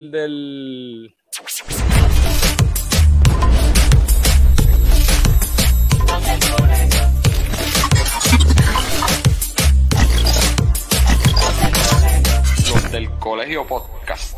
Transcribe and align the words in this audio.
del. 0.00 1.14
Los 12.72 12.92
del 12.92 13.10
Colegio 13.18 13.66
Podcast. 13.66 14.36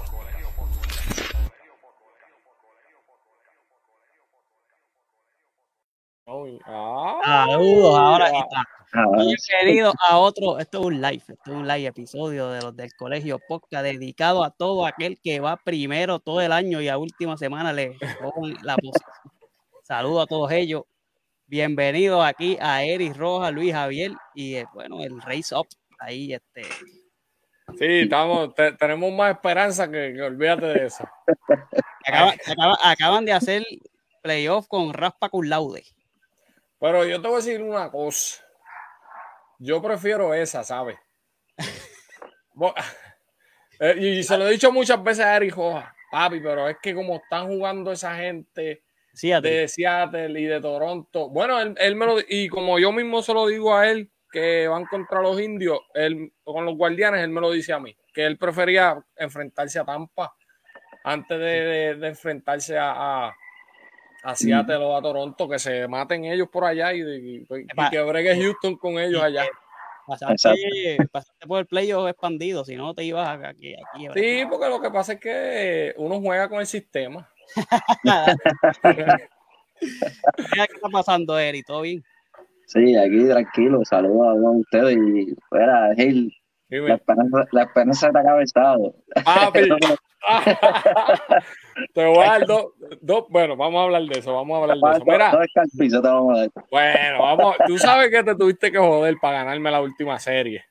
Ah, 6.65 7.47
Saludos, 7.47 7.99
ahora 7.99 8.26
aquí 8.26 8.38
está. 8.38 8.81
Bienvenido 8.93 9.95
a 10.06 10.19
otro, 10.19 10.58
esto 10.58 10.81
es 10.81 10.85
un 10.87 11.01
live, 11.01 11.22
esto 11.27 11.35
es 11.47 11.49
un 11.56 11.67
live 11.67 11.87
episodio 11.87 12.51
de 12.51 12.61
los 12.61 12.77
del 12.77 12.93
colegio 12.95 13.38
podcast 13.49 13.85
dedicado 13.85 14.45
a 14.45 14.51
todo 14.51 14.85
aquel 14.85 15.19
que 15.22 15.40
va 15.40 15.57
primero 15.57 16.19
todo 16.19 16.43
el 16.43 16.52
año 16.52 16.79
y 16.83 16.88
a 16.88 16.98
última 16.98 17.39
semana 17.39 17.73
le 17.73 17.97
cogen 18.21 18.55
la 18.63 18.77
posición. 18.77 19.11
Saludos 19.83 20.25
a 20.25 20.27
todos 20.27 20.51
ellos. 20.52 20.83
Bienvenidos 21.47 22.23
aquí 22.23 22.59
a 22.61 22.85
Eric 22.85 23.16
Rojas, 23.16 23.51
Luis 23.52 23.73
Javier 23.73 24.13
y 24.35 24.57
eh, 24.57 24.66
bueno, 24.75 25.02
el 25.02 25.23
Race 25.23 25.55
Up. 25.55 25.66
Ahí 25.99 26.35
este. 26.35 26.63
Sí, 27.79 27.87
estamos, 28.02 28.55
te- 28.55 28.73
tenemos 28.73 29.11
más 29.13 29.33
esperanza 29.37 29.91
que, 29.91 30.13
que 30.15 30.21
olvídate 30.23 30.66
de 30.66 30.87
eso. 30.87 31.09
acaba- 32.05 32.35
acaba- 32.47 32.79
acaban 32.83 33.24
de 33.24 33.33
hacer 33.33 33.65
playoff 34.21 34.66
con 34.69 34.93
Raspa 34.93 35.30
con 35.30 35.49
Laude. 35.49 35.83
Pero 36.79 37.07
yo 37.07 37.23
te 37.23 37.29
voy 37.29 37.41
a 37.41 37.43
decir 37.43 37.63
una 37.63 37.91
cosa. 37.91 38.43
Yo 39.65 39.80
prefiero 39.80 40.34
esa, 40.34 40.65
¿sabes? 40.65 40.98
Eh, 43.80 43.95
y 43.98 44.09
y 44.19 44.23
se 44.23 44.37
lo 44.38 44.47
he 44.47 44.52
dicho 44.52 44.71
muchas 44.71 45.02
veces 45.02 45.25
a 45.25 45.37
Eric 45.37 45.55
Rojas, 45.57 45.87
papi, 46.11 46.41
pero 46.41 46.69
es 46.69 46.77
que 46.83 46.95
como 46.95 47.16
están 47.16 47.48
jugando 47.48 47.91
esa 47.93 48.15
gente 48.16 48.83
de 49.51 49.68
Seattle 49.68 50.40
y 50.40 50.45
de 50.45 50.60
Toronto, 50.60 51.29
bueno, 51.30 51.60
él, 51.60 51.74
él 51.79 51.96
me 51.96 52.07
lo, 52.07 52.16
y 52.29 52.49
como 52.49 52.79
yo 52.79 52.93
mismo 52.93 53.23
se 53.23 53.35
lo 53.35 53.46
digo 53.46 53.74
a 53.74 53.88
él, 53.90 54.10
que 54.30 54.68
van 54.68 54.85
contra 54.87 55.21
los 55.21 55.40
indios, 55.40 55.80
él, 55.95 56.33
con 56.45 56.65
los 56.65 56.77
guardianes, 56.77 57.23
él 57.23 57.30
me 57.30 57.40
lo 57.40 57.51
dice 57.51 57.73
a 57.73 57.80
mí, 57.80 57.96
que 58.15 58.24
él 58.24 58.38
prefería 58.38 59.02
enfrentarse 59.16 59.79
a 59.79 59.85
Tampa 59.85 60.35
antes 61.05 61.38
de, 61.38 61.45
de- 61.46 61.95
de 61.96 62.09
enfrentarse 62.09 62.79
a, 62.79 62.93
a, 63.29 63.37
a 64.22 64.34
Seattle 64.36 64.76
o 64.76 64.96
a 64.96 65.02
Toronto, 65.02 65.48
que 65.48 65.58
se 65.58 65.86
maten 65.88 66.24
ellos 66.24 66.48
por 66.50 66.64
allá 66.64 66.92
y, 66.94 67.00
y- 67.02 67.46
y 67.48 67.90
que 67.90 68.00
bregue 68.02 68.40
Houston 68.40 68.76
con 68.76 68.98
ellos 68.98 69.22
allá. 69.22 69.44
Pasaste, 70.06 70.98
pasaste 71.12 71.46
por 71.46 71.60
el 71.60 71.66
playoff 71.66 72.08
expandido, 72.08 72.64
si 72.64 72.74
no 72.76 72.92
te 72.94 73.04
ibas 73.04 73.28
aquí. 73.44 73.74
aquí 73.74 74.08
Sí, 74.14 74.44
porque 74.50 74.68
lo 74.68 74.80
que 74.80 74.90
pasa 74.90 75.12
es 75.14 75.20
que 75.20 75.94
uno 75.96 76.20
juega 76.20 76.48
con 76.48 76.60
el 76.60 76.66
sistema. 76.66 77.28
Mira 78.82 80.66
¿Qué 80.66 80.74
está 80.74 80.88
pasando, 80.90 81.38
Eri? 81.38 81.62
¿Todo 81.62 81.82
bien? 81.82 82.02
Sí, 82.66 82.96
aquí 82.96 83.26
tranquilo, 83.26 83.84
saludos 83.84 84.28
a 84.28 84.34
todos 84.40 84.56
ustedes 84.56 84.96
y 84.96 85.34
fuera, 85.48 85.90
hey, 85.96 86.28
la 86.68 86.94
esperanza, 86.94 87.46
la 87.52 87.62
esperanza 87.62 88.06
está 88.06 88.22
cabezado. 88.22 88.94
papi. 89.24 89.68
Te 91.94 92.04
voy 92.04 92.18
a 92.24 92.38
dar 92.38 92.46
dos, 92.46 92.66
dos- 93.00 93.24
Bueno, 93.28 93.56
vamos 93.56 93.80
a 93.80 93.84
hablar 93.84 94.02
de 94.02 94.18
eso. 94.18 94.34
Vamos 94.34 94.54
a 94.58 94.62
hablar 94.62 94.76
de 94.78 94.90
eso. 94.96 95.04
Mira, 95.12 95.30
Todo 95.30 95.42
el 95.42 95.48
piso 95.78 96.02
te 96.02 96.08
vamos 96.08 96.36
a 96.36 96.40
dar. 96.40 96.50
bueno, 96.70 97.18
vamos. 97.20 97.56
Tú 97.66 97.78
sabes 97.78 98.10
que 98.10 98.22
te 98.22 98.34
tuviste 98.34 98.70
que 98.72 98.78
joder 98.78 99.16
para 99.20 99.38
ganarme 99.38 99.70
la 99.70 99.80
última 99.80 100.18
serie. 100.18 100.64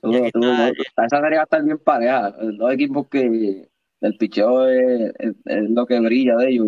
Tú- 0.00 0.12
tú- 0.30 0.40
tú- 0.40 0.82
esa 1.04 1.20
serie 1.20 1.36
va 1.36 1.42
a 1.42 1.44
estar 1.44 1.62
bien 1.62 1.78
pareja. 1.78 2.30
Los 2.40 2.58
dos 2.58 2.72
equipos 2.72 3.08
que 3.08 3.68
el 4.00 4.16
picheo 4.18 4.68
es, 4.68 5.12
es- 5.18 5.34
es 5.44 5.70
lo 5.70 5.86
que 5.86 5.98
brilla 6.00 6.36
de 6.36 6.48
ellos. 6.50 6.66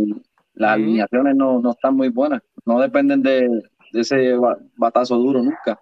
Las 0.54 0.72
alineaciones 0.72 1.36
no, 1.36 1.60
no 1.60 1.70
están 1.70 1.94
muy 1.94 2.08
buenas. 2.08 2.42
No 2.66 2.80
dependen 2.80 3.22
de, 3.22 3.48
de 3.92 4.00
ese 4.00 4.34
ba- 4.34 4.58
batazo 4.76 5.16
duro 5.16 5.40
nunca. 5.42 5.78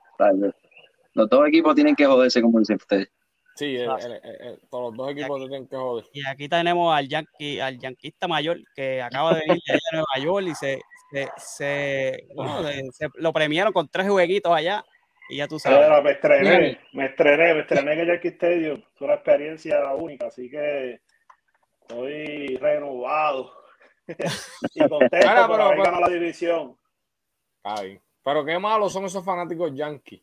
Los 1.15 1.31
dos 1.31 1.49
equipos 1.49 1.75
tienen 1.75 1.97
que 1.97 2.05
joderse, 2.05 2.43
como 2.43 2.59
dicen 2.59 2.77
ustedes. 2.77 3.09
Sí, 3.57 3.75
el- 3.77 3.91
el- 3.91 4.13
el- 4.23 4.47
el- 4.49 4.61
todos 4.71 4.91
los 4.91 4.97
dos 4.97 5.11
equipos 5.13 5.41
te 5.41 5.49
tienen 5.49 5.67
que 5.69 5.77
joder. 5.77 6.05
Y 6.13 6.27
aquí 6.27 6.49
tenemos 6.49 6.95
al 6.95 7.09
yankee, 7.09 7.59
al 7.61 7.79
yanquista 7.79 8.29
mayor 8.29 8.59
que 8.75 9.01
acaba 9.03 9.35
de 9.35 9.41
venir 9.41 9.63
de 9.67 9.81
Nueva 9.93 10.07
York 10.25 10.47
y 10.51 10.55
se, 10.55 10.81
se, 11.11 11.29
se- 11.39 12.27
bueno, 12.35 12.63
se- 12.63 12.83
se- 12.93 13.09
lo 13.15 13.33
premiaron 13.33 13.73
con 13.73 13.89
tres 13.89 14.09
jueguitos 14.09 14.53
allá. 14.53 14.85
Y 15.29 15.39
ya 15.39 15.49
tú 15.49 15.59
sabes. 15.59 15.79
Pero 15.81 16.03
me 16.03 16.11
estrené, 16.13 16.81
me 16.93 17.07
estrené, 17.07 17.55
me 17.55 17.61
estrené 17.63 17.93
en 17.95 17.99
el 18.01 18.07
Yankee 18.07 18.29
Stadium. 18.29 18.83
Fue 18.95 19.07
una 19.07 19.15
experiencia 19.15 19.93
única, 19.95 20.27
así 20.29 20.49
que 20.49 21.01
estoy 21.81 22.57
renovado 22.59 23.51
y 24.07 24.89
contento 24.89 24.99
por 24.99 25.11
pero- 25.11 25.83
ganado 25.83 26.01
la 26.01 26.09
división. 26.11 26.77
Ay, 27.65 27.99
pero 28.23 28.45
qué 28.45 28.57
malos 28.59 28.93
son 28.93 29.05
esos 29.07 29.25
fanáticos 29.25 29.73
yankees. 29.75 30.23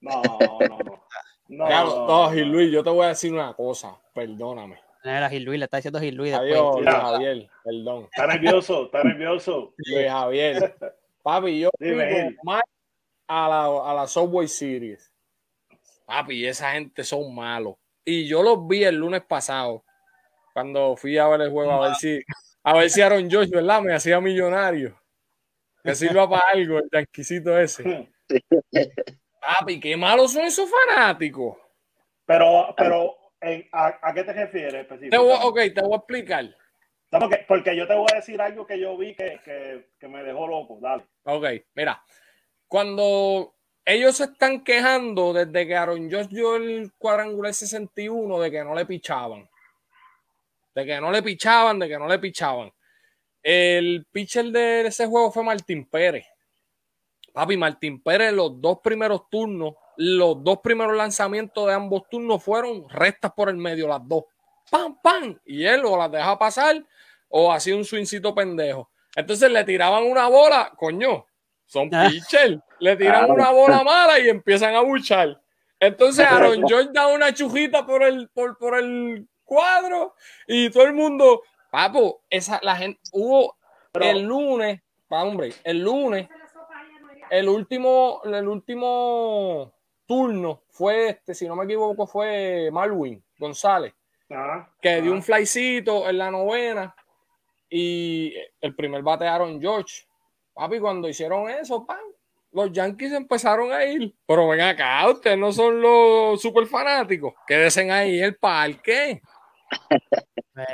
No, 0.00 0.22
no, 0.22 0.58
no. 0.60 1.06
No, 1.48 1.68
Ya, 1.68 1.84
no, 1.84 2.06
no, 2.06 2.06
no. 2.06 2.30
Gil 2.32 2.48
Luis, 2.50 2.72
yo 2.72 2.82
te 2.82 2.90
voy 2.90 3.04
a 3.04 3.08
decir 3.08 3.32
una 3.32 3.54
cosa. 3.54 3.96
Perdóname. 4.14 4.78
Era 5.04 5.28
Gil 5.30 5.44
Luis, 5.44 5.58
le 5.58 5.64
está 5.66 5.76
diciendo 5.76 6.00
Gil 6.00 6.14
Luis 6.16 6.32
después. 6.32 6.52
Adiós, 6.52 6.76
Luis. 6.76 6.94
Javier. 6.94 7.50
Perdón. 7.64 8.04
Está 8.04 8.26
nervioso, 8.26 8.84
está 8.86 9.04
nervioso. 9.04 9.74
Luis 9.78 10.08
Javier. 10.08 10.76
Papi, 11.22 11.60
yo 11.60 11.70
Dime. 11.78 12.36
Mike 12.42 12.62
a 13.28 13.48
la, 13.48 13.90
a 13.90 13.94
la 13.94 14.06
Subway 14.06 14.48
Series. 14.48 15.12
Papi, 16.04 16.46
esa 16.46 16.72
gente 16.72 17.04
son 17.04 17.34
malos. 17.34 17.76
Y 18.04 18.26
yo 18.28 18.42
los 18.42 18.66
vi 18.66 18.84
el 18.84 18.96
lunes 18.96 19.22
pasado, 19.22 19.84
cuando 20.52 20.96
fui 20.96 21.18
a 21.18 21.26
ver 21.26 21.40
el 21.40 21.50
juego, 21.50 21.72
a 21.72 21.88
ver 21.88 21.96
si, 21.96 22.20
a 22.62 22.74
ver 22.74 22.88
si 22.88 23.02
Aaron 23.02 23.28
Josh, 23.30 23.50
¿verdad? 23.50 23.82
Me 23.82 23.92
hacía 23.92 24.20
millonario. 24.20 24.96
Que 25.82 25.94
sirva 25.94 26.28
para 26.28 26.50
algo, 26.52 26.78
el 26.78 26.88
yanquisito 26.92 27.58
ese. 27.58 28.08
Papi, 29.46 29.78
qué 29.80 29.96
malos 29.96 30.32
son 30.32 30.42
esos 30.44 30.68
fanáticos. 30.70 31.56
Pero, 32.24 32.74
pero, 32.76 33.16
en- 33.40 33.68
a, 33.72 33.98
a 34.02 34.12
qué 34.14 34.24
te 34.24 34.32
refieres 34.32 34.86
Te 34.88 34.94
voy, 34.94 35.30
específicamente? 35.32 35.46
ok, 35.46 35.74
te 35.74 35.80
voy 35.82 35.92
a 35.92 35.96
explicar. 35.96 36.44
No, 37.12 37.18
porque, 37.20 37.44
porque 37.46 37.76
yo 37.76 37.86
te 37.86 37.94
voy 37.94 38.06
a 38.12 38.16
decir 38.16 38.40
algo 38.40 38.66
que 38.66 38.80
yo 38.80 38.96
vi 38.96 39.14
que, 39.14 39.40
que, 39.44 39.90
que 39.98 40.08
me 40.08 40.22
dejó 40.24 40.48
loco. 40.48 40.78
Dale. 40.80 41.04
Ok, 41.24 41.44
mira, 41.74 42.02
cuando 42.66 43.54
ellos 43.84 44.16
se 44.16 44.24
están 44.24 44.64
quejando 44.64 45.32
desde 45.32 45.66
que 45.66 45.76
Aaron 45.76 46.10
Josh 46.10 46.26
dio 46.26 46.56
el 46.56 46.92
cuadrangular 46.98 47.54
61 47.54 48.40
de 48.40 48.50
que 48.50 48.64
no 48.64 48.74
le 48.74 48.84
pichaban. 48.86 49.48
De 50.74 50.84
que 50.84 51.00
no 51.00 51.12
le 51.12 51.22
pichaban, 51.22 51.78
de 51.78 51.88
que 51.88 51.98
no 51.98 52.08
le 52.08 52.18
pichaban. 52.18 52.72
El 53.42 54.04
pitcher 54.10 54.46
de 54.46 54.88
ese 54.88 55.06
juego 55.06 55.30
fue 55.30 55.44
Martín 55.44 55.88
Pérez. 55.88 56.26
Papi, 57.36 57.54
Martín 57.58 58.00
Pérez, 58.02 58.32
los 58.32 58.58
dos 58.62 58.78
primeros 58.82 59.28
turnos, 59.28 59.74
los 59.98 60.42
dos 60.42 60.60
primeros 60.60 60.96
lanzamientos 60.96 61.66
de 61.66 61.74
ambos 61.74 62.04
turnos 62.10 62.42
fueron 62.42 62.88
rectas 62.88 63.30
por 63.36 63.50
el 63.50 63.58
medio, 63.58 63.86
las 63.88 64.00
dos. 64.08 64.24
¡Pam, 64.70 64.98
pam! 65.02 65.38
Y 65.44 65.66
él 65.66 65.82
o 65.84 65.98
las 65.98 66.10
deja 66.10 66.38
pasar 66.38 66.82
o 67.28 67.52
hacía 67.52 67.76
un 67.76 67.84
swingcito 67.84 68.34
pendejo. 68.34 68.88
Entonces 69.14 69.50
le 69.50 69.62
tiraban 69.64 70.04
una 70.04 70.28
bola, 70.28 70.72
coño, 70.78 71.26
son 71.66 71.90
Ah. 71.92 72.08
pitcher. 72.10 72.58
Le 72.80 72.96
tiran 72.96 73.30
una 73.30 73.50
bola 73.50 73.84
mala 73.84 74.18
y 74.18 74.30
empiezan 74.30 74.74
a 74.74 74.80
buchar. 74.80 75.38
Entonces 75.78 76.24
Aaron 76.26 76.66
George 76.66 76.88
da 76.94 77.06
una 77.08 77.34
chujita 77.34 77.84
por 77.84 78.02
el, 78.02 78.30
por, 78.30 78.56
por 78.56 78.78
el 78.78 79.28
cuadro 79.44 80.14
y 80.46 80.70
todo 80.70 80.84
el 80.84 80.94
mundo, 80.94 81.42
papo, 81.70 82.22
esa, 82.30 82.58
la 82.62 82.76
gente, 82.76 82.98
hubo 83.12 83.58
Pero- 83.92 84.06
el 84.06 84.22
lunes, 84.22 84.80
pa, 85.06 85.22
hombre, 85.22 85.52
el 85.64 85.80
lunes, 85.80 86.28
el 87.30 87.48
último, 87.48 88.20
el 88.24 88.48
último 88.48 89.72
turno 90.06 90.62
fue 90.70 91.08
este, 91.10 91.34
si 91.34 91.46
no 91.48 91.56
me 91.56 91.64
equivoco, 91.64 92.06
fue 92.06 92.68
Marwin 92.72 93.22
González 93.38 93.92
Ajá, 94.30 94.70
que 94.80 95.00
dio 95.02 95.10
ajá. 95.10 95.16
un 95.16 95.22
flycito 95.22 96.08
en 96.08 96.18
la 96.18 96.30
novena 96.30 96.94
y 97.68 98.34
el 98.60 98.74
primer 98.74 99.02
bate 99.02 99.26
Aaron 99.26 99.60
George. 99.60 100.04
Papi, 100.54 100.78
cuando 100.78 101.08
hicieron 101.08 101.50
eso, 101.50 101.84
pan, 101.84 101.98
los 102.52 102.72
Yankees 102.72 103.12
empezaron 103.12 103.72
a 103.72 103.84
ir. 103.84 104.14
Pero 104.26 104.48
ven 104.48 104.60
acá, 104.62 105.06
ustedes 105.08 105.36
no 105.36 105.52
son 105.52 105.80
los 105.82 106.40
super 106.40 106.66
fanáticos. 106.66 107.34
Quédense 107.46 107.90
ahí 107.90 108.18
en 108.18 108.24
el 108.24 108.36
parque. 108.36 109.20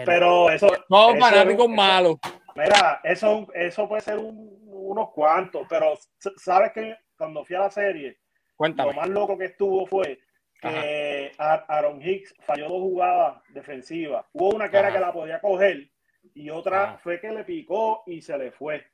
Pero- 0.05 0.51
eso. 0.51 0.69
No, 0.89 1.11
eso- 1.11 1.19
fanáticos 1.21 1.65
eso- 1.65 1.69
malos. 1.69 2.17
Mira, 2.57 3.01
eso, 3.05 3.47
eso 3.55 3.89
puede 3.89 4.03
ser 4.03 4.19
un- 4.19 4.59
unos 4.65 5.11
cuantos, 5.13 5.67
pero 5.69 5.95
sabes 6.37 6.73
que 6.73 6.97
cuando 7.17 7.45
fui 7.45 7.57
a 7.57 7.61
la 7.61 7.71
serie, 7.71 8.19
lo 8.59 8.93
más 8.93 9.09
loco 9.09 9.37
que 9.39 9.47
estuvo 9.47 9.87
fue 9.87 10.19
que 10.61 11.33
Aaron 11.39 12.01
Hicks 12.01 12.35
falló 12.41 12.69
dos 12.69 12.81
jugadas 12.81 13.43
defensivas. 13.49 14.25
Hubo 14.33 14.51
una 14.55 14.69
que 14.71 14.77
era 14.77 14.93
que 14.93 15.01
la 15.01 15.13
podía 15.13 15.41
coger 15.41 15.91
y 16.35 16.51
otra 16.51 16.85
Ajá. 16.85 16.99
fue 16.99 17.21
que 17.21 17.31
le 17.33 17.43
picó 17.45 18.05
y 18.07 18.23
se 18.23 18.39
le 18.39 18.53
fue. 18.53 18.87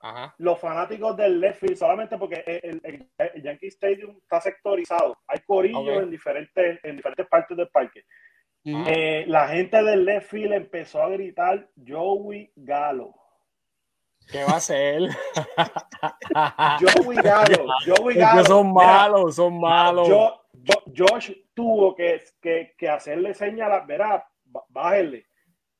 Ajá. 0.00 0.34
Los 0.38 0.58
fanáticos 0.58 1.16
del 1.16 1.38
left 1.38 1.60
field, 1.60 1.76
solamente 1.76 2.18
porque 2.18 2.42
el, 2.64 2.80
el- 2.82 3.08
el 3.34 3.42
Yankee 3.42 3.68
Stadium 3.68 4.18
está 4.20 4.40
sectorizado, 4.40 5.16
hay 5.28 5.38
corillos 5.46 6.02
en, 6.02 6.10
diferentes, 6.10 6.80
en 6.82 6.96
diferentes 6.96 7.26
partes 7.28 7.56
del 7.56 7.68
parque. 7.68 8.04
Eh, 8.64 9.24
la 9.26 9.48
gente 9.48 9.82
del 9.82 10.04
left 10.04 10.30
field 10.30 10.52
empezó 10.52 11.02
a 11.02 11.08
gritar 11.08 11.68
Joey 11.86 12.52
Galo. 12.56 13.14
¿Qué 14.30 14.44
va 14.44 14.56
a 14.56 14.60
ser? 14.60 15.02
Joey 16.80 17.16
Galo, 17.16 17.66
Joey 17.84 18.14
Es 18.14 18.20
Galo. 18.20 18.42
que 18.42 18.48
son 18.48 18.72
Mira, 18.72 18.86
malos, 18.86 19.34
son 19.36 19.60
malos. 19.60 20.08
Yo, 20.08 20.42
yo- 20.54 20.82
Josh 21.06 21.32
tuvo 21.54 21.94
que, 21.94 22.22
que, 22.40 22.74
que 22.78 22.88
hacerle 22.88 23.34
señalar, 23.34 23.86
verá, 23.86 24.26
b- 24.44 24.60
bájenle. 24.68 25.26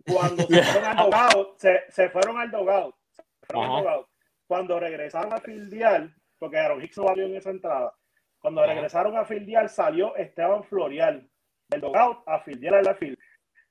Cuando 0.04 0.42
se 0.44 0.62
fueron 0.62 0.84
al 0.90 0.96
dogado, 1.10 1.54
se, 1.58 1.80
se 1.90 2.08
fueron 2.10 2.38
al 2.40 2.50
dogado. 2.50 2.96
se 3.12 3.54
fueron 3.54 3.86
al. 3.86 4.06
Cuando 4.46 4.80
regresaron 4.80 5.32
a 5.32 5.38
fildear, 5.38 6.10
porque 6.38 6.58
Aaron 6.58 6.82
Hicks 6.82 6.98
no 6.98 7.04
valió 7.04 7.26
en 7.26 7.36
esa 7.36 7.50
entrada, 7.50 7.94
cuando 8.40 8.60
Ajá. 8.62 8.72
regresaron 8.74 9.16
a 9.16 9.24
fildear, 9.24 9.68
salió 9.68 10.16
Esteban 10.16 10.64
Florial 10.64 11.30
del 11.72 11.80
dogado 11.80 12.22
a 12.26 12.40
fildear 12.40 12.74
en 12.74 12.84
la. 12.84 12.98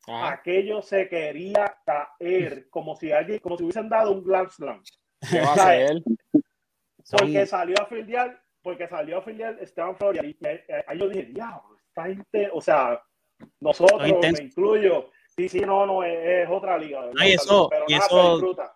Ajá. 0.07 0.31
Aquello 0.31 0.81
se 0.81 1.07
quería 1.07 1.77
caer, 1.85 2.67
como 2.69 2.95
si 2.95 3.11
alguien, 3.11 3.39
como 3.39 3.57
si 3.57 3.63
hubiesen 3.63 3.87
dado 3.87 4.11
un 4.11 4.23
Grand 4.23 4.49
Slam. 4.49 4.81
¿Qué 5.29 5.39
va 5.41 5.53
a. 5.53 5.55
Son- 7.03 7.19
Porque 7.19 7.45
salió 7.45 7.75
a 7.81 7.85
fildear, 7.85 8.41
porque 8.63 8.87
salió 8.87 9.19
a 9.19 9.21
fildear 9.21 9.57
Esteban 9.61 9.95
Florial. 9.95 10.25
Y 10.25 10.37
me- 10.39 10.63
ahí 10.87 10.97
yo 10.99 11.07
dije, 11.09 11.23
diablo, 11.25 11.77
gente, 11.95 12.49
o 12.53 12.61
sea, 12.61 13.01
nosotros, 13.59 14.01
me 14.01 14.43
incluyo. 14.43 15.09
Sí, 15.35 15.47
sí, 15.47 15.61
no, 15.61 15.85
no, 15.85 16.03
es, 16.03 16.43
es 16.43 16.49
otra 16.49 16.77
liga. 16.77 16.99
¿verdad? 17.01 17.15
Ay, 17.19 17.33
eso- 17.33 17.69
pero 17.69 17.85
y 17.87 17.93
nada, 17.93 18.05
eso-. 18.05 18.75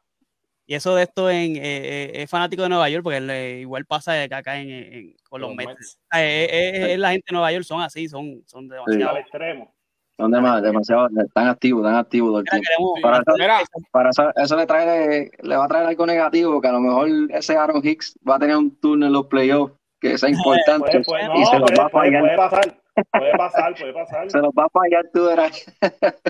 Y 0.68 0.74
eso 0.76 0.96
de 0.96 1.04
esto 1.04 1.30
en, 1.30 1.56
eh, 1.58 1.60
eh, 1.64 2.12
es 2.24 2.30
fanático 2.30 2.64
de 2.64 2.70
Nueva 2.70 2.90
York, 2.90 3.04
porque 3.04 3.22
le- 3.22 3.60
igual 3.60 3.86
pasa 3.86 4.14
de 4.14 4.24
acá 4.24 4.60
en, 4.60 4.70
en- 4.70 5.16
con 5.30 5.40
los 5.42 5.50
Los 5.52 5.58
Mets. 5.58 5.70
Mets. 5.70 6.00
Ah, 6.10 6.24
eh, 6.24 6.46
eh, 6.46 6.94
eh, 6.94 6.98
la 6.98 7.12
gente 7.12 7.26
de 7.30 7.34
Nueva 7.34 7.52
York 7.52 7.64
son 7.66 7.82
así, 7.82 8.08
son, 8.10 8.42
son 8.48 8.68
demasiado. 8.68 9.12
Al 9.12 9.18
extremo. 9.18 9.72
Son 10.18 10.32
dema- 10.32 10.62
demasiado, 10.62 11.08
están 11.24 11.48
activos, 11.50 11.82
están 11.86 11.96
activos 12.00 12.30
todo 12.30 12.38
el 12.40 12.44
Mira, 12.46 12.62
tiempo. 12.78 12.94
queremos- 12.96 12.96
Sí. 12.96 13.02
Para 13.02 13.64
para 13.92 14.10
eso, 14.12 14.32
eso 14.36 14.56
le 14.56 14.66
trae, 14.66 15.30
le 15.42 15.58
va 15.58 15.66
a 15.66 15.68
traer 15.68 15.86
algo 15.88 16.06
negativo, 16.06 16.62
que 16.62 16.68
a 16.70 16.72
lo 16.72 16.80
mejor 16.80 17.10
ese 17.32 17.58
Aaron 17.58 17.82
Hicks 17.86 18.18
va 18.28 18.36
a 18.38 18.40
tener 18.40 18.56
un 18.56 18.76
turno 18.80 19.06
en 19.08 19.12
los 19.14 19.26
playoffs 19.28 19.74
que 20.00 20.18
sea 20.18 20.30
importante 20.80 21.02
Puede, 21.04 21.04
puede, 21.04 21.28
no, 21.28 21.34
y 21.42 21.46
se 21.46 21.60
los 21.60 21.70
puede, 21.70 21.80
va 21.80 21.86
a 21.86 21.90
puede, 21.90 22.08
fallar. 22.12 22.22
puede 22.22 22.38
pasar. 22.38 22.82
Puede 23.12 23.38
pasar, 23.38 23.76
puede 23.76 23.94
pasar. 23.94 24.30
Se 24.32 24.38
los 24.40 24.52
va 24.52 24.66
a 24.66 24.70
fallar 24.70 25.06
tú 25.14 25.26
verás. 25.26 25.66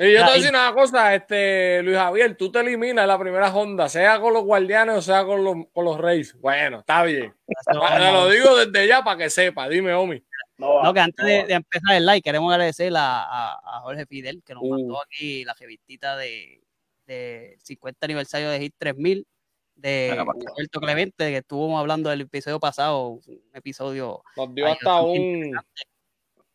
Y 0.02 0.14
yo 0.14 0.20
te 0.20 0.22
voy 0.22 0.30
a 0.30 0.34
decir 0.34 0.50
una 0.50 0.74
cosa, 0.74 1.14
este, 1.16 1.82
Luis 1.84 1.98
Javier, 1.98 2.36
tú 2.36 2.52
te 2.52 2.60
eliminas 2.60 3.08
la 3.08 3.20
primera 3.20 3.50
ronda, 3.52 3.88
sea 3.90 4.20
con 4.20 4.34
los 4.34 4.44
guardianes 4.44 4.96
o 4.96 5.02
sea 5.02 5.24
con 5.26 5.44
los, 5.44 5.56
con 5.74 5.86
los 5.86 5.98
Reyes. 6.00 6.40
Bueno, 6.40 6.80
está 6.80 7.04
bien. 7.04 7.34
Te 7.68 7.74
lo 8.12 8.30
digo 8.30 8.56
desde 8.56 8.88
ya 8.88 9.04
para 9.04 9.18
que 9.18 9.30
sepa. 9.30 9.70
Dime, 9.70 9.94
Omi. 9.94 10.24
No, 10.58 10.76
va, 10.76 10.84
No, 10.84 10.94
que 10.94 11.00
antes 11.02 11.24
no 11.26 11.30
de, 11.48 11.54
empezar 11.54 11.96
el 11.96 12.06
like, 12.06 12.24
queremos 12.24 12.52
agradecer 12.52 12.92
a, 12.96 13.24
a- 13.24 13.60
a 13.78 13.82
Jorge 13.82 14.06
Fidel, 14.06 14.42
que 14.46 14.54
nos 14.54 14.64
Uh. 14.64 14.70
mandó 14.70 15.02
aquí 15.02 15.44
la 15.44 15.54
revistita 15.54 16.16
de, 16.18 16.62
de 17.06 17.58
50 17.62 18.06
aniversario 18.06 18.50
de 18.50 18.60
Hit 18.60 18.74
3000 18.78 19.28
de. 19.76 20.16
Roberto 20.18 20.80
Clemente, 20.80 21.30
que 21.30 21.38
estuvimos 21.38 21.80
hablando 21.80 22.10
del 22.10 22.22
episodio 22.22 22.60
pasado, 22.60 23.10
un 23.10 23.22
episodio 23.54 24.24
Nos 24.38 24.56
dio 24.56 24.68
hasta 24.68 25.02
un 25.02 25.52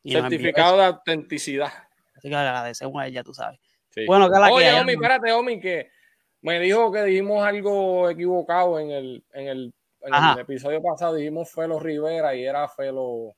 y 0.02 0.12
certificado 0.12 0.78
de 0.78 0.84
autenticidad. 0.84 1.72
Así 2.16 2.28
que 2.28 2.34
le 2.34 2.36
agradecemos 2.36 3.00
a 3.02 3.06
él, 3.06 3.12
ya 3.12 3.22
tú 3.22 3.34
sabes. 3.34 3.58
Sí. 3.90 4.06
Bueno, 4.06 4.30
que 4.30 4.38
la 4.38 4.46
que 4.46 4.52
Oye, 4.52 4.68
hay, 4.68 4.80
Omi, 4.80 4.92
espérate, 4.92 5.32
Omi, 5.32 5.60
que 5.60 5.90
me 6.42 6.60
dijo 6.60 6.92
que 6.92 7.02
dijimos 7.04 7.44
algo 7.44 8.08
equivocado 8.08 8.78
en 8.78 8.90
el, 8.90 9.24
en 9.32 9.48
el, 9.48 9.74
en 10.02 10.14
el 10.14 10.38
episodio 10.38 10.82
pasado. 10.82 11.14
Dijimos 11.14 11.50
Felo 11.50 11.78
Rivera 11.78 12.34
y 12.34 12.44
era 12.44 12.68
Felo, 12.68 13.34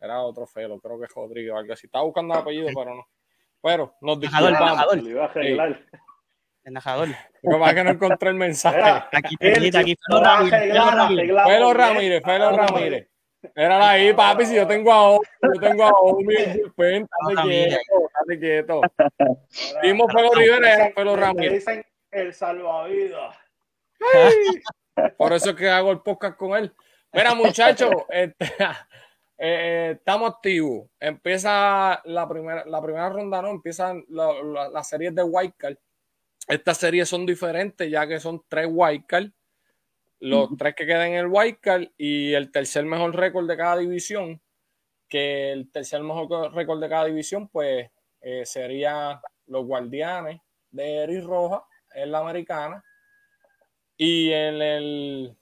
era 0.00 0.20
otro 0.22 0.46
Felo, 0.46 0.78
creo 0.80 0.98
que 0.98 1.06
es 1.06 1.12
Rodríguez 1.14 1.52
o 1.52 1.58
algo 1.58 1.72
así. 1.72 1.86
Estaba 1.86 2.04
buscando 2.04 2.34
el 2.34 2.40
apellido, 2.40 2.68
pero 2.74 2.94
no. 2.94 3.06
Pero 3.60 3.94
nos 4.00 4.18
disculpamos. 4.18 4.78
a 4.78 5.24
arreglar. 5.24 5.86
el. 6.64 7.16
Lo 7.42 7.58
que 7.58 7.64
es 7.70 7.74
que 7.74 7.84
no 7.84 7.90
encontré 7.90 8.30
el 8.30 8.36
mensaje. 8.36 8.80
Aquí, 9.12 9.36
aquí, 9.40 9.76
aquí, 9.76 9.96
lo 10.08 10.20
Felo 10.20 10.90
Ramírez, 10.90 11.30
Felo 11.44 11.72
Ramírez. 11.72 12.22
Felo 12.24 12.48
Ah, 12.48 12.66
Ramírez. 12.66 13.08
Era 13.54 13.90
ahí, 13.90 14.12
papi, 14.12 14.46
si 14.46 14.54
yo 14.54 14.66
tengo 14.66 14.92
a 14.92 15.10
Omi, 15.10 15.24
yo 15.42 15.60
tengo 15.60 15.84
a 15.84 15.90
Omi 15.92 16.34
estate 16.36 17.42
quieto, 17.42 18.06
estate 18.06 18.38
quieto. 18.38 18.80
Dimos 19.82 20.12
Felo 20.12 20.30
te 20.30 20.36
Rivera 20.38 20.74
era 20.74 20.94
te 20.94 21.16
Ramírez. 21.16 21.52
dicen 21.54 21.84
el 22.12 22.32
salvavidas. 22.34 23.36
Por 25.16 25.32
eso 25.32 25.50
es 25.50 25.56
que 25.56 25.68
hago 25.68 25.90
el 25.90 26.00
podcast 26.00 26.36
con 26.36 26.56
él. 26.56 26.72
Mira, 27.12 27.34
muchachos, 27.34 27.90
este, 28.10 28.46
eh, 29.38 29.94
estamos 29.96 30.30
activos. 30.34 30.88
Empieza 31.00 32.00
la 32.04 32.28
primera, 32.28 32.64
la 32.66 32.80
primera 32.82 33.08
ronda, 33.08 33.42
¿no? 33.42 33.48
Empiezan 33.50 34.04
la- 34.08 34.32
la- 34.42 34.68
las 34.68 34.88
series 34.88 35.14
de 35.14 35.22
Wildcard. 35.22 35.76
Estas 36.48 36.78
series 36.78 37.08
son 37.08 37.24
diferentes, 37.26 37.88
ya 37.90 38.06
que 38.06 38.18
son 38.20 38.42
tres 38.48 38.66
Wildcard. 38.70 39.26
Los 40.24 40.50
tres 40.56 40.74
que 40.76 40.86
quedan 40.86 41.08
en 41.08 41.14
el 41.14 41.26
Wildcard 41.26 41.88
y 41.98 42.32
el 42.34 42.50
tercer 42.52 42.84
mejor 42.84 43.14
récord 43.16 43.48
de 43.48 43.56
cada 43.56 43.78
división. 43.78 44.40
Que 45.08 45.50
el 45.52 45.70
tercer 45.70 46.00
mejor 46.02 46.54
récord 46.54 46.80
de 46.80 46.88
cada 46.88 47.04
división, 47.06 47.48
pues, 47.48 47.90
eh, 48.20 48.46
sería 48.46 49.20
los 49.46 49.66
Guardianes 49.66 50.40
de 50.70 50.96
Eric 50.98 51.24
Roja 51.24 51.64
en 51.94 52.12
la 52.12 52.18
americana. 52.20 52.84
Y 53.96 54.30
en 54.32 54.62
el, 54.62 55.36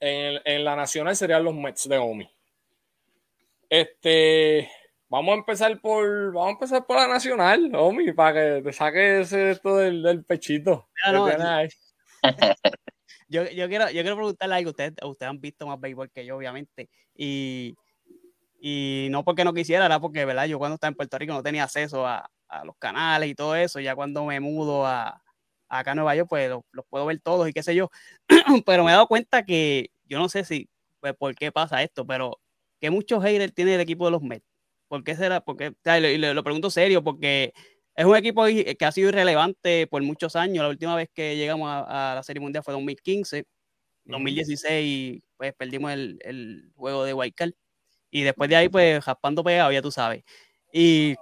en, 0.00 0.24
el- 0.26 0.42
en 0.44 0.64
la 0.64 0.74
nacional 0.74 1.14
serían 1.14 1.44
los 1.44 1.54
Mets 1.54 1.88
de 1.88 1.98
Omi. 1.98 2.28
Este, 3.68 4.70
vamos 5.08 5.32
a 5.34 5.38
empezar 5.38 5.80
por, 5.80 6.32
vamos 6.32 6.48
a 6.48 6.52
empezar 6.52 6.86
por 6.86 6.96
la 6.96 7.08
nacional, 7.08 7.70
Omi, 7.74 8.12
para 8.12 8.32
que 8.56 8.62
te 8.62 8.72
saques 8.72 9.32
esto 9.32 9.76
del, 9.76 10.02
del 10.02 10.24
pechito. 10.24 10.88
Ah, 11.04 11.12
no. 11.12 11.26
Yo, 13.28 13.44
yo, 13.50 13.68
quiero, 13.68 13.86
yo 13.90 14.02
quiero 14.02 14.16
preguntarle 14.16 14.54
algo. 14.56 14.70
Ustedes, 14.70 14.92
ustedes 15.02 15.30
han 15.30 15.40
visto 15.40 15.66
más 15.66 15.80
béisbol 15.80 16.10
que 16.10 16.24
yo, 16.24 16.36
obviamente. 16.36 16.88
Y, 17.14 17.74
y 18.60 19.08
no 19.10 19.24
porque 19.24 19.44
no 19.44 19.52
quisiera, 19.54 19.86
era 19.86 20.00
porque, 20.00 20.24
¿verdad? 20.24 20.46
Yo 20.46 20.58
cuando 20.58 20.74
estaba 20.74 20.90
en 20.90 20.96
Puerto 20.96 21.18
Rico 21.18 21.32
no 21.32 21.42
tenía 21.42 21.64
acceso 21.64 22.06
a, 22.06 22.30
a 22.48 22.64
los 22.64 22.76
canales 22.78 23.30
y 23.30 23.34
todo 23.34 23.54
eso. 23.56 23.80
Ya 23.80 23.94
cuando 23.94 24.24
me 24.24 24.40
mudo 24.40 24.86
a, 24.86 25.22
acá 25.68 25.92
a 25.92 25.94
Nueva 25.94 26.14
York, 26.16 26.28
pues 26.28 26.50
los, 26.50 26.62
puedo 26.88 27.06
ver 27.06 27.20
todos 27.20 27.48
y 27.48 27.52
qué 27.52 27.62
sé 27.62 27.74
yo. 27.74 27.90
pero 28.66 28.84
me 28.84 28.90
he 28.90 28.94
dado 28.94 29.08
cuenta 29.08 29.44
que 29.44 29.90
yo 30.06 30.18
no 30.18 30.28
sé 30.28 30.44
si, 30.44 30.68
pues, 31.00 31.14
por 31.16 31.34
qué 31.34 31.52
pasa 31.52 31.82
esto, 31.82 32.06
pero 32.06 32.38
que 32.80 32.90
muchos 32.90 33.22
haters 33.24 33.54
tiene 33.54 33.74
el 33.74 33.80
equipo 33.80 34.04
de 34.06 34.12
los 34.12 34.22
Mets. 34.22 34.46
¿Por 34.88 35.02
qué 35.02 35.16
será? 35.16 35.40
Porque, 35.40 35.68
o 35.68 35.74
sea, 35.82 35.98
lo- 36.00 36.34
lo 36.34 36.44
pregunto 36.44 36.70
serio, 36.70 37.02
porque 37.02 37.52
es 37.96 38.04
un 38.04 38.16
equipo 38.16 38.48
i- 38.48 38.64
que 38.76 38.84
ha 38.84 38.92
sido 38.92 39.08
irrelevante 39.10 39.86
por 39.86 40.02
muchos 40.02 40.36
años. 40.36 40.62
La 40.64 40.68
última 40.70 40.96
vez 40.96 41.08
que 41.14 41.36
llegamos 41.36 41.68
a, 41.70 42.12
a 42.12 42.14
la 42.16 42.22
Serie 42.22 42.40
Mundial 42.40 42.64
fue 42.64 42.74
2015. 42.74 43.44
2016, 44.04 45.22
pues 45.36 45.54
perdimos 45.54 45.92
el, 45.92 46.18
el 46.22 46.70
juego 46.76 47.04
de 47.04 47.14
Wildcard. 47.14 47.52
Y 48.10 48.22
después 48.22 48.48
de 48.50 48.56
ahí, 48.56 48.68
pues, 48.68 49.04
raspando 49.04 49.44
pegado, 49.44 49.72
ya 49.72 49.82
tú 49.82 49.90
sabes. 49.92 50.24
Y, 50.72 51.16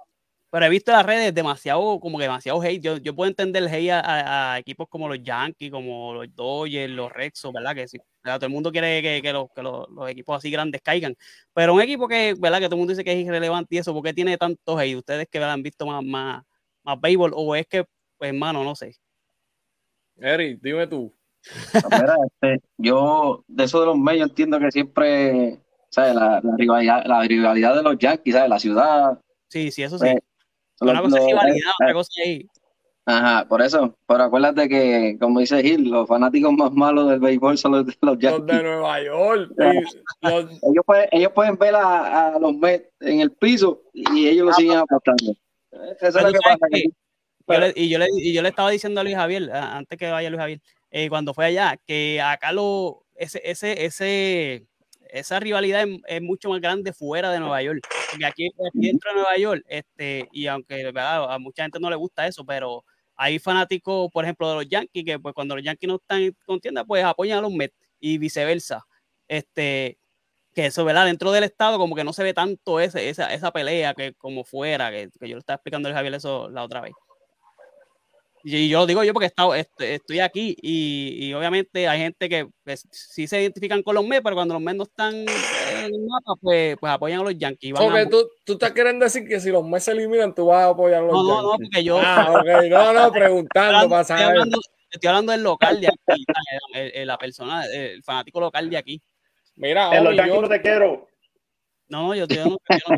pero 0.51 0.67
he 0.67 0.69
visto 0.69 0.93
en 0.93 0.99
las 0.99 1.07
redes 1.07 1.35
demasiado, 1.35 1.99
como 2.01 2.17
que 2.19 2.25
demasiado 2.25 2.63
hate. 2.63 2.81
Yo, 2.83 2.97
yo 2.99 3.15
puedo 3.17 3.29
entender 3.29 3.63
el 3.65 3.69
hate 3.69 3.91
a, 3.91 4.01
a- 4.01 4.55
a 4.55 4.59
equipos 4.61 4.89
como 4.89 5.09
los 5.09 5.21
Yankees, 5.23 5.71
como 5.73 6.15
los 6.15 6.35
Dodgers, 6.35 6.93
los 6.93 7.13
Rexos, 7.13 7.53
¿verdad? 7.53 7.75
Que 7.75 7.89
sí, 7.89 7.99
¿verdad? 8.23 8.39
todo 8.39 8.47
el 8.47 8.53
mundo 8.53 8.71
quiere 8.73 9.03
que, 9.03 9.21
que 9.23 9.33
los, 9.33 9.49
que 9.55 9.63
los- 9.63 9.89
los 9.91 10.09
equipos 10.11 10.37
así 10.39 10.51
grandes 10.51 10.81
caigan. 10.83 11.17
Pero 11.55 11.75
un 11.75 11.83
equipo 11.83 12.07
que, 12.09 12.35
¿verdad? 12.39 12.59
Que 12.61 12.67
todo 12.67 12.77
el 12.77 12.79
mundo 12.81 12.93
dice 12.93 13.05
que 13.05 13.13
es 13.13 13.27
irrelevante 13.27 13.75
y 13.75 13.79
eso, 13.79 13.93
¿por 13.95 14.03
qué 14.05 14.15
tiene 14.15 14.37
tantos 14.39 14.79
hate? 14.81 14.97
Ustedes 14.97 15.27
que 15.31 15.39
¿verdad? 15.41 15.55
han 15.55 15.63
visto 15.63 15.87
más, 15.87 16.05
más, 16.05 16.45
más 16.85 17.01
béisbol, 17.01 17.33
o 17.35 17.55
es 17.57 17.67
que, 17.67 17.85
pues, 18.19 18.29
hermano, 18.31 18.63
no 18.65 18.75
sé. 18.75 18.97
Eric, 20.17 20.61
dime 20.63 20.87
tú. 20.87 21.13
Mira, 21.91 22.17
este, 22.27 22.63
yo, 22.79 23.45
de 23.49 23.65
eso 23.65 23.81
de 23.81 23.87
los 23.87 23.99
medios, 23.99 24.29
entiendo 24.31 24.59
que 24.59 24.71
siempre, 24.71 25.59
¿sabes? 25.91 26.15
La, 26.15 26.41
la 26.43 26.57
rivalidad, 26.57 27.05
la 27.07 27.21
rivalidad 27.23 27.75
de 27.77 27.83
los 27.83 27.99
Yankees, 27.99 28.35
¿sabes? 28.35 28.49
La 28.51 28.59
ciudad. 28.59 29.19
Sí, 29.49 29.71
sí, 29.71 29.83
eso 29.83 29.99
sí. 29.99 30.07
pues, 30.07 30.23
Una 30.81 30.93
los- 30.95 31.03
cosa 31.03 31.17
es 31.19 31.23
los- 31.23 31.31
rivalidad, 31.43 31.57
eh, 31.69 31.73
otra 31.83 31.93
cosa 31.93 32.11
es 32.25 32.47
Ajá, 33.07 33.47
por 33.47 33.61
eso. 33.61 33.95
Pero 34.09 34.23
acuérdate 34.25 34.67
que, 34.67 35.19
como 35.21 35.41
dice 35.41 35.63
Gil, 35.63 35.91
los 35.91 36.09
fanáticos 36.09 36.51
más 36.55 36.73
malos 36.73 37.11
del 37.11 37.21
béisbol 37.21 37.59
son 37.59 37.73
los 37.73 37.85
de 37.87 37.93
los 38.01 38.15
Los 38.15 38.19
Yankees. 38.19 38.47
de 38.57 38.63
Nueva 38.63 39.03
York. 39.03 39.53
y 40.23 40.27
los- 40.27 40.45
Ellos 40.63 40.85
pueden, 40.87 41.09
ellos 41.13 41.33
pueden 41.35 41.59
ver 41.59 41.75
a, 41.75 42.29
a 42.35 42.39
los 42.39 42.55
Mets 42.57 42.89
en 43.01 43.21
el 43.21 43.31
piso 43.33 43.83
y 43.93 44.27
ellos 44.29 44.47
lo 44.47 44.53
Ah, 44.53 44.55
siguen 44.55 44.79
apostando. 44.79 45.35
Eso 45.75 46.07
es 46.09 46.15
Pero 46.15 46.27
lo 46.29 46.33
tú 46.33 46.33
que 46.33 46.39
sabes 46.43 46.59
pasa. 46.61 46.67
que 46.71 46.83
que- 46.83 46.89
yo 47.47 47.59
le- 47.61 47.73
y, 47.77 47.89
yo 47.91 47.99
le, 47.99 48.07
y 48.17 48.33
yo 48.33 48.43
le 48.43 48.49
estaba 48.49 48.71
diciendo 48.71 49.01
a 49.01 49.05
Luis 49.05 49.17
Javier, 49.17 49.51
antes 49.53 49.99
que 49.99 50.11
vaya 50.11 50.31
Luis 50.31 50.41
Javier, 50.41 50.61
eh, 50.91 51.09
cuando 51.09 51.35
fue 51.35 51.45
allá, 51.47 51.77
que 51.87 52.21
acá 52.23 52.53
lo, 52.53 53.05
ese, 53.17 53.41
ese, 53.45 53.85
ese, 53.85 54.67
esa 55.11 55.41
rivalidad 55.41 55.87
es, 55.87 55.99
es 56.07 56.23
mucho 56.23 56.49
más 56.49 56.61
grande 56.61 56.93
fuera 56.93 57.31
de 57.31 57.41
Nueva 57.41 57.61
York. 57.63 57.87
Porque 58.11 58.25
aquí, 58.25 58.47
aquí 58.47 58.87
dentro 58.87 59.11
de 59.11 59.17
Nueva 59.17 59.37
York, 59.37 59.63
este, 59.69 60.29
y 60.33 60.47
aunque 60.47 60.85
¿verdad? 60.85 61.33
a 61.33 61.39
mucha 61.39 61.65
gente 61.65 61.79
no 61.81 61.91
le 61.91 61.97
gusta 61.97 62.27
eso, 62.27 62.45
pero 62.47 62.83
hay 63.17 63.39
fanáticos, 63.39 64.11
por 64.11 64.25
ejemplo, 64.25 64.49
de 64.49 64.55
los 64.57 64.69
Yankees, 64.69 65.05
que 65.05 65.19
pues 65.19 65.35
cuando 65.35 65.55
los 65.55 65.65
Yankees 65.65 65.89
no 65.89 65.97
están 65.97 66.23
en 66.23 66.37
contienda, 66.47 66.85
pues 66.85 67.05
apoyan 67.05 67.39
a 67.39 67.43
los 67.43 67.53
Mets 67.53 67.77
y 68.01 68.17
viceversa. 68.19 68.85
Este, 69.29 69.99
que 70.55 70.67
eso, 70.67 70.85
¿verdad? 70.85 71.07
Dentro 71.07 71.33
del 71.33 71.45
estado 71.45 71.79
como 71.79 71.95
que 71.97 72.05
no 72.05 72.13
se 72.13 72.23
ve 72.23 72.33
tanto 72.35 72.81
ese, 72.81 73.09
esa, 73.09 73.33
esa 73.35 73.51
pelea 73.51 73.93
que 73.95 74.15
como 74.15 74.45
fuera, 74.45 74.91
que, 74.91 75.09
que 75.19 75.29
yo 75.29 75.35
le 75.37 75.41
estaba 75.41 75.57
explicando 75.57 75.89
a 75.89 75.93
Javier 75.93 76.15
eso 76.15 76.49
la 76.51 76.63
otra 76.63 76.81
vez. 76.81 76.93
Y 78.47 78.69
yo 78.69 78.81
lo 78.81 78.87
digo 78.87 79.03
yo 79.03 79.15
porque 79.15 79.25
he 79.25 79.29
estado, 79.29 79.55
este, 79.55 79.95
estoy 79.95 80.21
aquí 80.21 80.55
y, 80.61 81.17
y 81.29 81.33
obviamente 81.33 81.89
hay 81.89 81.99
gente 81.99 82.29
que 82.29 82.47
pues, 82.63 82.87
sí 82.91 83.27
se 83.27 83.41
identifican 83.41 83.83
con 83.83 83.95
los 83.95 84.07
Mets, 84.07 84.21
pero 84.23 84.37
cuando 84.37 84.53
los 84.53 84.63
Mets 84.63 84.77
no 84.77 84.83
están 84.83 85.15
en 85.15 85.85
el 85.87 85.93
mapa, 86.07 86.35
pues, 86.43 86.77
pues 86.79 86.93
apoyan 86.93 87.21
a 87.21 87.25
los 87.25 87.39
Yankees. 87.39 87.73
Van 87.73 87.97
a- 87.97 88.07
tú, 88.11 88.29
tú 88.45 88.53
estás 88.53 88.73
queriendo 88.73 89.03
decir 89.07 89.27
que 89.27 89.41
si 89.41 89.49
los 89.51 89.65
Mets 89.65 89.85
se 89.85 89.93
eliminan, 89.93 90.35
tú 90.35 90.45
vas 90.47 90.65
a 90.65 90.69
apoyar 90.69 90.99
a 91.03 91.07
los 91.07 91.13
no, 91.15 91.23
no, 91.23 91.43
no, 91.43 91.57
porque 91.57 91.83
yo 91.83 91.99
Ah, 91.99 92.35
ok. 92.39 92.69
No, 92.69 92.93
no, 92.93 93.13
preguntando 93.13 93.89
para 93.89 94.03
estoy 94.03 94.19
saber. 94.19 94.27
hablando- 94.27 94.61
estoy 94.91 95.09
hablando 95.09 95.33
del 95.33 95.43
local 95.43 95.81
de 95.81 95.87
aquí, 95.89 95.97
el- 96.75 96.93
el- 96.97 97.07
la 97.09 97.17
persona, 97.17 97.65
el 97.65 98.03
fanático 98.03 98.41
local 98.41 98.69
de 98.69 98.77
aquí. 98.77 99.03
Mira, 99.57 99.97
En 99.97 100.05
los 100.05 100.17
yo, 100.17 100.43
no 100.43 100.49
te 100.49 100.61
quiero. 100.61 101.09
No, 101.89 102.15
yo, 102.15 102.27
yo 102.27 102.45
no, 102.45 102.59
yo 102.69 102.79
no. 102.89 102.97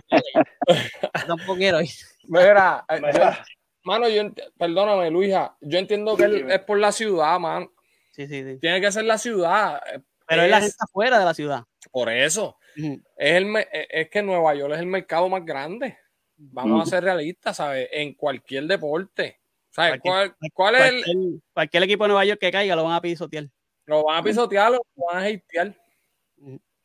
Yo 1.21 1.27
tampoco 1.27 1.57
quiero 1.57 1.81
ir. 1.81 1.91
mira, 2.25 2.85
eh, 2.89 3.01
Mira, 3.01 3.45
mano, 3.83 4.09
yo 4.09 4.23
ent- 4.23 4.53
perdóname, 4.57 5.11
Luisa, 5.11 5.57
yo 5.61 5.79
entiendo 5.79 6.17
que 6.17 6.25
él- 6.25 6.51
es 6.51 6.61
por 6.61 6.79
la 6.79 6.93
ciudad, 6.93 7.39
man. 7.39 7.69
Sí, 8.13 8.27
sí, 8.27 8.43
sí. 8.45 8.59
Tiene 8.61 8.81
que 8.81 8.91
ser 8.93 9.05
la 9.05 9.19
ciudad. 9.19 9.81
eh, 9.93 10.01
Pero 10.27 10.43
es 10.43 10.51
la 10.51 10.59
es- 10.59 10.65
gente 10.65 10.77
afuera 10.81 11.19
de 11.19 11.25
la 11.25 11.35
ciudad. 11.35 11.65
Por 11.91 12.11
eso. 12.11 12.59
Es, 12.77 13.01
el, 13.17 13.57
eh, 13.57 13.87
es 13.91 14.11
que 14.11 14.23
Nueva 14.23 14.55
York 14.55 14.73
es 14.75 14.81
el 14.81 14.87
mercado 14.87 15.29
más 15.29 15.45
grande. 15.45 15.99
Vamos 16.37 16.87
a 16.87 16.91
ser 16.91 17.05
realistas, 17.05 17.57
¿sabes? 17.57 17.89
En 17.93 18.15
cualquier 18.15 18.65
deporte. 18.65 19.41
¿Sabes? 19.71 20.01
¿Cuál, 20.01 20.35
Cualquier- 20.37 20.53
cuál 20.53 20.75
es 20.77 20.83
el, 20.83 21.03
Cualquier, 21.05 21.41
cualquier 21.53 21.83
equipo 21.83 22.05
de 22.05 22.09
Nueva 22.09 22.25
York 22.25 22.41
que 22.41 22.51
caiga 22.53 22.77
lo 22.77 22.85
van 22.85 22.95
a 22.95 23.01
pisotear. 23.01 23.47
Lo 23.87 24.05
van 24.05 24.19
a 24.19 24.23
pisotear 24.23 24.73
o 24.73 24.75
lo 24.97 25.07
van 25.07 25.17
a 25.19 25.27
hatear. 25.27 25.75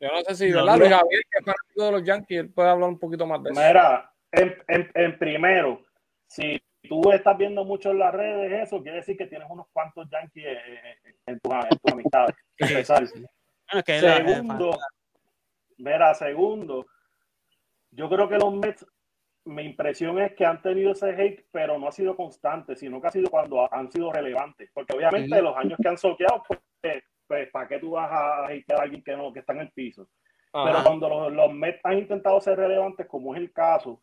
Yo 0.02 0.08
no 0.12 0.22
sé 0.22 0.36
si, 0.36 0.50
No. 0.50 0.66
Luis 0.66 0.90
Javier, 0.90 1.22
que 1.30 1.40
es 1.40 1.46
fanático 1.46 1.86
de 1.86 1.92
los 1.92 2.04
Yankees, 2.04 2.40
él 2.40 2.50
puede 2.52 2.70
hablar 2.70 2.90
un 2.90 2.98
poquito 2.98 3.28
más 3.28 3.44
de 3.44 3.52
eso. 3.52 3.60
mira, 3.60 4.12
en, 4.32 4.58
en, 4.68 4.92
en 4.96 5.18
primero, 5.20 5.86
si 6.26 6.60
tú 6.90 7.12
estás 7.12 7.38
viendo 7.38 7.64
mucho 7.64 7.92
en 7.92 8.00
las 8.00 8.12
redes 8.12 8.68
eso, 8.68 8.82
quiere 8.82 8.98
decir 8.98 9.16
que 9.16 9.28
tienes 9.28 9.48
unos 9.48 9.68
cuantos 9.72 10.10
Yankees 10.10 10.44
eh, 10.48 10.96
en 11.28 11.40
tus 11.40 11.54
en 11.54 11.70
que 13.86 13.98
es 13.98 14.02
la- 14.04 14.16
Segundo, 14.16 14.72
verá, 15.78 16.16
segundo, 16.16 16.88
yo 17.92 18.10
creo 18.10 18.28
que 18.28 18.38
los 18.38 18.54
Mets, 18.56 18.84
mi 19.46 19.64
impresión 19.64 20.20
es 20.20 20.34
que 20.34 20.46
han 20.46 20.64
tenido 20.64 20.94
ese 20.94 21.10
hate, 21.12 21.46
pero 21.52 21.78
no 21.78 21.88
ha 21.88 21.92
sido 21.92 22.16
constante, 22.16 22.76
sino 22.76 23.00
que 23.00 23.08
ha 23.08 23.12
sido 23.12 23.30
cuando 23.30 23.72
han 23.72 23.92
sido 23.92 24.12
relevantes. 24.12 24.72
Porque 24.74 24.96
obviamente 24.96 25.42
los 25.44 25.56
años 25.58 25.78
que 25.82 25.90
han 25.90 25.98
soqueado, 25.98 26.42
pues, 26.48 27.04
pues, 27.32 27.50
¿para 27.50 27.66
qué 27.66 27.80
tú 27.80 27.92
vas 27.92 28.12
a 28.12 28.44
hatear 28.44 28.82
a 28.82 28.84
alguien 28.84 29.02
que 29.02 29.16
no, 29.16 29.32
que 29.32 29.40
está 29.40 29.54
en 29.54 29.62
el 29.62 29.72
piso? 29.72 30.10
Ajá. 30.52 30.70
Pero 30.70 30.84
cuando 30.84 31.08
los, 31.08 31.32
los 31.32 31.54
Mets 31.54 31.80
han 31.86 32.00
intentado 32.00 32.42
ser 32.42 32.58
relevantes, 32.58 33.08
como 33.08 33.34
es 33.34 33.40
el 33.40 33.54
caso, 33.54 34.02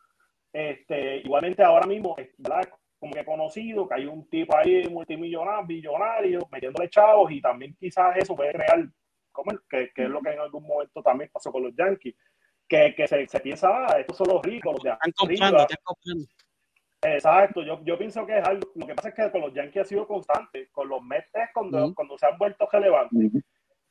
este, 0.51 1.19
igualmente 1.19 1.63
ahora 1.63 1.87
mismo, 1.87 2.17
¿verdad? 2.39 2.67
como 2.99 3.13
que 3.13 3.21
he 3.21 3.25
conocido 3.27 3.87
que 3.87 3.97
hay 3.97 4.07
un 4.07 4.27
tipo 4.31 4.57
ahí 4.57 4.89
multimillonario, 4.89 5.67
billonario, 5.67 6.49
metiéndole 6.51 6.89
chavos 6.89 7.31
y 7.31 7.43
también 7.43 7.77
quizás 7.79 8.17
eso 8.17 8.35
puede 8.35 8.55
crear, 8.55 8.89
como 9.31 9.53
que, 9.69 9.91
que 9.95 10.05
es 10.05 10.09
lo 10.09 10.23
que 10.23 10.31
en 10.31 10.41
algún 10.41 10.67
momento 10.67 11.03
también 11.03 11.29
pasó 11.31 11.53
con 11.53 11.65
los 11.65 11.77
Yankees, 11.77 12.15
que, 12.67 12.95
que 12.97 13.07
se, 13.07 13.27
se 13.27 13.41
piensa, 13.41 13.69
ah, 13.69 14.01
estos 14.01 14.17
son 14.17 14.29
los 14.29 14.43
ricos, 14.43 14.73
los 14.73 14.83
de 14.83 14.91
Están 14.91 15.13
comprando, 15.13 15.59
están 15.59 15.77
comprando. 15.85 16.25
Exacto, 17.03 17.63
yo, 17.63 17.81
yo 17.85 17.97
pienso 17.97 18.27
que 18.27 18.39
es 18.39 18.45
algo, 18.45 18.69
lo 18.75 18.87
que 18.87 18.95
pasa 18.95 19.11
es 19.11 19.15
que 19.15 19.31
con 19.31 19.41
los 19.43 19.55
Yankees 19.55 19.83
ha 19.83 19.85
sido 19.85 20.07
constante, 20.07 20.69
con 20.73 20.89
los 20.89 21.01
Mets 21.03 21.31
cuando, 21.55 21.79
cuando 21.95 22.19
se 22.19 22.27
han 22.27 22.37
vuelto 22.39 22.69
relevantes. 22.73 23.17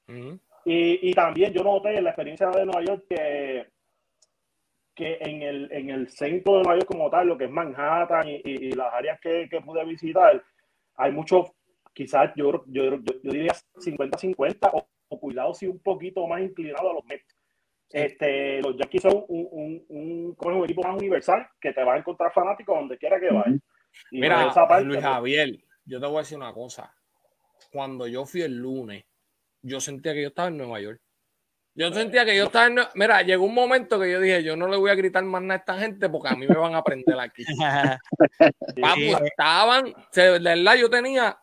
Ujú. 0.10 0.40
Y, 0.66 1.10
y 1.10 1.14
también 1.14 1.54
yo 1.54 1.64
noté 1.64 1.96
en 1.98 2.04
la 2.04 2.10
experiencia 2.10 2.50
de 2.50 2.66
Nueva 2.66 2.84
York 2.84 3.06
que, 3.10 3.68
que 4.94 5.18
en, 5.22 5.42
el, 5.44 5.72
en 5.72 5.90
el 5.92 6.10
centro 6.10 6.58
de 6.58 6.64
Nueva 6.64 6.76
York 6.80 6.88
como 6.88 7.10
tal, 7.10 7.28
lo 7.28 7.38
que 7.38 7.46
es 7.46 7.52
Manhattan 7.52 8.28
y, 8.28 8.36
y- 8.44 8.66
y 8.68 8.72
las 8.72 8.94
áreas 8.94 9.20
que, 9.22 9.48
que 9.50 9.62
pude 9.62 9.86
visitar, 9.86 10.44
hay 10.96 11.12
mucho, 11.14 11.54
quizás 11.94 12.32
yo, 12.36 12.64
yo, 12.68 12.84
yo, 12.96 13.00
yo 13.24 13.32
diría 13.32 13.54
50-50 13.76 14.70
o, 14.74 14.86
o 15.10 15.20
cuidado 15.20 15.54
si 15.54 15.68
un 15.68 15.80
poquito 15.80 16.28
más 16.28 16.42
inclinado 16.42 16.90
a 16.90 16.94
los 16.96 17.06
Mets. 17.06 17.37
Este, 17.90 18.62
los 18.62 18.76
Yankees 18.78 19.02
son 19.02 19.26
un, 19.30 19.48
un, 19.52 19.86
un, 19.90 20.36
un 20.38 20.64
equipo 20.66 20.84
más 20.84 20.98
universal 20.98 21.48
que 21.60 21.72
te 21.72 21.84
va 21.84 21.96
a 21.96 21.98
encontrar 21.98 22.34
fanáticos 22.34 22.78
donde 22.78 22.98
quiera 22.98 23.20
que 23.20 23.30
vayas. 23.30 23.60
Y 24.12 24.20
Mira, 24.20 24.42
por 24.42 24.52
esa 24.52 24.68
parte, 24.68 24.86
Luis 24.86 24.98
pues, 24.98 25.06
Javier, 25.06 25.58
yo 25.86 26.00
te 26.00 26.06
voy 26.06 26.18
a 26.18 26.20
decir 26.20 26.38
una 26.38 26.54
cosa. 26.54 26.94
Cuando 27.72 28.08
yo 28.08 28.26
fui 28.26 28.42
el 28.42 28.58
lunes, 28.58 29.06
yo 29.62 29.80
sentía 29.80 30.14
que 30.14 30.22
yo 30.22 30.28
estaba 30.30 30.50
en 30.50 30.58
Nueva 30.58 30.80
York. 30.80 31.02
Yo 31.74 31.94
sentía 31.94 32.26
que 32.26 32.36
yo 32.36 32.46
estaba 32.46 32.68
en 32.68 32.76
Nueva 32.76 32.92
Mira, 32.96 33.22
llegó 33.22 33.46
un 33.46 33.54
momento 33.54 34.00
que 34.00 34.12
yo 34.12 34.20
dije, 34.20 34.44
yo 34.44 34.56
no 34.58 34.68
le 34.68 34.78
voy 34.78 34.90
a 34.90 34.96
gritar 34.96 35.24
más 35.24 35.42
nada 35.42 35.54
a 35.54 35.58
esta 35.58 35.78
gente 35.78 36.10
porque 36.10 36.30
a 36.30 36.36
mí 36.36 36.48
me 36.48 36.56
van 36.56 36.76
a 36.76 36.84
prender 36.84 37.20
aquí. 37.20 37.44
Papu, 38.82 39.24
estaban, 39.24 39.94
de 40.14 40.40
verdad, 40.40 40.76
yo 40.76 40.90
tenía 40.90 41.38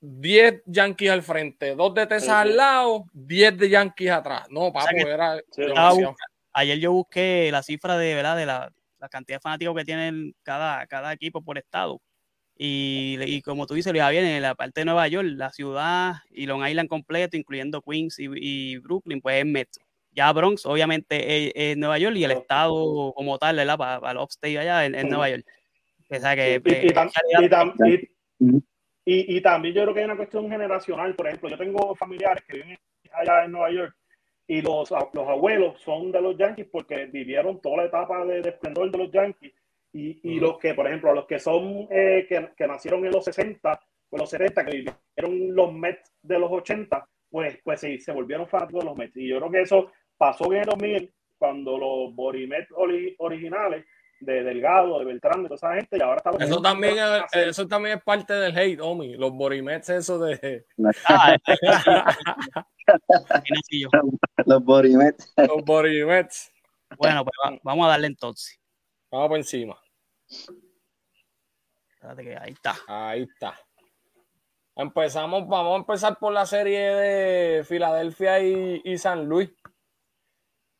10 0.00 0.62
Yankees 0.66 1.10
al 1.10 1.22
frente, 1.22 1.74
2 1.74 1.94
de 1.94 2.06
Texas 2.06 2.22
Sí, 2.22 2.26
sí. 2.26 2.32
al 2.32 2.56
lado, 2.56 3.04
10 3.12 3.58
de 3.58 3.68
Yankees 3.68 4.10
atrás. 4.10 4.46
No, 4.50 4.72
papu, 4.72 4.86
que- 4.94 5.02
era 5.02 5.38
Sí, 5.50 5.62
demasiado. 5.62 6.16
Ayer 6.52 6.78
yo 6.78 6.92
busqué 6.92 7.48
la 7.52 7.62
cifra 7.62 7.96
de, 7.98 8.14
¿verdad? 8.14 8.36
de 8.36 8.46
la, 8.46 8.72
la 8.98 9.08
cantidad 9.08 9.36
de 9.38 9.40
fanáticos 9.42 9.76
que 9.76 9.84
tienen 9.84 10.34
cada, 10.42 10.86
cada 10.86 11.12
equipo 11.12 11.42
por 11.42 11.58
estado. 11.58 12.00
Y, 12.56 13.16
y 13.24 13.40
como 13.42 13.66
tú 13.66 13.74
dices, 13.74 13.92
Luis 13.92 14.02
Javier, 14.02 14.24
en 14.24 14.42
la 14.42 14.54
parte 14.56 14.80
de 14.80 14.84
Nueva 14.86 15.06
York, 15.06 15.28
la 15.30 15.50
ciudad 15.52 16.14
y 16.30 16.46
Long 16.46 16.66
Island 16.66 16.88
completo, 16.88 17.36
incluyendo 17.36 17.80
Queens 17.82 18.18
y, 18.18 18.26
y 18.34 18.78
Brooklyn, 18.78 19.20
pues 19.20 19.38
es 19.38 19.46
Mets. 19.46 19.78
Ya 20.10 20.32
Bronx, 20.32 20.66
obviamente, 20.66 21.46
es, 21.46 21.52
es 21.54 21.76
Nueva 21.76 21.98
York 21.98 22.16
y 22.16 22.24
el 22.24 22.32
estado 22.32 23.12
como 23.14 23.38
tal, 23.38 23.54
¿verdad? 23.56 23.78
Para, 23.78 24.00
para 24.00 24.12
el 24.12 24.18
upstate 24.18 24.58
allá 24.58 24.84
en. 24.86 25.08
Nueva 25.08 25.28
York. 25.30 25.44
O 26.10 26.14
sea 26.18 26.34
que, 26.34 26.54
y, 26.64 26.86
y 26.86 26.90
tam- 26.90 27.12
en 27.38 27.44
y 27.44 27.48
tam- 27.48 28.62
y- 29.14 29.36
y- 29.36 29.40
también 29.40 29.74
yo 29.74 29.82
creo 29.82 29.94
que 29.94 30.00
hay 30.00 30.06
una 30.06 30.16
cuestión 30.16 30.50
generacional. 30.50 31.14
Por 31.14 31.26
ejemplo, 31.28 31.48
yo 31.48 31.58
tengo 31.58 31.94
familiares 31.94 32.42
que 32.46 32.58
viven 32.58 32.78
allá 33.12 33.44
en 33.44 33.52
Nueva 33.52 33.70
York 33.70 33.94
y 34.46 34.62
los, 34.62 34.90
los 34.90 35.28
abuelos 35.28 35.80
son 35.80 36.10
de 36.12 36.20
los 36.20 36.36
Yankees 36.36 36.66
porque 36.70 37.06
vivieron 37.06 37.60
toda 37.60 37.78
la 37.78 37.84
etapa 37.84 38.24
de, 38.24 38.40
de 38.42 38.48
esplendor 38.50 38.90
de 38.90 38.98
los 38.98 39.10
Yankees. 39.10 39.52
Y, 39.92 40.20
y 40.22 40.36
Ujú. 40.36 40.46
los 40.46 40.58
que, 40.58 40.74
por 40.74 40.86
ejemplo, 40.86 41.14
los 41.14 41.26
que 41.26 41.38
son 41.38 41.88
eh, 41.90 42.26
que, 42.28 42.50
que 42.56 42.66
nacieron 42.66 43.04
en 43.06 43.12
los 43.12 43.24
60 43.24 43.80
o 44.10 44.18
los 44.18 44.28
70, 44.30 44.64
que 44.64 44.70
vivieron 44.76 45.54
los 45.54 45.72
Mets 45.72 46.12
de 46.22 46.38
los 46.38 46.50
80, 46.52 47.06
pues, 47.30 47.58
pues 47.64 47.80
sí, 47.80 47.98
se 47.98 48.12
volvieron 48.12 48.46
fanáticos 48.48 48.80
de 48.84 48.86
los 48.90 48.96
Mets. 48.98 49.16
Y 49.16 49.28
yo 49.28 49.38
creo 49.38 49.50
que 49.50 49.60
eso 49.62 49.90
pasó 50.16 50.52
en 50.52 50.60
el 50.60 50.64
2000 50.66 51.12
cuando 51.38 51.78
los 51.78 52.14
Borimet 52.14 52.68
ori- 52.70 53.14
originales 53.18 53.84
de 54.20 54.42
Delgado, 54.42 54.98
de 54.98 55.04
Beltrán, 55.04 55.42
de 55.42 55.48
toda 55.48 55.56
esa 55.56 55.74
gente, 55.74 55.96
y 55.96 56.02
ahora 56.02 56.16
estamos 56.16 56.40
Eso 56.42 56.60
también, 56.60 56.96
es, 56.98 57.46
eso 57.48 57.68
también 57.68 57.98
es 57.98 58.04
parte 58.04 58.32
del 58.34 58.56
hate, 58.56 58.80
Omi. 58.80 59.16
Los 59.16 59.32
Borimets, 59.32 59.88
eso 59.90 60.18
de. 60.18 60.66
Ah, 61.08 61.36
yo. 63.70 63.88
Los 64.46 64.64
Borimets. 64.64 65.32
Los 65.36 65.64
Borimets. 65.64 66.52
Bueno, 66.96 67.24
pues 67.24 67.34
va- 67.44 67.58
vamos 67.62 67.86
a 67.86 67.90
darle 67.90 68.06
entonces. 68.06 68.58
Vamos 69.10 69.28
por 69.28 69.36
encima. 69.36 69.78
Espérate 71.90 72.22
que 72.22 72.36
ahí 72.36 72.52
está. 72.52 72.76
Ahí 72.86 73.22
está. 73.22 73.58
Empezamos, 74.76 75.46
vamos 75.48 75.74
a 75.74 75.78
empezar 75.80 76.18
por 76.18 76.32
la 76.32 76.46
serie 76.46 76.78
de 76.94 77.64
Filadelfia 77.64 78.40
y, 78.40 78.80
y 78.84 78.96
San 78.96 79.26
Luis. 79.26 79.50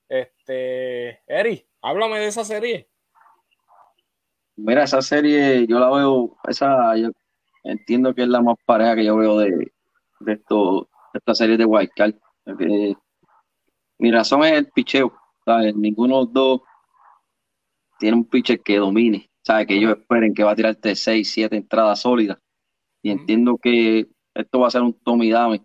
Este, 0.08 1.20
Eri, 1.26 1.68
háblame 1.82 2.20
de 2.20 2.26
esa 2.28 2.44
serie. 2.44 2.88
Mira, 4.58 4.82
esa 4.82 5.00
serie 5.02 5.66
yo 5.68 5.78
la 5.78 5.88
veo, 5.88 6.36
esa 6.48 6.96
yo 6.96 7.10
entiendo 7.62 8.12
que 8.12 8.22
es 8.22 8.28
la 8.28 8.42
más 8.42 8.56
pareja 8.66 8.96
que 8.96 9.04
yo 9.04 9.16
veo 9.16 9.38
de, 9.38 9.72
de, 10.20 10.32
esto, 10.32 10.88
de 11.12 11.18
esta 11.18 11.34
serie 11.34 11.56
de 11.56 11.64
Wildcard. 11.64 12.14
Porque 12.44 12.96
mi 13.98 14.10
razón 14.10 14.42
es 14.44 14.52
el 14.52 14.66
picheo. 14.66 15.12
¿sabes? 15.44 15.76
Ninguno 15.76 16.16
de 16.18 16.24
los 16.24 16.32
dos 16.32 16.60
tiene 18.00 18.16
un 18.16 18.24
pitcher 18.24 18.60
que 18.60 18.78
domine. 18.78 19.30
¿sabes? 19.42 19.68
Que 19.68 19.76
ellos 19.76 19.96
esperen 19.96 20.34
que 20.34 20.42
va 20.42 20.52
a 20.52 20.56
tirarte 20.56 20.96
6, 20.96 21.30
7 21.30 21.56
entradas 21.56 22.00
sólidas. 22.00 22.38
Y 23.00 23.10
entiendo 23.10 23.58
que 23.58 24.08
esto 24.34 24.58
va 24.58 24.66
a 24.66 24.70
ser 24.72 24.82
un 24.82 24.92
Tommy 25.04 25.30
Dame. 25.30 25.62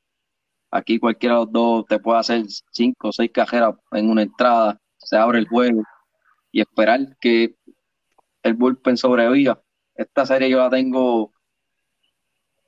Aquí 0.70 1.00
cualquiera 1.00 1.36
de 1.36 1.42
los 1.42 1.52
dos 1.52 1.86
te 1.88 2.00
puede 2.00 2.20
hacer 2.20 2.46
5 2.72 3.08
o 3.08 3.12
6 3.12 3.32
cajeras 3.34 3.74
en 3.92 4.10
una 4.10 4.22
entrada. 4.22 4.80
Se 4.98 5.18
abre 5.18 5.40
el 5.40 5.48
juego. 5.48 5.82
Y 6.52 6.62
esperar 6.62 7.18
que 7.20 7.56
el 8.44 8.54
bullpen 8.54 8.98
sobreviva. 8.98 9.62
Esta 9.96 10.26
serie 10.26 10.50
yo 10.50 10.60
la 10.60 10.70
tengo, 10.70 11.32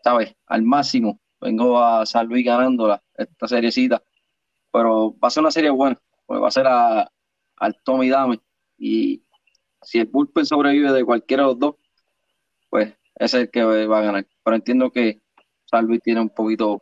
¿sabes? 0.03 0.35
Al 0.47 0.63
máximo. 0.63 1.19
Vengo 1.39 1.81
a 1.81 2.05
San 2.05 2.27
Luis 2.27 2.45
ganándola, 2.45 3.03
esta 3.15 3.47
seriecita. 3.47 4.01
Pero 4.71 5.17
va 5.19 5.27
a 5.27 5.31
ser 5.31 5.41
una 5.41 5.51
serie 5.51 5.69
buena, 5.69 5.99
porque 6.25 6.41
va 6.41 6.47
a 6.47 6.51
ser 6.51 6.67
a, 6.67 7.09
al 7.57 7.81
Tommy 7.83 8.09
Dame. 8.09 8.39
Y 8.77 9.23
si 9.81 9.99
el 9.99 10.07
bullpen 10.07 10.45
sobrevive 10.45 10.91
de 10.91 11.05
cualquiera 11.05 11.43
de 11.43 11.49
los 11.49 11.59
dos, 11.59 11.75
pues 12.69 12.93
es 13.15 13.33
el 13.33 13.49
que 13.51 13.63
va 13.63 13.99
a 13.99 14.01
ganar. 14.01 14.27
Pero 14.43 14.55
entiendo 14.55 14.91
que 14.91 15.21
San 15.65 15.85
Luis 15.85 16.01
tiene 16.01 16.21
un 16.21 16.29
poquito 16.29 16.81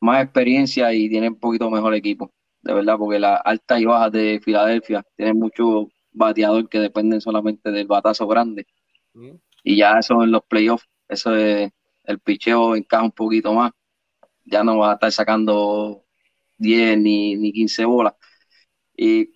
más 0.00 0.22
experiencia 0.22 0.92
y 0.92 1.08
tiene 1.08 1.28
un 1.28 1.38
poquito 1.38 1.70
mejor 1.70 1.94
equipo 1.94 2.32
de 2.62 2.74
verdad, 2.74 2.96
porque 2.98 3.18
las 3.18 3.40
altas 3.44 3.80
y 3.80 3.84
bajas 3.84 4.12
de 4.12 4.40
Filadelfia 4.42 5.04
tienen 5.16 5.38
mucho 5.38 5.88
bateador 6.18 6.68
que 6.68 6.78
dependen 6.80 7.20
solamente 7.22 7.70
del 7.72 7.86
batazo 7.86 8.26
grande. 8.26 8.66
Y 9.64 9.76
ya 9.78 9.98
eso 9.98 10.22
en 10.22 10.30
los 10.32 10.42
playoffs, 10.44 10.86
eso 11.08 11.34
es, 11.36 11.70
el 12.04 12.18
picheo 12.20 12.76
encaja 12.76 13.04
un 13.04 13.12
poquito 13.12 13.52
más. 13.54 13.72
Ya 14.44 14.64
no 14.64 14.78
vas 14.78 14.90
a 14.90 14.94
estar 14.94 15.12
sacando 15.12 16.04
10 16.58 16.98
ni, 16.98 17.36
ni 17.36 17.52
15 17.52 17.84
bolas. 17.84 18.14
Y 18.96 19.30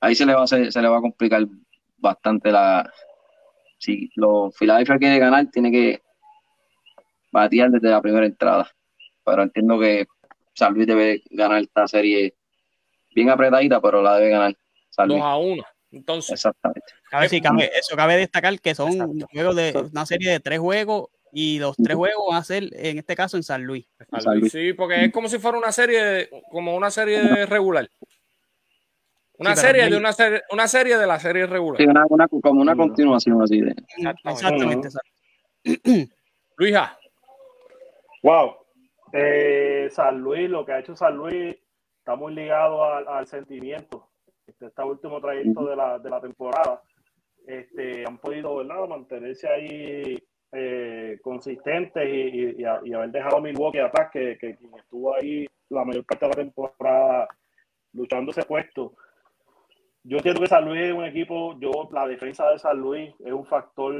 ahí 0.00 0.14
se 0.14 0.26
le 0.26 0.34
va 0.34 0.42
a 0.42 0.44
hacer- 0.44 0.72
se 0.72 0.82
le 0.82 0.88
va 0.88 0.98
a 0.98 1.02
complicar 1.02 1.46
bastante 1.98 2.50
la. 2.52 2.90
Si 3.78 4.10
los 4.16 4.56
Philadelphia 4.56 4.98
quiere 4.98 5.18
ganar, 5.18 5.50
tiene 5.50 5.70
que 5.72 6.02
batear 7.32 7.70
desde 7.70 7.90
la 7.90 8.00
primera 8.02 8.26
entrada. 8.26 8.68
Pero 9.24 9.42
entiendo 9.42 9.78
que 9.78 10.06
San 10.54 10.74
Luis 10.74 10.86
debe 10.86 11.22
ganar 11.30 11.62
esta 11.62 11.86
serie 11.88 12.34
bien 13.14 13.30
apretadita, 13.30 13.80
pero 13.80 14.02
la 14.02 14.16
debe 14.16 14.30
ganar 14.30 14.56
San 14.90 15.08
2 15.08 15.16
Luis. 15.16 15.24
a 15.24 15.36
1. 15.36 15.64
Entonces, 15.92 16.32
Exactamente. 16.32 16.82
Cabe, 17.10 17.28
sí, 17.28 17.40
cabe- 17.40 17.70
eso 17.78 17.94
cabe 17.96 18.16
destacar 18.16 18.58
que 18.60 18.74
son 18.74 18.92
Exacto. 18.92 19.26
juegos 19.32 19.56
de 19.56 19.88
una 19.92 20.06
serie 20.06 20.30
de 20.30 20.40
tres 20.40 20.58
juegos 20.58 21.10
y 21.32 21.58
los 21.58 21.76
tres 21.76 21.96
juegos 21.96 22.24
van 22.30 22.38
a 22.38 22.44
ser, 22.44 22.64
en 22.72 22.98
este 22.98 23.14
caso, 23.14 23.36
en 23.36 23.42
San 23.42 23.62
Luis. 23.64 23.86
San 24.20 24.38
Luis, 24.40 24.52
sí, 24.52 24.72
porque 24.72 25.04
es 25.04 25.12
como 25.12 25.28
si 25.28 25.38
fuera 25.38 25.58
una 25.58 25.70
serie, 25.72 26.28
como 26.50 26.74
una 26.74 26.90
serie 26.90 27.46
regular. 27.46 27.88
Una 29.38 29.56
Sí, 29.56 29.62
serie 29.62 29.88
de 29.90 29.96
una 29.96 30.12
serie, 30.12 30.42
una 30.50 30.68
serie 30.68 30.96
de 30.98 31.06
la 31.06 31.18
serie 31.18 31.46
regular. 31.46 31.78
Sí, 31.80 31.86
una, 31.86 32.04
una- 32.08 32.28
como 32.28 32.60
una 32.60 32.74
Mm. 32.74 32.78
continuación 32.78 33.42
así 33.42 33.60
de. 33.60 33.74
Exactamente. 34.24 34.88
Exacto. 34.88 35.10
Luisa, 36.56 36.98
Wow. 38.22 38.54
Eh, 39.12 39.88
San 39.90 40.20
Luis, 40.20 40.48
lo 40.48 40.64
que 40.64 40.72
ha 40.72 40.78
hecho 40.78 40.94
San 40.94 41.16
Luis 41.16 41.56
está 41.98 42.14
muy 42.14 42.34
ligado 42.34 42.84
al, 42.84 43.08
al 43.08 43.26
sentimiento. 43.26 44.08
Este, 44.62 44.66
este 44.66 44.82
último 44.82 45.20
trayecto 45.20 45.64
de 45.66 45.76
la, 45.76 45.98
de 45.98 46.10
la 46.10 46.20
temporada. 46.20 46.80
Este, 47.46 48.04
han 48.06 48.18
podido 48.18 48.56
¿verdad? 48.56 48.86
mantenerse 48.88 49.48
ahí 49.48 50.18
eh, 50.52 51.18
consistentes 51.22 52.06
y, 52.08 52.62
y- 52.62 52.64
y 52.84 52.92
haber 52.94 53.10
dejado 53.10 53.38
a 53.38 53.40
Milwaukee 53.40 53.78
atrás, 53.78 54.10
que, 54.12 54.38
que 54.38 54.56
quien 54.56 54.70
estuvo 54.78 55.14
ahí 55.14 55.46
la 55.70 55.84
mayor 55.84 56.04
parte 56.04 56.26
de 56.26 56.30
la 56.30 56.36
temporada 56.36 57.28
luchando 57.94 58.30
ese 58.30 58.42
puesto. 58.44 58.92
Yo 60.04 60.16
entiendo 60.18 60.40
que 60.40 60.46
San 60.48 60.64
Luis 60.64 60.82
es 60.82 60.92
un 60.92 61.04
equipo, 61.04 61.58
yo 61.60 61.88
la 61.92 62.06
defensa 62.06 62.48
de 62.50 62.58
San 62.58 62.78
Luis 62.78 63.14
es 63.24 63.32
un 63.32 63.44
factor 63.46 63.94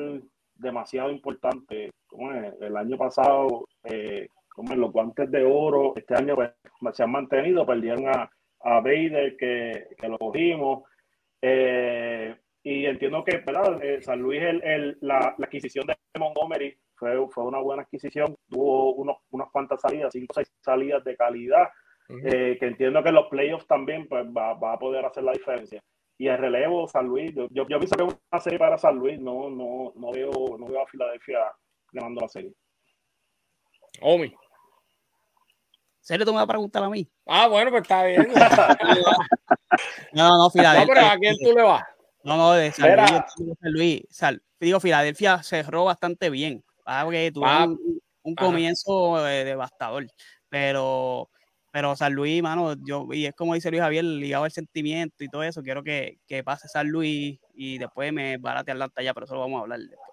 demasiado 0.57 1.11
importante. 1.11 1.91
Como 2.07 2.31
el 2.33 2.77
año 2.77 2.97
pasado, 2.99 3.67
eh, 3.85 4.29
como 4.49 4.73
en 4.75 4.81
los 4.81 4.93
guantes 4.93 5.31
de 5.31 5.45
oro, 5.45 5.95
este 5.97 6.15
año 6.15 6.35
pues, 6.35 6.51
se 6.93 7.03
han 7.03 7.11
mantenido, 7.11 7.65
perdieron 7.65 8.07
a, 8.09 8.29
a 8.65 8.81
Bader 8.81 9.37
que, 9.37 9.89
que 9.99 10.09
lo 10.09 10.19
cogimos. 10.19 10.85
Eh, 11.41 12.37
y 12.65 12.87
entiendo 12.87 13.25
que 13.25 13.39
¿verdad? 13.39 13.83
Eh, 13.83 14.01
San 14.03 14.21
Luis, 14.21 14.41
el, 14.43 14.63
el- 14.63 14.99
la, 15.01 15.35
la 15.37 15.47
adquisición 15.47 15.87
de 15.87 15.97
Montgomery 16.19 16.79
fue, 16.95 17.17
fue 17.31 17.45
una 17.45 17.59
buena 17.59 17.83
adquisición. 17.83 18.37
Tuvo 18.49 18.95
unos, 18.95 19.17
unas 19.31 19.51
cuantas 19.51 19.81
salidas, 19.81 20.13
cinco 20.13 20.33
o 20.33 20.35
seis 20.35 20.53
salidas 20.61 21.03
de 21.05 21.17
calidad, 21.17 21.69
eh, 22.09 22.57
que 22.61 22.67
entiendo 22.67 23.03
que 23.03 23.09
en 23.09 23.15
los 23.17 23.29
playoffs 23.29 23.67
también 23.67 24.07
pues, 24.09 24.25
va, 24.27 24.55
va 24.55 24.75
a 24.75 24.79
poder 24.79 25.05
hacer 25.05 25.25
la 25.25 25.33
diferencia. 25.33 25.83
Y 26.19 26.29
el 26.29 26.39
relevo, 26.39 26.87
San 26.87 27.07
Luis, 27.07 27.35
yo, 27.35 27.49
yo, 27.51 27.67
yo 27.67 27.79
pienso 27.81 27.97
que 27.97 28.05
una 28.05 28.41
serie 28.41 28.59
para 28.59 28.79
San 28.79 28.97
Luis, 28.97 29.19
no, 29.19 29.51
no, 29.51 29.93
no, 29.97 30.13
veo, 30.13 30.31
no 30.59 30.67
veo 30.67 30.83
a 30.83 30.87
Filadelfia 30.87 31.39
ganando 31.91 32.21
la 32.21 32.29
serie. 32.29 32.53
Omi. 34.03 34.33
¿Serio 36.03 36.27
tú 36.27 36.33
me 36.33 36.37
vas 36.39 36.45
a 36.45 36.49
preguntar 36.49 36.83
a 36.83 36.91
mí? 36.91 37.09
Ah, 37.27 37.47
bueno, 37.47 37.71
pues 37.71 37.83
está 37.83 38.03
bien. 38.05 38.29
No, 40.13 40.29
no, 40.29 40.37
no, 40.37 40.45
No, 40.45 40.51
pero 40.51 40.51
Filadelfia. 40.51 41.13
¿a 41.13 41.19
quién 41.19 41.37
tú 41.43 41.53
le 41.57 41.63
vas? 41.63 41.83
No, 42.25 42.37
no, 42.37 42.53
de 42.53 42.71
San. 42.73 42.95
Luis, 42.97 43.11
que 43.37 43.55
San 43.61 43.73
Luis, 43.73 44.03
Sal- 44.11 44.43
digo, 44.61 44.81
Filadelfia 44.81 45.43
cerró 45.43 45.85
bastante 45.85 46.29
bien. 46.29 46.63
Ah, 46.85 47.03
porque 47.05 47.31
tuvo 47.33 47.47
Ah, 47.47 47.67
un, 48.23 48.37
comienzo 48.37 49.27
eh, 49.29 49.45
devastador. 49.45 50.07
Pero, 50.49 51.31
pero 51.71 51.97
San 51.97 52.13
Luis, 52.13 52.43
mano, 52.43 52.75
yo, 52.85 53.07
y 53.13 53.27
es 53.27 53.33
como 53.35 53.55
dice 53.55 53.71
Luis 53.71 53.83
Javier, 53.83 54.05
ligado 54.05 54.45
al 54.45 54.51
sentimiento 54.53 55.25
y 55.25 55.29
todo 55.29 55.43
eso, 55.45 55.63
quiero 55.63 55.83
que, 55.83 56.19
que 56.27 56.45
pase 56.45 56.69
San 56.69 56.89
Luis 56.89 57.39
y 57.55 57.79
después 57.79 58.13
me 58.13 58.37
barate 58.39 58.73
Atlanta 58.73 59.03
ya, 59.03 59.15
pero 59.15 59.25
eso 59.25 59.35
lo 59.35 59.41
vamos 59.41 59.59
a 59.59 59.63
hablar 59.63 59.81
después. 59.81 60.11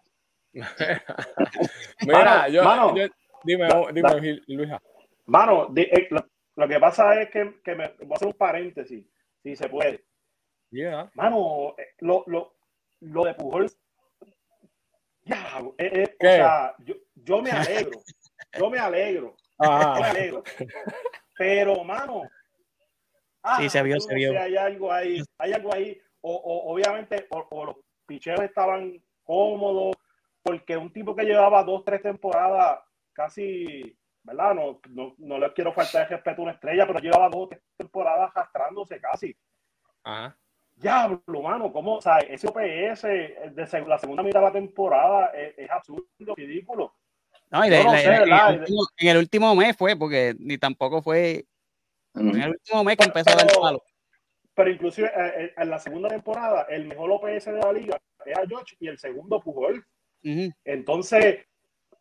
Mira, 2.01 2.23
Mano, 2.23 2.47
yo, 2.47 2.63
mano. 2.63 2.95
yo- 2.95 3.07
dime, 3.43 3.67
dime, 3.93 4.41
Luisa. 4.47 4.79
Mano, 5.29 5.71
eh, 5.75 6.07
lo, 6.09 6.25
lo 6.55 6.67
que 6.67 6.79
pasa 6.79 7.21
es 7.21 7.29
que, 7.29 7.61
que 7.63 7.75
me 7.75 7.87
voy 7.99 8.11
a 8.11 8.15
hacer 8.15 8.27
un 8.27 8.33
paréntesis, 8.33 9.05
si 9.43 9.55
se 9.55 9.69
puede. 9.69 10.03
Yeah. 10.71 11.09
Mano, 11.15 11.75
eh, 11.77 11.93
lo, 11.99 12.23
lo, 12.27 12.55
lo 13.01 13.23
de 13.25 13.33
Pujol. 13.33 13.71
Ya, 15.23 15.61
eh, 15.77 15.91
eh, 16.03 16.15
o 16.19 16.23
sea, 16.23 16.75
yo, 16.79 16.95
yo 17.15 17.41
me 17.41 17.51
alegro. 17.51 17.99
Yo 18.57 18.69
me 18.71 18.79
alegro. 18.79 19.35
Yo 19.59 19.67
me 20.01 20.07
alegro. 20.07 20.43
Pero, 21.37 21.83
mano. 21.83 22.23
Sí, 23.57 23.69
se 23.69 23.83
vio, 23.83 23.99
se 23.99 24.15
vio. 24.15 24.31
sé, 24.31 24.37
hay 24.39 24.57
algo 24.57 24.91
ahí. 24.91 25.21
Hay 25.37 25.53
algo 25.53 25.71
ahí. 25.73 26.01
O, 26.21 26.33
o- 26.33 26.73
obviamente, 26.73 27.27
o, 27.29 27.45
o 27.51 27.65
los 27.65 27.75
picheos 28.07 28.39
estaban 28.41 28.99
cómodos. 29.23 29.95
Porque 30.41 30.75
un 30.77 30.91
tipo 30.91 31.15
que 31.15 31.25
llevaba 31.25 31.63
dos, 31.63 31.85
tres 31.85 32.01
temporadas 32.01 32.79
casi. 33.13 33.95
¿Verdad? 34.23 34.53
No, 34.53 34.79
no, 34.89 35.15
no 35.17 35.37
les 35.39 35.51
quiero 35.53 35.73
faltar 35.73 36.07
de 36.07 36.15
respeto 36.15 36.41
a 36.41 36.43
una 36.43 36.51
estrella, 36.53 36.85
pero 36.85 36.99
llevaba 36.99 37.29
dos, 37.29 37.49
temporadas 37.77 38.31
arrastrándose 38.35 38.99
casi. 38.99 39.35
Ajá. 40.03 40.37
Diablo, 40.75 41.41
mano, 41.41 41.71
¿cómo? 41.73 41.95
O 41.95 42.01
sea, 42.01 42.19
ese 42.19 42.47
OPS 42.47 43.03
de 43.07 43.63
seg- 43.65 43.85
la 43.87 43.97
segunda 43.97 44.23
mitad 44.23 44.39
de 44.39 44.45
la 44.45 44.51
temporada 44.53 45.27
es, 45.27 45.53
es 45.57 45.69
absurdo, 45.69 46.05
ridículo. 46.35 46.95
No, 47.51 47.65
y 47.65 47.69
de- 47.69 47.83
no 47.83 47.91
de- 47.91 47.97
sé, 47.99 48.13
en, 48.15 48.59
último, 48.59 48.81
en 48.97 49.07
el 49.09 49.17
último 49.17 49.55
mes 49.55 49.75
fue, 49.75 49.95
porque 49.97 50.35
ni 50.39 50.57
tampoco 50.57 51.01
fue. 51.01 51.45
En 52.15 52.29
el 52.41 52.49
último 52.51 52.83
mes 52.83 52.97
que 52.97 53.05
empezó 53.05 53.29
a 53.31 53.35
dar 53.35 53.47
Pero- 53.47 53.61
palo. 53.61 53.83
Pero 54.53 54.69
inclusive 54.71 55.07
eh, 55.07 55.33
eh, 55.45 55.53
en 55.57 55.69
la 55.69 55.79
segunda 55.79 56.09
temporada, 56.09 56.63
el 56.69 56.85
mejor 56.85 57.11
OPS 57.11 57.45
de 57.51 57.59
la 57.59 57.71
liga 57.71 57.97
es 58.25 58.37
a 58.37 58.45
George 58.47 58.75
y 58.79 58.87
el 58.87 58.97
segundo 58.99 59.39
Pujol. 59.39 59.85
Ujú. 60.23 60.51
Entonces, 60.65 61.45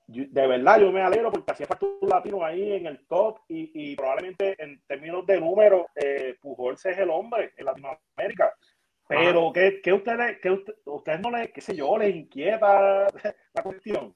yo- 0.09 0.25
de 0.29 0.47
verdad, 0.47 0.81
yo 0.81 0.90
me 0.92 1.01
alegro 1.03 1.31
porque 1.31 1.53
hacía 1.53 1.66
falta 1.66 1.87
un 2.01 2.09
latino 2.09 2.44
ahí 2.44 2.73
en 2.73 2.87
el 2.87 3.07
top 3.07 3.38
y, 3.49 3.71
y 3.75 3.97
probablemente 3.97 4.57
en 4.62 4.83
términos 4.87 5.25
de 5.27 5.40
números, 5.40 5.87
eh, 5.94 6.37
Pujols 6.40 6.85
es 6.87 6.99
el 6.99 7.11
hombre 7.11 7.53
en 7.57 7.64
Latinoamérica. 7.64 8.53
Pero, 9.07 9.51
¿qué, 9.55 9.81
qué 9.83 9.92
ustedes, 9.92 10.38
qué 10.42 10.51
usted- 10.51 10.75
ustedes 10.85 11.21
no 11.21 11.31
les, 11.31 11.51
qué 11.51 11.61
sé 11.62 11.75
yo, 11.75 11.97
les 11.97 12.14
inquieta 12.14 13.07
la 13.55 13.62
cuestión? 13.62 14.14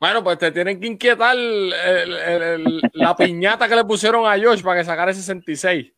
Bueno, 0.00 0.22
pues 0.24 0.36
te 0.38 0.50
tienen 0.52 0.78
que 0.80 0.88
inquietar 0.88 1.34
el- 1.36 1.72
el- 1.72 2.42
el- 2.42 2.80
la 2.94 3.14
piñata 3.16 3.68
que 3.68 3.76
le 3.76 3.84
pusieron 3.84 4.26
a 4.26 4.36
Josh 4.38 4.62
para 4.62 4.80
que 4.80 4.84
sacara 4.84 5.10
ese 5.12 5.22
66. 5.22 5.92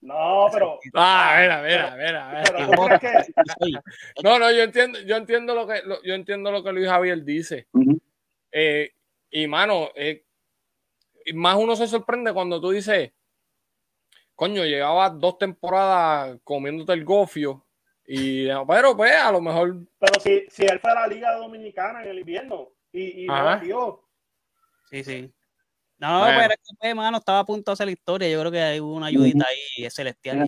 No, 0.00 0.46
pero. 0.52 0.78
Ah, 0.94 1.36
mira, 1.40 1.62
mira, 1.62 1.96
mira. 1.96 2.42
pero 2.44 2.58
mira. 2.58 2.76
¿tú 2.76 2.82
crees 2.98 3.26
que, 3.26 3.32
Sí. 3.64 3.72
No, 4.22 4.38
no, 4.38 4.50
yo 4.52 4.62
entiendo, 4.62 5.00
yo 5.00 5.16
entiendo 5.16 5.54
lo 5.54 5.66
que 5.66 5.80
lo- 5.84 6.02
yo 6.02 6.14
entiendo 6.14 6.52
lo 6.52 6.62
que 6.62 6.72
Luis 6.72 6.88
Javier 6.88 7.24
dice. 7.24 7.66
Eh, 8.52 8.92
y 9.30 9.46
mano, 9.46 9.88
eh, 9.94 10.24
más 11.34 11.56
uno 11.56 11.76
se 11.76 11.86
sorprende 11.86 12.32
cuando 12.32 12.60
tú 12.60 12.70
dices, 12.70 13.12
coño, 14.34 14.64
llevaba 14.64 15.10
dos 15.10 15.38
temporadas 15.38 16.38
comiéndote 16.44 16.92
el 16.92 17.04
gofio. 17.04 17.66
Y, 18.06 18.48
pero 18.66 18.96
pues, 18.96 19.12
a 19.12 19.30
lo 19.30 19.40
mejor 19.40 19.86
pero 19.98 20.18
si, 20.20 20.46
si 20.48 20.64
él 20.64 20.80
fue 20.80 20.90
a 20.92 20.94
la 20.94 21.06
Liga 21.06 21.34
Dominicana 21.34 22.02
en 22.02 22.08
el 22.08 22.20
invierno 22.20 22.70
y, 22.90 23.24
y 23.24 23.26
no 23.26 24.02
Sí, 24.90 25.04
sí. 25.04 25.34
No, 25.98 26.20
Bueno. 26.20 26.38
pero 26.40 26.54
es 26.54 26.76
que, 26.80 26.94
mano, 26.94 27.18
estaba 27.18 27.40
a 27.40 27.44
punto 27.44 27.70
de 27.70 27.72
hacer 27.74 27.86
la 27.86 27.92
historia. 27.92 28.28
Yo 28.28 28.38
creo 28.40 28.52
que 28.52 28.62
hay 28.62 28.80
una 28.80 29.06
ayudita 29.06 29.46
ahí 29.46 29.90
celestial. 29.90 30.46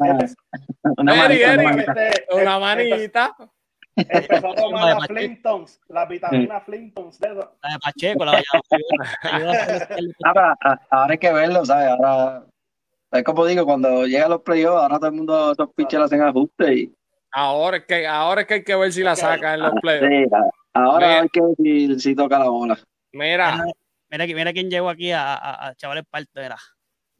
Una 0.97 1.15
manita, 1.15 1.57
una 2.31 2.59
manita. 2.59 3.37
Empezó 3.97 4.47
a 4.49 4.55
de 4.55 4.57
tomar 4.63 4.97
las. 4.99 5.07
Flintons, 5.09 5.81
las 5.89 6.09
vitaminas 6.09 6.65
Flintons 6.65 7.19
de 7.19 7.29
eso. 7.29 7.53
La 7.63 7.73
de 7.73 7.79
Pacheco, 7.79 8.25
la 8.25 8.33
ayudó- 8.33 8.63
ayudó 9.23 9.49
a 9.51 9.53
hacer 9.53 9.87
celestial. 9.89 10.35
Ahora, 10.91 11.13
hay 11.13 11.19
que 11.19 11.33
verlo, 11.33 11.65
¿sabes? 11.65 11.89
Ahora, 11.89 12.45
es 13.13 13.25
como 13.25 13.45
digo, 13.47 13.65
cuando 13.65 14.07
llegan 14.07 14.31
los 14.31 14.43
playoffs, 14.43 14.83
ahora 14.83 14.97
todo 14.99 15.09
el 15.09 15.17
mundo, 15.17 15.53
esos 15.53 15.69
pitchers 15.75 16.05
hacen 16.05 16.23
ajustes 16.23 16.71
y 16.77 16.95
Ahora 17.33 17.77
es 17.77 17.85
que 17.85 18.07
ahora 18.09 18.41
es 18.41 18.47
que 18.49 18.55
hay 18.55 18.65
que 18.65 18.75
ver 18.75 18.93
si 18.93 19.03
la 19.05 19.15
saca 19.15 19.55
en 19.55 19.61
los 19.61 19.73
playoffs. 19.81 20.09
sí, 20.09 20.25
a- 20.35 20.51
ahora 20.85 21.07
Mira. 21.07 21.21
hay 21.23 21.29
que 21.29 21.41
ver 21.41 21.55
si, 21.57 22.01
si 22.01 22.15
toca 22.17 22.39
la 22.39 22.49
bola. 22.49 22.79
Mira, 23.13 23.65
Mira, 24.11 24.27
mira 24.27 24.53
quién 24.53 24.69
llegó 24.69 24.89
aquí 24.91 25.13
a, 25.13 25.35
a, 25.35 25.69
a 25.69 25.75
Chavales 25.77 26.05
Parte, 26.11 26.41
era. 26.41 26.57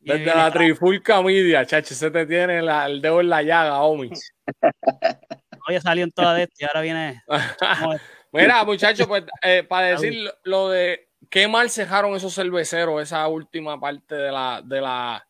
Y 0.01 0.11
desde 0.11 0.35
la 0.35 0.51
trifulca 0.51 1.23
media, 1.23 1.65
chacho, 1.67 1.95
se 1.95 2.11
te 2.11 2.27
tiene 2.27 2.61
la- 2.63 2.87
el 2.87 3.01
dedo 3.01 3.21
en 3.21 3.29
la 3.29 3.43
llaga, 3.43 3.83
Omi. 3.83 4.11
Oye, 5.71 5.81
salió 5.81 6.05
en 6.05 6.11
toda 6.13 6.35
de 6.35 6.43
esto 6.43 6.57
y 6.59 6.65
ahora 6.65 6.81
viene. 6.81 7.23
Mira, 8.33 8.65
muchachos, 8.65 9.07
pues 9.07 9.25
eh, 9.43 9.65
para 9.69 9.89
decir 9.89 10.15
lo- 10.15 10.33
lo 10.45 10.69
de 10.71 11.09
qué 11.29 11.49
mal 11.49 11.71
cejaron 11.71 12.15
esos 12.15 12.35
cerveceros 12.35 13.03
esa 13.03 13.27
última 13.29 13.79
parte 13.81 14.15
de 14.15 14.31
la 14.33 14.63
de 14.65 14.81
la 14.81 15.27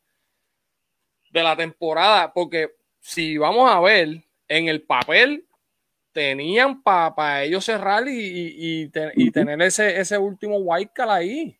de 1.30 1.42
la 1.42 1.56
temporada, 1.56 2.32
porque 2.32 2.70
si 2.98 3.38
vamos 3.38 3.70
a 3.70 3.80
ver, 3.80 4.22
en 4.48 4.68
el 4.68 4.82
papel 4.82 5.46
tenían 6.12 6.82
para 6.82 7.44
ellos 7.44 7.64
cerrar 7.64 8.08
y, 8.08 8.10
y, 8.18 8.90
y, 9.14 9.30
tener 9.30 9.62
ese, 9.62 10.00
ese 10.00 10.18
último 10.18 10.56
white 10.56 10.90
card 10.92 11.10
ahí. 11.10 11.56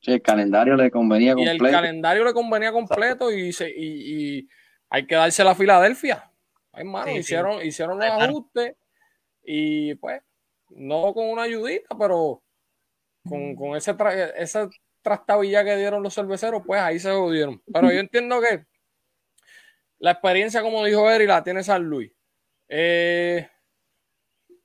Sí, 0.00 0.12
el 0.12 0.22
calendario 0.22 0.76
le 0.76 0.90
convenía 0.90 1.34
completo. 1.34 1.64
Y 1.64 1.66
el 1.66 1.72
calendario 1.72 2.24
le 2.24 2.32
convenía 2.32 2.72
completo 2.72 3.30
y, 3.30 3.52
se, 3.52 3.70
y, 3.70 4.48
hay 4.90 5.06
que 5.06 5.14
darse 5.14 5.42
a 5.42 5.54
Filadelfia. 5.54 6.29
Hermano, 6.72 7.10
hicieron, 7.12 7.64
hicieron 7.64 7.98
los 7.98 8.08
ajustes 8.08 8.76
y 9.42 9.94
pues, 9.96 10.22
no 10.70 11.12
con 11.12 11.28
una 11.28 11.42
ayudita, 11.42 11.96
pero 11.98 12.42
con, 13.28 13.56
con 13.56 13.76
ese 13.76 13.94
esa 14.36 14.68
trastabilla 15.02 15.64
que 15.64 15.76
dieron 15.76 16.02
los 16.02 16.14
cerveceros, 16.14 16.62
pues 16.64 16.80
ahí 16.80 16.98
se 16.98 17.10
jodieron. 17.10 17.62
Pero 17.72 17.90
yo 17.90 18.00
entiendo 18.00 18.40
que 18.40 18.64
la 19.98 20.12
experiencia, 20.12 20.62
como 20.62 20.84
dijo 20.84 21.10
Eri, 21.10 21.26
la 21.26 21.42
tiene 21.42 21.62
San 21.62 21.82
Luis. 21.82 22.10
Eh, 22.68 23.48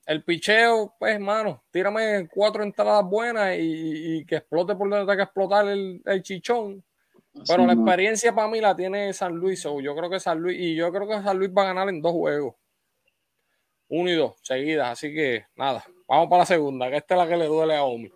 el 0.06 0.24
picheo, 0.24 0.94
pues, 0.98 1.14
hermano, 1.14 1.64
tírame 1.70 2.28
cuatro 2.28 2.62
entradas 2.62 3.04
buenas 3.04 3.56
y, 3.58 4.24
que 4.24 4.36
explote 4.36 4.74
por 4.74 4.88
donde 4.88 5.02
tenga 5.04 5.16
que 5.16 5.22
explotar 5.24 5.66
el, 5.68 6.22
chichón. 6.22 6.82
Pero 7.46 7.66
la 7.66 7.72
experiencia 7.74 8.34
para 8.34 8.48
mí 8.48 8.60
la 8.60 8.74
tiene 8.74 9.12
San 9.12 9.34
Luis. 9.34 9.62
yo 9.62 9.96
creo 9.96 10.08
que 10.10 10.20
San 10.20 10.38
Luis, 10.38 10.58
y 10.58 10.74
yo 10.74 10.90
creo 10.92 11.06
que 11.08 11.22
San 11.22 11.38
Luis 11.38 11.50
va 11.50 11.62
a 11.62 11.66
ganar 11.66 11.88
en 11.88 12.00
dos 12.00 12.12
juegos. 12.12 12.54
Uno 13.88 14.10
y 14.10 14.14
dos, 14.14 14.34
seguidas. 14.42 14.92
Así 14.92 15.14
que 15.14 15.46
nada, 15.54 15.84
vamos 16.08 16.28
para 16.28 16.40
la 16.40 16.46
segunda, 16.46 16.90
que 16.90 16.96
esta 16.96 17.14
es 17.14 17.18
la 17.18 17.28
que 17.28 17.36
le 17.36 17.46
duele 17.46 17.76
a 17.76 17.84
Omi. 17.84 18.10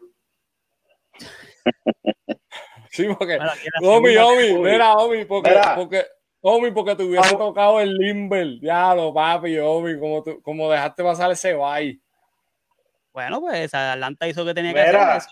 sí, 2.91 3.07
porque. 3.17 3.39
Omi, 3.83 4.17
Omi, 4.17 4.55
mira, 4.59 4.95
Omi, 4.95 5.25
porque, 5.25 5.61
porque 5.77 6.07
Omi, 6.41 6.71
porque 6.71 6.97
te 6.97 7.05
hubiese 7.05 7.37
tocado 7.37 7.81
el 7.81 7.95
Limber. 7.95 8.59
Ya 8.61 8.95
lo 8.95 9.13
papi, 9.13 9.59
Omi, 9.59 9.99
como, 9.99 10.25
como 10.43 10.71
dejaste 10.71 11.03
pasar 11.03 11.31
ese 11.31 11.55
bye. 11.55 12.01
Bueno, 13.13 13.41
pues 13.41 13.75
Atlanta 13.75 14.29
hizo 14.29 14.45
que 14.45 14.55
tenía 14.55 14.73
que 14.73 14.81
hacer. 14.81 15.31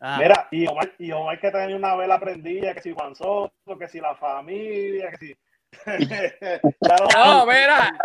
Ah. 0.00 0.18
Mira, 0.20 0.48
y 0.50 0.66
Omar, 0.66 0.92
y 0.98 1.10
Omar 1.12 1.40
que 1.40 1.50
tenía 1.50 1.76
una 1.76 1.96
vela 1.96 2.20
prendida, 2.20 2.74
que 2.74 2.82
si 2.82 2.92
Juan 2.92 3.14
Soto, 3.14 3.78
que 3.78 3.88
si 3.88 4.00
la 4.00 4.14
familia, 4.14 5.10
que 5.10 5.16
si. 5.18 5.36
no, 7.16 7.46
mira. 7.46 7.98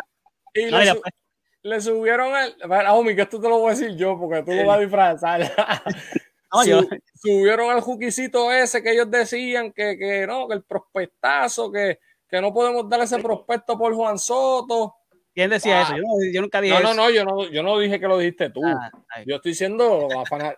Y 0.53 0.69
le, 1.61 1.81
subieron 1.81 2.35
el. 2.35 2.55
Mira, 2.65 2.93
Omi, 2.93 3.15
que 3.15 3.21
esto 3.21 3.39
te 3.39 3.47
lo 3.47 3.59
voy 3.59 3.71
a 3.71 3.75
decir 3.75 3.95
yo, 3.95 4.17
porque 4.19 4.43
tú 4.43 4.51
lo 4.51 4.65
vas 4.65 4.77
a 4.77 4.81
disfrazar. 4.81 5.41
Subieron 7.15 7.71
al 7.71 7.81
juquicito 7.81 8.51
ese 8.51 8.83
que 8.83 8.91
ellos 8.91 9.09
decían 9.09 9.71
que, 9.71 9.97
que 9.97 10.27
no, 10.27 10.47
que 10.47 10.55
el 10.55 10.63
prospectazo, 10.63 11.71
que, 11.71 11.99
que 12.27 12.41
no 12.41 12.53
podemos 12.53 12.87
dar 12.87 13.01
ese 13.01 13.19
prospecto 13.19 13.77
por 13.77 13.93
Juan 13.93 14.19
Soto. 14.19 14.95
¿Quién 15.33 15.49
decía 15.49 15.81
eso? 15.81 15.95
Yo, 16.31 16.41
nunca 16.41 16.61
dije 16.61 16.73
no, 16.73 16.79
eso. 16.79 16.93
No, 16.93 17.03
no, 17.03 17.09
yo 17.09 17.25
no, 17.25 17.49
yo 17.49 17.63
no 17.63 17.79
dije 17.79 17.99
que 17.99 18.07
lo 18.07 18.19
dijiste 18.19 18.51
tú. 18.51 18.61
Ah, 18.65 18.91
yo 19.25 19.37
estoy 19.37 19.51
diciendo 19.51 20.07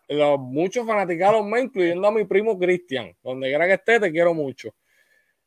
los, 0.09 0.39
muchos 0.39 0.85
fanaticados 0.85 1.45
me, 1.45 1.61
incluyendo 1.61 2.07
a 2.07 2.11
mi 2.11 2.25
primo 2.25 2.59
Cristian. 2.59 3.15
Donde 3.23 3.47
quiera 3.47 3.67
que 3.67 3.73
esté, 3.73 3.99
te 3.99 4.11
quiero 4.11 4.33
mucho. 4.33 4.75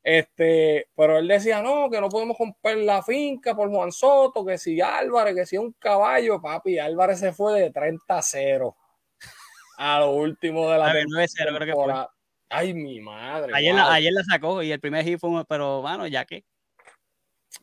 Este, 0.02 0.88
pero 0.96 1.18
él 1.18 1.28
decía, 1.28 1.60
no, 1.60 1.90
que 1.90 2.00
no 2.00 2.08
podemos 2.08 2.38
romper 2.38 2.78
la 2.78 3.02
finca 3.02 3.54
por 3.54 3.68
Juan 3.68 3.92
Soto, 3.92 4.46
que 4.46 4.56
si 4.56 4.80
Álvarez, 4.80 5.34
que 5.34 5.44
si 5.44 5.58
un 5.58 5.72
caballo, 5.72 6.40
papi, 6.40 6.78
Álvarez 6.78 7.18
se 7.18 7.32
fue 7.32 7.60
de 7.60 7.70
30 7.70 8.16
a 8.16 8.22
0 8.22 8.76
a 9.78 10.00
lo 10.00 10.10
último 10.10 10.68
de 10.70 10.78
la 10.78 10.90
creo 10.90 11.66
que 11.66 11.72
fue. 11.72 11.94
Ay, 12.50 12.74
mi 12.74 13.00
madre. 13.00 13.52
Ayer, 13.54 13.74
la, 13.74 13.92
ayer 13.92 14.12
la 14.12 14.24
sacó 14.24 14.62
y 14.62 14.72
el 14.72 14.80
primer 14.80 15.04
hit 15.04 15.20
fue, 15.20 15.44
pero 15.46 15.82
bueno, 15.82 16.06
ya 16.06 16.24
que. 16.24 16.44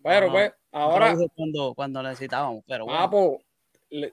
Pero 0.01 0.31
pues, 0.31 0.53
ahora. 0.75 1.15
Cuando, 1.35 1.73
cuando 1.73 2.03
necesitábamos, 2.03 2.63
pero 2.67 2.85
ah, 2.89 3.09
pues, 3.09 3.39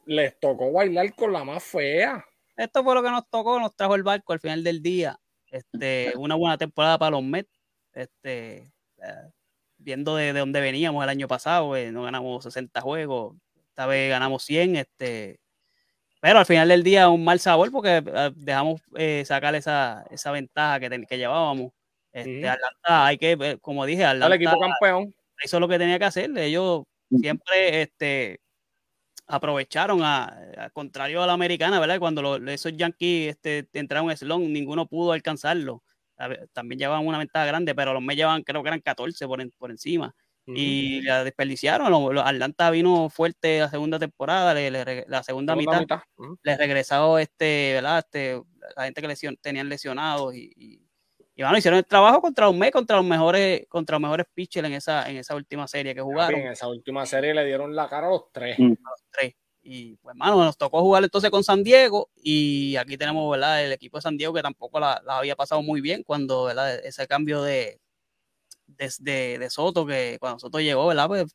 les 0.07 0.39
tocó 0.39 0.73
bailar 0.73 1.15
con 1.15 1.33
la 1.33 1.45
más 1.45 1.63
fea. 1.63 2.25
Esto 2.57 2.85
fue 2.85 2.95
lo 2.95 3.03
que 3.03 3.11
nos 3.11 3.29
tocó, 3.29 3.59
nos 3.59 3.75
trajo 3.75 3.95
el 3.95 4.03
barco 4.03 4.33
al 4.33 4.41
final 4.41 4.63
del 4.63 4.83
día. 4.83 5.19
Este, 5.51 6.13
una 6.17 6.35
buena 6.35 6.57
temporada 6.59 6.99
para 6.99 7.13
los 7.13 7.23
Mets. 7.23 7.51
Este, 7.93 8.73
eh, 9.03 9.31
viendo 9.77 10.17
de, 10.17 10.33
de, 10.33 10.41
dónde 10.41 10.61
veníamos 10.61 11.03
el 11.03 11.11
año 11.11 11.29
pasado, 11.29 11.77
eh, 11.77 11.91
no 11.93 12.05
ganamos 12.05 12.45
60 12.45 12.81
juegos, 12.81 13.37
esta 13.69 13.87
vez 13.87 14.09
ganamos 14.11 14.45
100. 14.45 14.77
Este, 14.77 15.41
pero 16.23 16.39
al 16.39 16.47
final 16.47 16.69
del 16.69 16.85
día 16.85 17.09
un 17.09 17.25
mal 17.25 17.41
sabor 17.41 17.73
porque 17.73 17.97
eh, 18.07 18.31
dejamos 18.37 18.81
eh, 18.95 19.25
sacar 19.27 19.57
esa, 19.57 20.05
esa 20.09 20.31
ventaja 20.31 20.79
que, 20.79 21.05
que 21.05 21.19
llevábamos. 21.19 21.73
Este, 22.13 22.49
Atlanta, 22.49 23.07
hay 23.07 23.19
que, 23.19 23.33
eh, 23.33 23.59
como 23.61 23.85
dije, 23.85 24.05
Atlanta 24.05 24.33
el 24.33 24.41
equipo 24.41 24.61
campeón. 24.61 25.13
Hizo 25.45 25.61
lo 25.61 25.69
que 25.69 25.79
tenía 25.79 25.99
que 25.99 26.05
hacer. 26.05 26.37
Ellos 26.39 26.85
siempre 27.11 27.83
este, 27.83 28.41
aprovecharon, 29.27 30.01
a, 30.03 30.71
contrario 30.73 31.23
a 31.23 31.27
la 31.27 31.33
americana, 31.33 31.81
¿verdad? 31.81 31.99
Cuando 31.99 32.37
esos 32.37 32.77
Yankees 32.77 33.31
este, 33.31 33.69
entraron 33.73 34.11
en 34.11 34.17
slon, 34.17 34.53
ninguno 34.53 34.87
pudo 34.87 35.13
alcanzarlo. 35.13 35.83
También 36.53 36.79
llevaban 36.79 37.07
una 37.07 37.19
ventaja 37.19 37.47
grande, 37.47 37.75
pero 37.75 37.93
los 37.93 38.03
me 38.03 38.15
llevaban, 38.15 38.43
creo 38.43 38.63
que 38.63 38.69
eran 38.69 38.81
14 38.81 39.27
por, 39.27 39.51
por 39.59 39.71
encima 39.71 40.15
y 40.47 41.03
la 41.03 41.25
desperdiciaron. 41.25 42.19
Atlanta 42.19 42.71
vino 42.71 43.09
fuerte 43.11 43.61
la 43.61 43.71
segunda 43.71 43.99
temporada, 43.99 44.55
la 44.55 45.23
segunda, 45.23 45.57
mitad, 45.57 45.85
les 46.43 46.59
regresó 46.59 47.19
este, 47.19 47.75
¿verdad? 47.75 47.99
Este, 47.99 48.43
la 48.77 48.85
gente 48.85 49.01
que 49.01 49.09
lesion, 49.09 49.37
tenían 49.41 49.69
lesionados 49.69 50.35
y, 50.35 50.53
y, 50.57 50.82
bueno, 51.43 51.59
hicieron 51.59 51.79
el 51.79 51.87
trabajo 51.87 52.21
contra 52.21 52.49
un 52.49 52.59
mes, 52.59 52.71
contra 52.71 52.97
los 52.97 53.05
mejores, 53.05 53.67
contra 53.69 53.95
los 53.95 54.03
mejores 54.03 54.27
pitchers 54.33 54.67
en 54.67 54.75
esa, 54.75 55.09
en 55.09 55.17
esa 55.17 55.35
última 55.35 55.67
serie 55.69 55.95
que 55.95 56.01
jugaron. 56.01 56.41
En 56.41 56.49
esa 56.49 56.69
última 56.69 57.07
serie 57.07 57.35
le 57.35 57.45
dieron 57.45 57.75
la 57.75 57.89
cara 57.89 58.07
a 58.09 58.11
los 58.11 58.33
tres. 58.33 58.59
Mm. 58.59 58.73
A 58.85 58.91
los 58.91 59.03
tres. 59.11 59.35
Y 59.63 59.97
pues, 59.97 60.15
hermano, 60.15 60.45
nos 60.45 60.57
tocó 60.57 60.81
jugar 60.81 61.05
entonces 61.05 61.31
con 61.31 61.45
San 61.45 61.63
Diego 61.63 62.11
y 62.17 62.77
aquí 62.77 62.97
tenemos, 62.97 63.31
¿verdad? 63.31 63.65
El 63.65 63.73
equipo 63.73 63.97
de 63.97 64.03
San 64.03 64.17
Diego 64.17 64.35
que 64.35 64.43
tampoco 64.43 64.81
la, 64.81 65.01
la 65.07 65.19
había 65.19 65.37
pasado 65.37 65.63
muy 65.63 65.81
bien 65.81 66.03
cuando, 66.03 66.45
¿verdad? 66.45 66.85
Ese 66.85 67.07
cambio 67.07 67.43
de, 67.43 67.81
de, 68.67 69.39
de, 69.39 69.51
Soto, 69.51 69.87
que 69.87 70.17
cuando 70.19 70.39
Soto 70.41 70.61
llegó, 70.61 70.87
¿verdad? 70.89 71.07
Pues, 71.07 71.33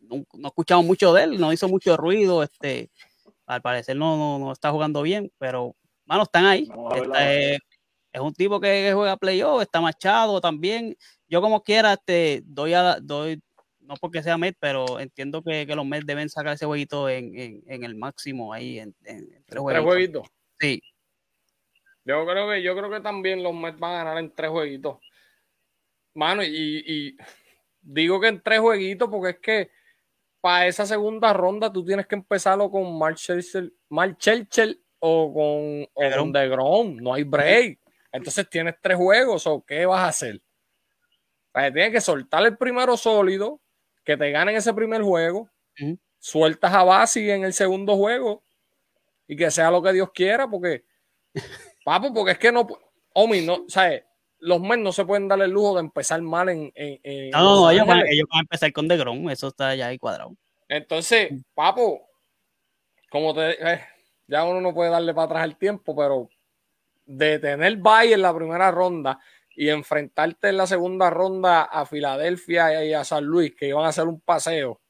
no, 0.00 0.24
no, 0.32 0.48
escuchamos 0.48 0.86
mucho 0.86 1.12
de 1.12 1.24
él, 1.24 1.40
no 1.40 1.52
hizo 1.52 1.68
mucho 1.68 1.96
ruido, 1.96 2.42
este, 2.42 2.90
al 3.46 3.60
parecer 3.62 3.96
no, 3.96 4.38
no, 4.38 4.52
está 4.52 4.70
jugando 4.70 5.02
bien, 5.02 5.30
pero, 5.38 5.76
mano, 6.06 6.22
están 6.22 6.46
ahí. 6.46 6.68
Este, 6.94 7.58
es, 8.12 8.20
un 8.20 8.32
tipo 8.34 8.60
que, 8.60 8.92
juega 8.94 9.16
playoff, 9.16 9.62
está 9.62 9.80
machado 9.80 10.40
también. 10.40 10.96
Yo 11.28 11.40
como 11.40 11.62
quiera, 11.62 11.94
este, 11.94 12.42
doy 12.44 12.74
a, 12.74 12.98
doy, 13.00 13.40
no 13.80 13.94
porque 13.96 14.22
sea 14.22 14.36
Met, 14.36 14.56
pero 14.60 15.00
entiendo 15.00 15.42
que, 15.42 15.66
los 15.66 15.86
Mets 15.86 16.06
deben 16.06 16.28
sacar 16.28 16.54
ese 16.54 16.66
jueguito 16.66 17.08
en, 17.08 17.62
el 17.66 17.94
máximo 17.96 18.52
ahí, 18.52 18.78
en, 18.78 18.94
tres 19.46 19.60
jueguitos. 19.60 20.26
Sí. 20.60 20.82
Yo 22.04 22.24
creo 22.26 22.50
que, 22.50 22.62
yo 22.62 22.76
creo 22.76 22.90
que 22.90 23.00
también 23.00 23.42
los 23.42 23.54
Mets 23.54 23.78
van 23.78 23.92
a 23.92 24.04
ganar 24.04 24.18
en 24.18 24.34
tres 24.34 24.50
jueguitos. 24.50 24.98
Mano, 26.14 26.42
y, 26.44 27.16
digo 27.80 28.20
que 28.20 28.28
en 28.28 28.42
tres 28.42 28.60
jueguitos, 28.60 29.08
porque 29.08 29.30
es 29.30 29.38
que 29.38 29.70
para 30.40 30.66
esa 30.66 30.84
segunda 30.84 31.32
ronda 31.32 31.72
tú 31.72 31.84
tienes 31.84 32.06
que 32.06 32.14
empezarlo 32.14 32.70
con 32.70 32.98
Mark 32.98 33.16
Churchill 33.16 34.82
o 34.98 35.32
con, 35.32 35.88
o 35.94 36.56
con 36.56 36.96
no 36.96 37.14
hay 37.14 37.24
break. 37.24 37.78
Entonces 38.12 38.48
tienes 38.48 38.76
tres 38.80 38.96
juegos, 38.96 39.46
o 39.46 39.64
¿qué 39.64 39.86
vas 39.86 40.00
a 40.00 40.08
hacer? 40.08 40.42
tienes 41.52 41.90
que 41.90 42.00
soltar 42.00 42.44
el 42.46 42.56
primero 42.56 42.96
sólido, 42.96 43.60
que 44.04 44.16
te 44.16 44.30
ganen 44.30 44.56
ese 44.56 44.72
primer 44.72 45.02
juego, 45.02 45.50
sueltas 46.18 46.72
a 46.72 46.84
Basi 46.84 47.28
en 47.30 47.44
el 47.44 47.52
segundo 47.52 47.96
juego 47.96 48.44
y 49.26 49.36
que 49.36 49.50
sea 49.50 49.70
lo 49.70 49.82
que 49.82 49.92
Dios 49.92 50.10
quiera, 50.12 50.48
porque, 50.48 50.84
papo, 51.84 52.14
porque 52.14 52.32
es 52.32 52.38
que 52.38 52.52
no, 52.52 52.66
Omi, 53.12 53.40
no, 53.40 53.64
¿sabes? 53.68 54.04
los 54.40 54.60
Mets 54.60 54.82
no 54.82 54.92
se 54.92 55.04
pueden 55.04 55.28
dar 55.28 55.40
el 55.40 55.50
lujo 55.50 55.74
de 55.74 55.80
empezar 55.80 56.20
mal 56.22 56.48
en. 56.48 56.72
no, 57.32 57.60
no, 57.60 57.70
ellos 57.70 57.86
van, 57.86 58.06
ellos 58.06 58.26
van, 58.30 58.38
a 58.38 58.42
empezar 58.42 58.72
con 58.72 58.88
DeGrom, 58.88 59.28
eso 59.30 59.48
está 59.48 59.74
ya 59.74 59.88
ahí 59.88 59.98
cuadrado. 59.98 60.36
Entonces, 60.68 61.30
papo, 61.54 62.08
como 63.10 63.34
te. 63.34 63.72
Eh, 63.72 63.80
ya 64.26 64.44
uno 64.44 64.60
no 64.60 64.74
puede 64.74 64.90
darle 64.90 65.14
para 65.14 65.24
atrás 65.24 65.44
el 65.44 65.56
tiempo, 65.56 65.96
pero 65.96 66.28
de 67.08 67.38
tener 67.38 67.76
bye 67.76 68.12
en 68.12 68.22
la 68.22 68.34
primera 68.34 68.70
ronda 68.70 69.18
y 69.50 69.68
enfrentarte 69.70 70.50
en 70.50 70.56
la 70.58 70.66
segunda 70.66 71.10
ronda 71.10 71.64
a 71.64 71.84
Filadelfia 71.84 72.84
y 72.84 72.94
a 72.94 73.02
San 73.02 73.24
Luis, 73.24 73.56
que 73.56 73.68
iban 73.68 73.84
a 73.84 73.88
hacer 73.88 74.06
un 74.06 74.20
paseo. 74.20 74.80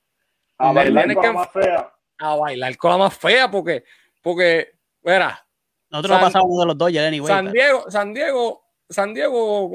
A 0.59 0.73
bailar 0.73 1.15
con 1.15 1.25
la 1.25 1.33
más 1.33 1.53
fea. 1.53 1.93
A 2.19 2.37
bailar 2.37 2.77
con 2.77 2.91
la 2.91 2.97
más 2.99 3.17
fea, 3.17 3.51
porque, 3.51 3.85
porque, 4.21 4.73
verá. 5.03 5.47
Nosotros 5.89 6.19
San, 6.19 6.27
pasamos 6.27 6.49
uno 6.51 6.61
de 6.61 6.67
los 6.67 6.79
dos, 6.79 6.93
ya 6.93 7.07
anyway, 7.07 7.29
San 7.29 7.51
Diego, 7.51 7.91
San 7.91 8.13
Diego 8.13 8.69
San 8.89 9.13
Diego, 9.13 9.71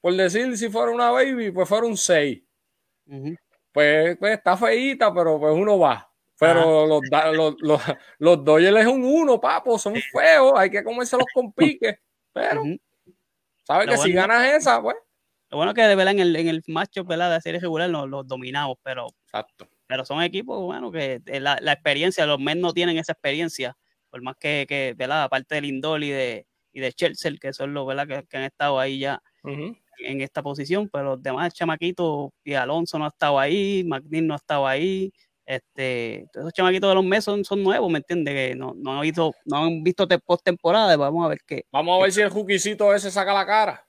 por 0.00 0.14
decir 0.14 0.56
si 0.56 0.68
fuera 0.68 0.90
una 0.90 1.10
baby, 1.10 1.50
pues 1.50 1.68
fuera 1.68 1.86
un 1.86 1.96
6. 1.96 2.42
pues, 3.72 4.16
pues, 4.16 4.32
está 4.32 4.56
feíta, 4.56 5.12
pero 5.12 5.38
pues 5.38 5.54
uno 5.54 5.78
va. 5.78 6.07
Pero 6.38 6.86
los, 6.86 7.02
los, 7.10 7.56
los, 7.58 7.82
los, 8.18 8.44
Dodgers 8.44 8.78
es 8.78 8.86
un 8.86 9.04
1, 9.04 9.40
papo, 9.40 9.78
son 9.78 9.94
feos, 10.12 10.52
hay 10.56 10.70
que 10.70 10.84
comérselos 10.84 11.26
con 11.34 11.52
pique. 11.52 11.98
Pero, 12.32 12.62
¿sabes 13.64 13.88
que 13.88 13.96
si 13.98 14.12
ganas 14.12 14.54
esa, 14.54 14.80
pues? 14.80 14.96
Lo 15.50 15.56
bueno 15.56 15.72
que 15.72 15.82
de 15.82 15.94
verdad 15.94 16.12
en 16.12 16.20
el, 16.20 16.36
en 16.36 16.48
el 16.48 16.62
matchup 16.66 17.08
¿verdad? 17.08 17.32
de 17.32 17.40
serie 17.40 17.58
regular 17.58 17.88
los, 17.88 18.08
los 18.08 18.26
dominamos, 18.26 18.76
pero, 18.82 19.06
Exacto. 19.24 19.66
pero 19.86 20.04
son 20.04 20.22
equipos, 20.22 20.62
bueno, 20.62 20.92
que 20.92 21.22
eh, 21.24 21.40
la, 21.40 21.58
la 21.60 21.72
experiencia, 21.72 22.26
los 22.26 22.38
Mets 22.38 22.60
no 22.60 22.72
tienen 22.72 22.98
esa 22.98 23.12
experiencia, 23.12 23.76
por 24.10 24.20
más 24.22 24.36
que, 24.36 24.66
que 24.68 24.94
¿verdad? 24.96 25.24
Aparte 25.24 25.54
de 25.54 25.62
Lindol 25.62 26.04
y 26.04 26.10
de, 26.10 26.46
y 26.72 26.80
de 26.80 26.92
Chelsea, 26.92 27.32
que 27.40 27.52
son 27.52 27.72
los 27.72 27.86
¿verdad? 27.86 28.06
Que, 28.06 28.26
que 28.26 28.36
han 28.36 28.44
estado 28.44 28.78
ahí 28.78 28.98
ya 28.98 29.22
en 29.42 30.20
esta 30.20 30.42
posición, 30.42 30.88
pero 30.92 31.04
los 31.16 31.22
demás 31.22 31.54
chamaquitos, 31.54 32.30
y 32.44 32.52
Alonso 32.52 32.98
no 32.98 33.06
ha 33.06 33.08
estado 33.08 33.38
ahí, 33.38 33.84
McNeil 33.84 34.26
no 34.26 34.34
ha 34.34 34.36
estado 34.36 34.66
ahí, 34.66 35.12
este, 35.48 36.28
todos 36.30 36.44
esos 36.44 36.52
chamaquitos 36.52 36.90
de 36.90 36.94
los 36.94 37.04
Mets 37.04 37.24
son, 37.24 37.42
son 37.42 37.62
nuevos, 37.62 37.90
¿me 37.90 37.98
entiendes? 37.98 38.34
Que 38.34 38.54
no, 38.54 38.74
no 38.76 38.92
han 38.92 39.00
visto, 39.00 39.32
no 39.46 39.64
han 39.64 39.82
visto 39.82 40.06
te- 40.06 40.18
postemporada, 40.18 40.94
vamos 40.98 41.24
a 41.24 41.28
ver 41.28 41.38
qué. 41.46 41.64
Vamos 41.72 41.98
a 41.98 42.02
ver 42.02 42.12
si 42.12 42.20
el 42.20 42.28
juquisito 42.28 42.94
ese 42.94 43.10
saca 43.10 43.32
la 43.32 43.46
cara. 43.46 43.86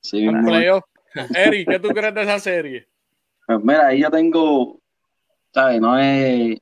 Sí, 0.00 0.24
en 0.24 0.34
mismo. 0.34 0.48
playoff. 0.48 0.82
Eri, 1.36 1.64
¿qué 1.64 1.78
tú 1.78 1.90
crees 1.90 2.12
de 2.12 2.22
esa 2.22 2.40
serie? 2.40 2.88
Pues 3.46 3.60
mira, 3.62 3.86
ahí 3.86 4.00
yo 4.02 4.10
tengo, 4.10 4.80
¿sabes? 5.52 5.80
No 5.80 5.96
es, 5.96 6.58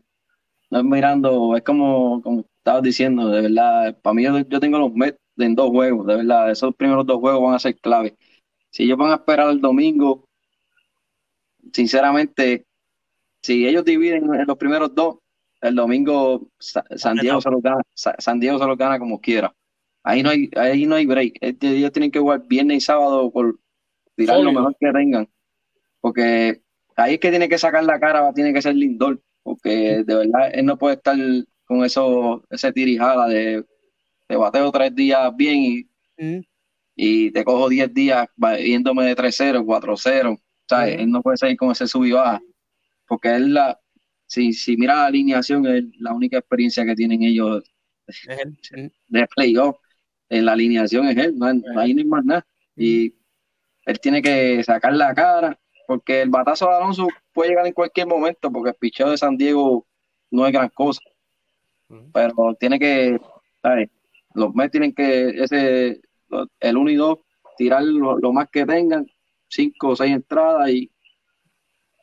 no 0.68 0.78
es 0.80 0.84
mirando, 0.84 1.56
es 1.56 1.62
como, 1.62 2.20
como 2.20 2.44
estabas 2.58 2.82
diciendo, 2.82 3.30
de 3.30 3.40
verdad, 3.40 3.98
para 4.02 4.12
mí 4.12 4.24
yo, 4.24 4.38
yo 4.40 4.60
tengo 4.60 4.78
los 4.78 4.92
Mets 4.92 5.18
en 5.38 5.54
dos 5.54 5.70
juegos, 5.70 6.06
de 6.06 6.16
verdad, 6.16 6.50
esos 6.50 6.74
primeros 6.76 7.06
dos 7.06 7.18
juegos 7.18 7.42
van 7.42 7.54
a 7.54 7.58
ser 7.58 7.76
clave. 7.78 8.14
Si 8.68 8.82
ellos 8.82 8.98
van 8.98 9.12
a 9.12 9.14
esperar 9.14 9.48
el 9.48 9.60
domingo, 9.62 10.28
sinceramente, 11.72 12.66
si 13.42 13.66
ellos 13.66 13.84
dividen 13.84 14.32
en 14.34 14.46
los 14.46 14.56
primeros 14.56 14.94
dos, 14.94 15.16
el 15.60 15.74
domingo 15.74 16.48
Sa- 16.58 16.84
San 16.96 17.18
Diego 17.18 17.40
se 17.40 17.50
los 17.50 17.62
gana, 17.62 17.82
Sa- 17.94 18.16
San 18.18 18.40
Diego 18.40 18.58
se 18.58 18.66
los 18.66 18.76
gana 18.78 18.98
como 18.98 19.20
quiera. 19.20 19.54
Ahí 20.04 20.22
no 20.22 20.30
hay, 20.30 20.50
ahí 20.56 20.86
no 20.86 20.96
hay 20.96 21.06
break. 21.06 21.34
Ellos 21.40 21.92
tienen 21.92 22.10
que 22.10 22.18
jugar 22.18 22.42
viernes 22.48 22.78
y 22.78 22.80
sábado 22.80 23.30
por 23.30 23.58
tirar 24.16 24.38
lo 24.40 24.52
mejor 24.52 24.76
que 24.80 24.92
tengan. 24.92 25.28
Porque 26.00 26.62
ahí 26.96 27.14
es 27.14 27.20
que 27.20 27.30
tiene 27.30 27.48
que 27.48 27.58
sacar 27.58 27.84
la 27.84 28.00
cara, 28.00 28.32
tiene 28.34 28.52
que 28.52 28.62
ser 28.62 28.74
Lindor. 28.76 29.22
Porque 29.42 30.04
de 30.04 30.14
verdad 30.14 30.50
él 30.52 30.66
no 30.66 30.78
puede 30.78 30.96
estar 30.96 31.16
con 31.64 31.84
eso, 31.84 32.44
ese 32.50 32.72
tirijala 32.72 33.26
de 33.28 33.64
te 34.28 34.36
bateo 34.36 34.70
tres 34.72 34.94
días 34.94 35.34
bien 35.36 35.56
y, 35.62 35.88
Mm, 36.18 36.40
y 36.94 37.30
te 37.32 37.44
cojo 37.44 37.68
diez 37.68 37.92
días 37.92 38.28
yéndome 38.60 39.04
de 39.06 39.16
3-0, 39.16 39.64
4-0. 39.64 40.38
¿sabes? 40.68 40.94
Ujú. 40.94 41.02
Él 41.02 41.10
no 41.10 41.22
puede 41.22 41.36
seguir 41.38 41.56
con 41.56 41.70
ese 41.72 41.86
sub 41.86 42.04
y 42.04 42.12
baja. 42.12 42.40
Porque 43.12 43.28
él 43.36 43.54
la, 43.54 43.78
si, 44.26 44.52
si 44.54 44.76
mira 44.76 44.94
la 44.96 45.06
alineación, 45.06 45.66
es 45.66 45.84
la 46.00 46.14
única 46.14 46.38
experiencia 46.38 46.86
que 46.86 46.94
tienen 46.96 47.22
ellos 47.22 47.62
es 48.08 48.18
él. 48.72 48.92
De 49.08 49.26
playoff 49.28 49.76
en 50.30 50.46
la 50.46 50.52
alineación 50.54 51.06
es 51.08 51.16
él, 51.18 51.38
no, 51.38 51.46
hay- 51.46 51.64
no 51.72 51.80
hay 51.80 51.94
ni 51.94 52.04
más 52.04 52.24
nada. 52.24 52.46
Y 52.76 53.14
él 53.86 54.00
tiene 54.00 54.22
que 54.22 54.62
sacar 54.64 54.94
la 54.94 55.14
cara, 55.14 55.58
porque 55.86 56.22
el 56.22 56.30
batazo 56.30 56.68
de 56.68 56.76
Alonso 56.76 57.08
puede 57.32 57.50
llegar 57.50 57.66
en 57.66 57.74
cualquier 57.74 58.06
momento, 58.08 58.50
porque 58.52 58.70
el 58.70 58.76
picheo 58.76 59.10
de 59.10 59.18
San 59.18 59.36
Diego 59.36 59.86
no 60.30 60.46
es 60.46 60.52
gran 60.52 60.70
cosa, 60.70 61.00
pero 62.12 62.54
tiene 62.58 62.78
que, 62.78 63.18
¿sabes? 63.62 63.90
Los 64.34 64.54
Mets 64.54 64.72
tienen 64.72 64.94
que, 64.94 65.28
ese, 65.30 66.00
el 66.60 66.76
1 66.76 66.90
y 66.90 66.96
2, 66.96 67.18
tirar 67.56 67.82
lo, 67.84 68.18
lo 68.18 68.32
más 68.32 68.48
que 68.50 68.66
tengan, 68.66 69.06
5 69.48 69.90
o 69.90 69.96
6 69.96 70.12
entradas 70.12 70.70
y, 70.70 70.90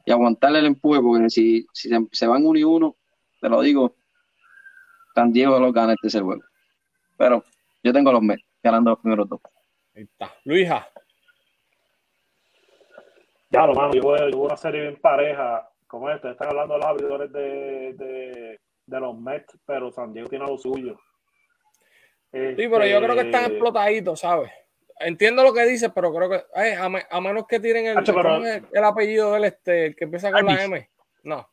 y 0.09 0.11
aguantarle 0.11 0.57
el 0.57 0.65
empuje, 0.65 0.99
porque 1.01 1.29
si, 1.29 1.67
si 1.71 1.87
se, 1.87 1.99
se 2.11 2.25
van 2.25 2.43
1 2.43 2.57
y 2.57 2.63
1, 2.63 2.95
te 3.41 3.47
lo 3.47 3.61
digo, 3.61 3.95
San 5.13 5.31
Diego 5.31 5.59
los 5.59 5.71
gana 5.71 5.93
este 6.01 6.19
juego. 6.19 6.41
Pero 7.15 7.43
yo 7.83 7.93
tengo 7.93 8.11
los 8.11 8.23
Mets 8.23 8.43
ganando 8.63 8.89
los 8.89 8.99
primeros 8.99 9.29
dos. 9.29 9.39
Ahí 9.95 10.03
está. 10.03 10.33
Luisa, 10.45 10.87
Ya, 13.51 13.67
lo 13.67 13.75
mano, 13.75 13.93
yo 13.93 14.01
voy, 14.01 14.19
yo 14.31 14.37
voy 14.37 14.45
a 14.45 14.47
una 14.47 14.57
serie 14.57 14.81
bien 14.81 14.99
pareja 14.99 15.69
como 15.85 16.09
esta. 16.09 16.31
Están 16.31 16.49
hablando 16.49 16.73
de 16.73 16.79
los 16.79 16.87
abridores 16.89 17.31
de, 17.31 17.93
de, 17.93 18.59
de 18.87 18.99
los 18.99 19.15
Mets, 19.15 19.59
pero 19.63 19.91
San 19.91 20.11
Diego 20.11 20.27
tiene 20.27 20.47
lo 20.47 20.57
suyo. 20.57 20.99
sí, 22.31 22.67
pero 22.67 22.85
yo 22.87 22.99
creo 22.99 23.13
que 23.15 23.21
están 23.21 23.41
Este, 23.43 23.53
explotaditos, 23.53 24.19
¿sabes? 24.21 24.51
Entiendo 24.99 25.43
lo 25.43 25.53
que 25.53 25.65
dices, 25.65 25.91
pero 25.95 26.13
creo 26.13 26.29
que 26.29 26.43
ay, 26.53 26.73
a, 26.73 26.89
me- 26.89 27.05
a 27.09 27.21
menos 27.21 27.47
que 27.47 27.59
tiren 27.59 27.85
el, 27.87 27.97
Hacho, 27.97 28.13
pero- 28.13 28.29
¿cómo 28.35 28.45
es 28.45 28.63
el 28.73 28.83
apellido 28.83 29.31
del 29.33 29.45
este, 29.45 29.85
el 29.87 29.95
que 29.95 30.03
empieza 30.05 30.31
con 30.31 30.45
la. 30.45 30.63
M. 30.63 30.89
No, 31.23 31.47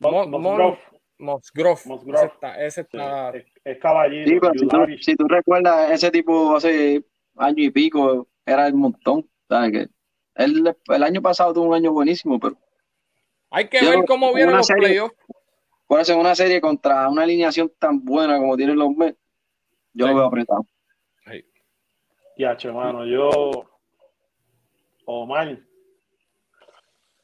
Mo- 0.00 0.26
Mosgrove. 0.26 0.78
Mosgrove. 1.18 1.80
Ese 2.14 2.26
está, 2.26 2.64
ese 2.64 2.82
sí, 2.82 2.88
está- 2.96 3.30
es, 3.30 3.44
es 3.64 3.78
caballito. 3.78 4.28
Sí, 4.28 4.34
si 4.58 4.66
tú, 4.66 4.76
Yudari. 4.76 5.02
si 5.02 5.16
tú 5.16 5.28
recuerdas, 5.28 5.90
ese 5.90 6.10
tipo 6.10 6.56
hace 6.56 7.04
año 7.36 7.62
y 7.62 7.70
pico 7.70 8.26
era 8.46 8.66
el 8.66 8.74
montón. 8.74 9.28
¿sabes? 9.48 9.72
Que 9.72 9.88
él, 10.36 10.74
el 10.86 11.02
año 11.02 11.20
pasado 11.20 11.52
tuvo 11.52 11.66
un 11.66 11.74
año 11.74 11.92
buenísimo, 11.92 12.38
pero 12.40 12.56
Hay 13.50 13.68
que 13.68 13.80
Yo 13.82 13.90
ver 13.90 14.04
cómo 14.06 14.32
vienen 14.32 14.56
los 14.56 14.68
playoffs. 14.68 15.14
por 15.86 16.00
eso 16.00 16.12
en 16.14 16.20
una 16.20 16.34
serie 16.34 16.60
contra 16.60 17.08
una 17.08 17.24
alineación 17.24 17.70
tan 17.78 18.02
buena 18.04 18.38
como 18.38 18.56
tienen 18.56 18.76
los 18.78 18.90
Mets, 18.96 19.18
yo 19.92 20.06
Sí. 20.06 20.12
lo 20.12 20.16
veo 20.18 20.26
apretado. 20.26 20.64
Ya, 22.40 22.56
che, 22.56 22.72
mano, 22.72 23.04
yo. 23.04 23.68
Omar. 25.04 25.58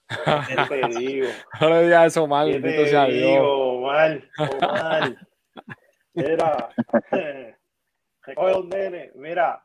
¿Qué 0.09 0.57
te 0.69 0.89
digo? 0.99 1.29
No 1.59 1.71
le 1.71 1.83
digas 1.85 2.07
eso 2.09 2.27
mal, 2.27 2.53
¿Qué 2.53 2.61
te 2.61 2.87
sea 2.89 3.07
Dios. 3.07 3.31
digo, 3.33 3.79
Omar? 3.79 4.23
Omar. 4.39 5.17
Mira. 6.13 6.69
Recoge 8.27 8.53
los 8.53 8.67
nenes. 8.67 9.15
Mira. 9.17 9.65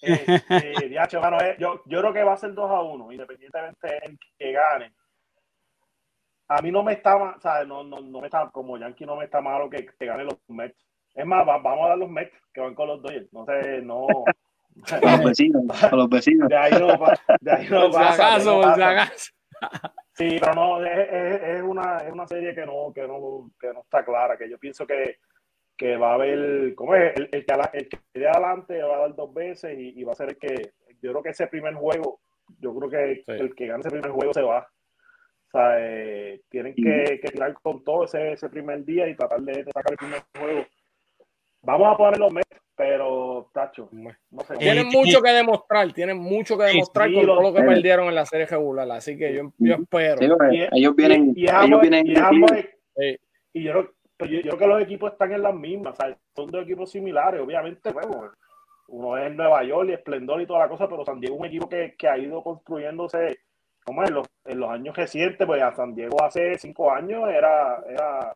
Este, 0.00 0.88
ya, 0.90 1.08
che, 1.08 1.18
mano, 1.18 1.38
eh, 1.40 1.56
yo, 1.58 1.82
yo 1.86 2.00
creo 2.00 2.12
que 2.12 2.22
va 2.22 2.34
a 2.34 2.36
ser 2.36 2.54
2 2.54 2.70
a 2.70 2.80
1, 2.82 3.10
independientemente 3.12 3.88
del 3.88 4.18
que 4.38 4.52
gane. 4.52 4.94
A 6.48 6.62
mí 6.62 6.70
no 6.70 6.84
me 6.84 6.92
está 6.92 7.18
mal, 7.18 7.40
¿sabes? 7.40 7.66
No, 7.66 7.82
no, 7.82 8.00
no 8.00 8.20
me 8.20 8.26
está, 8.28 8.48
como 8.52 8.78
Yankee 8.78 9.04
no 9.04 9.16
me 9.16 9.24
está 9.24 9.40
malo 9.40 9.68
que, 9.68 9.84
que 9.84 10.06
gane 10.06 10.22
los 10.22 10.38
Mets. 10.46 10.76
Es 11.12 11.26
más, 11.26 11.44
va- 11.46 11.58
vamos 11.58 11.86
a 11.86 11.88
dar 11.88 11.98
los 11.98 12.08
Mets 12.08 12.32
que 12.54 12.60
van 12.60 12.76
con 12.76 12.86
los 12.86 13.02
Dodgers. 13.02 13.32
No 13.32 13.44
sé, 13.46 13.82
no. 13.82 14.06
Con 14.88 15.00
los 15.10 15.24
vecinos, 15.24 15.64
con 15.90 15.98
los 15.98 16.08
vecinos. 16.08 16.48
De 16.48 16.56
ahí 16.56 16.72
no, 16.78 16.98
pa- 16.98 17.18
de 17.40 17.52
ahí 17.52 17.66
no 17.70 17.90
pasa, 17.90 18.14
acaso, 18.32 18.56
no 18.56 18.60
por 18.62 18.74
si 18.74 18.80
pasa. 18.80 18.90
acaso. 18.90 19.32
Sí, 20.14 20.36
pero 20.40 20.54
no, 20.54 20.84
es, 20.84 21.08
es- 21.10 21.42
es 21.42 21.62
una, 21.62 21.98
es 21.98 22.12
una 22.12 22.26
serie 22.26 22.54
que 22.54 22.66
no, 22.66 22.92
que 22.94 23.06
no, 23.06 23.50
que 23.60 23.72
no 23.72 23.80
está 23.80 24.04
clara, 24.04 24.36
que 24.36 24.48
yo 24.50 24.58
pienso 24.58 24.86
que, 24.86 25.18
que 25.76 25.96
va 25.96 26.12
a 26.12 26.14
haber, 26.14 26.74
¿cómo 26.74 26.94
es? 26.94 27.14
El, 27.16 27.28
el 27.32 27.44
que, 27.44 27.54
el 27.74 27.88
que 27.88 27.98
de 28.14 28.28
adelante 28.28 28.82
va 28.82 28.96
a 28.96 29.00
dar 29.00 29.14
dos 29.14 29.32
veces 29.34 29.78
y, 29.78 29.98
y 30.00 30.04
va 30.04 30.12
a 30.12 30.16
ser 30.16 30.30
el 30.30 30.38
que, 30.38 30.72
yo 31.02 31.10
creo 31.12 31.22
que 31.22 31.30
ese 31.30 31.46
primer 31.48 31.74
juego, 31.74 32.20
yo 32.60 32.74
creo 32.74 32.90
que 32.90 33.16
Sí. 33.26 33.32
el 33.32 33.54
que 33.54 33.66
gane 33.66 33.80
ese 33.80 33.90
primer 33.90 34.10
juego 34.10 34.32
se 34.32 34.42
va. 34.42 34.60
O 35.48 35.50
sea, 35.58 35.76
eh, 35.78 36.40
tienen 36.48 36.74
que, 36.74 37.18
que 37.22 37.28
tirar 37.28 37.54
con 37.62 37.82
todo 37.84 38.04
ese, 38.04 38.32
ese 38.32 38.48
primer 38.48 38.84
día 38.84 39.08
y 39.08 39.14
tratar 39.16 39.40
de, 39.40 39.62
de 39.64 39.72
sacar 39.72 39.92
el 39.92 39.96
primer 39.98 40.22
juego. 40.38 40.66
Vamos 41.62 41.92
a 41.94 41.96
poner 41.96 42.18
los 42.18 42.32
Mets, 42.32 42.48
pero, 42.76 43.50
tacho, 43.54 43.88
no 43.92 44.10
sé. 44.46 44.56
Tienen 44.58 44.86
Eh, 44.88 44.90
mucho 44.92 45.22
que 45.22 45.30
demostrar, 45.30 45.92
tienen 45.92 46.18
mucho 46.18 46.58
que 46.58 46.64
demostrar 46.64 47.08
sí, 47.08 47.14
con 47.14 47.26
todo 47.26 47.42
lo 47.42 47.52
que 47.54 47.60
eh. 47.60 47.64
perdieron 47.66 48.08
en 48.08 48.14
la 48.14 48.26
serie 48.26 48.46
regular. 48.46 48.90
Así 48.92 49.16
que 49.16 49.32
yo, 49.34 49.52
yo 49.58 49.74
espero. 49.76 50.18
Sí, 50.18 50.28
porque 50.28 50.54
Y 50.56 50.62
es- 50.62 50.68
ellos 50.72 50.94
vienen, 50.96 51.32
y- 51.34 51.40
y 51.40 51.44
es 51.46 51.50
ellos 51.52 51.62
ambos- 51.64 51.80
vienen 51.80 52.06
y 52.06 52.12
es 52.12 52.20
ambos- 52.20 52.50
Sí. 52.96 53.16
y 53.54 53.62
yo, 53.64 53.72
creo- 53.72 53.92
pero 54.18 54.30
yo, 54.30 54.40
yo 54.40 54.50
creo 54.50 54.58
que 54.58 54.66
los 54.66 54.82
equipos 54.82 55.12
están 55.12 55.32
en 55.32 55.42
las 55.42 55.54
mismas, 55.54 55.94
o 55.94 55.96
sea, 55.96 56.16
son 56.34 56.46
dos 56.50 56.62
equipos 56.64 56.90
similares, 56.90 57.40
obviamente, 57.40 57.90
bueno, 57.92 58.30
uno 58.88 59.18
es 59.18 59.34
Nueva 59.34 59.64
York 59.64 59.88
y 59.88 59.92
Esplendor 59.94 60.40
y 60.42 60.46
toda 60.46 60.60
la 60.60 60.68
cosa, 60.68 60.88
pero 60.88 61.04
San 61.04 61.18
Diego 61.20 61.34
es 61.36 61.40
un 61.40 61.46
equipo 61.46 61.68
que, 61.68 61.94
que 61.98 62.08
ha 62.08 62.16
ido 62.18 62.42
construyéndose, 62.42 63.38
como 63.84 64.02
en 64.04 64.14
los, 64.14 64.26
en 64.44 64.60
los 64.60 64.70
años 64.70 64.96
recientes, 64.96 65.46
pues 65.46 65.62
a 65.62 65.74
San 65.74 65.94
Diego 65.94 66.22
hace 66.22 66.56
cinco 66.58 66.90
años 66.90 67.28
era, 67.28 67.82
era 67.88 68.32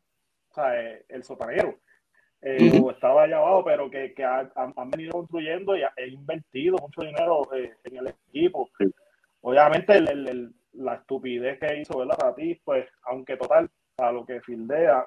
o 0.50 0.55
sea, 0.55 0.81
eh, 0.81 1.05
el 1.09 1.22
sotanero, 1.24 1.76
eh, 2.42 2.70
Ujú. 2.72 2.87
o 2.87 2.90
estaba 2.92 3.24
allá 3.24 3.37
abajo, 3.38 3.64
pero 3.64 3.90
que, 3.90 4.14
que 4.14 4.24
ha- 4.24 4.50
han, 4.57 4.72
han 4.76 4.90
venido 4.90 5.12
construyendo 5.12 5.76
y 5.76 5.83
ha 5.83 5.92
he 5.96 6.09
invertido 6.09 6.76
mucho 6.79 7.03
dinero 7.03 7.48
eh, 7.55 7.74
en 7.85 7.96
el 7.98 8.07
equipo. 8.29 8.68
Sí. 8.79 8.87
Obviamente 9.42 9.92
el- 9.96 10.09
el- 10.09 10.29
el- 10.29 10.55
la 10.74 10.94
estupidez 10.94 11.59
que 11.59 11.81
hizo, 11.81 11.98
¿verdad? 11.98 12.16
Tatis, 12.16 12.59
pues, 12.64 12.87
aunque 13.05 13.37
total, 13.37 13.68
a 13.98 14.12
lo 14.12 14.24
que 14.24 14.40
fildea, 14.40 15.05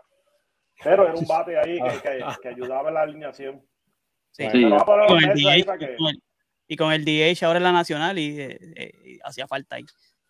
pero 0.83 1.03
era 1.05 1.13
un 1.13 1.25
bate 1.25 1.57
ahí 1.57 1.79
que, 1.81 2.01
que, 2.01 2.23
que 2.41 2.47
ayudaba 2.49 2.89
en 2.89 2.93
la 2.95 3.01
alineación. 3.01 3.61
Sí. 4.31 4.45
Con 4.49 5.23
el 5.23 5.33
DH, 5.35 5.77
que- 5.77 5.85
y 5.93 5.95
con 5.97 6.07
el- 6.09 6.21
y 6.67 6.75
con 6.75 6.91
el 6.93 7.05
DH 7.05 7.43
ahora 7.45 7.57
en 7.57 7.63
la 7.63 7.71
nacional 7.71 8.17
y 8.19 8.39
eh, 8.41 8.57
eh, 8.75 9.19
hacía 9.23 9.47
falta 9.47 9.75
ahí. 9.77 9.83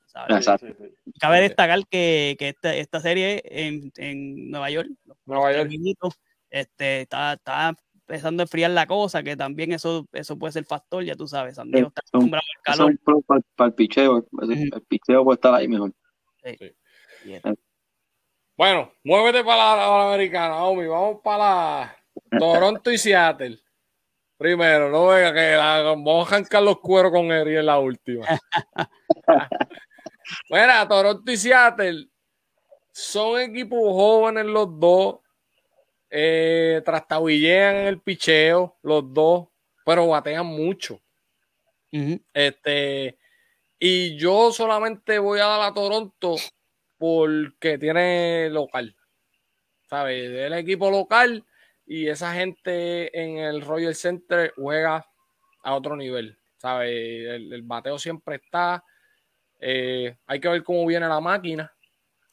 ¿sabes? 0.06 0.38
Exacto. 0.38 0.68
Sí, 0.68 0.74
sí, 0.78 0.90
sí. 1.06 1.12
Cabe 1.20 1.42
destacar 1.42 1.80
que, 1.90 2.36
que 2.38 2.50
esta, 2.50 2.76
esta 2.76 3.00
serie 3.00 3.42
en, 3.46 3.92
en 3.98 4.52
Nueva 4.52 4.70
York, 4.70 4.90
Nueva 5.26 5.52
York. 5.54 5.72
Este, 6.54 7.02
está, 7.02 7.34
está 7.34 7.76
empezando 7.96 8.42
a 8.42 8.46
enfriar 8.46 8.70
la 8.70 8.86
cosa, 8.86 9.24
que 9.24 9.36
también 9.36 9.72
eso, 9.72 10.06
eso 10.14 10.38
puede 10.38 10.54
ser 10.54 10.66
factor, 10.66 11.04
ya 11.04 11.16
tú 11.16 11.28
sabes, 11.28 11.56
San 11.56 11.72
Diego 11.72 11.88
está 11.88 12.02
son- 12.06 12.20
acostumbrado 12.20 12.44
al 12.46 12.74
Eso 12.74 12.78
calor. 12.78 12.92
es 12.94 13.00
para, 13.26 13.42
para 13.56 13.68
el 13.70 13.74
picheo. 13.74 14.18
El, 14.42 14.52
Ujú. 14.52 14.76
el 14.76 14.82
picheo 14.88 15.24
puede 15.24 15.36
estar 15.36 15.54
ahí 15.56 15.68
mejor. 15.68 15.92
Y- 16.46 16.76
Bueno, 18.56 18.92
muévete 19.04 19.44
para 19.44 19.76
la, 19.76 19.88
la 19.88 20.14
americana, 20.14 20.64
Omi. 20.64 20.86
Vamos 20.86 21.22
para 21.24 21.98
la 22.30 22.38
Toronto 22.40 22.92
y 22.92 23.00
Seattle. 23.00 23.58
Primero, 24.38 24.92
no 24.92 25.08
venga 25.08 25.34
que 25.34 25.56
la, 25.56 25.82
vamos 25.82 26.32
a 26.32 26.36
arrancar 26.36 26.62
los 26.62 26.80
cueros 26.82 27.12
con 27.12 27.32
Eri 27.32 27.58
en 27.58 27.66
la 27.66 27.80
última. 27.80 28.28
Mira, 30.50 30.88
Toronto 30.88 31.32
y 31.32 31.38
Seattle 31.38 32.08
son 32.92 33.40
equipos 33.40 33.80
jóvenes 33.80 34.46
los 34.46 34.80
dos. 34.80 35.16
Eh, 36.16 36.84
trastabillean 36.86 37.76
el 37.88 38.00
picheo, 38.00 38.78
los 38.84 39.12
dos, 39.12 39.48
pero 39.84 40.08
batean 40.10 40.46
mucho. 40.46 41.02
Este, 42.32 43.18
y 43.80 44.16
yo 44.16 44.52
solamente 44.52 45.18
voy 45.18 45.40
a 45.40 45.48
dar 45.48 45.62
a 45.64 45.74
Toronto 45.74 46.36
porque 47.00 47.80
tiene 47.80 48.48
local. 48.52 48.96
¿Sabes? 49.90 50.30
El 50.30 50.54
equipo 50.54 50.92
local 50.92 51.44
y 51.84 52.08
esa 52.08 52.32
gente 52.36 53.20
en 53.20 53.40
el 53.40 53.62
Royal 53.62 53.96
Center 53.96 54.54
juega 54.56 55.04
a 55.64 55.74
otro 55.76 55.96
nivel. 55.96 56.38
¿Sabes? 56.58 56.92
El, 56.92 57.52
el 57.54 57.62
bateo 57.64 57.98
siempre 57.98 58.36
está. 58.36 58.84
Eh, 59.60 60.16
hay 60.28 60.40
que 60.40 60.50
ver 60.50 60.64
cómo 60.64 60.86
viene 60.86 61.08
la 61.08 61.20
máquina. 61.20 61.74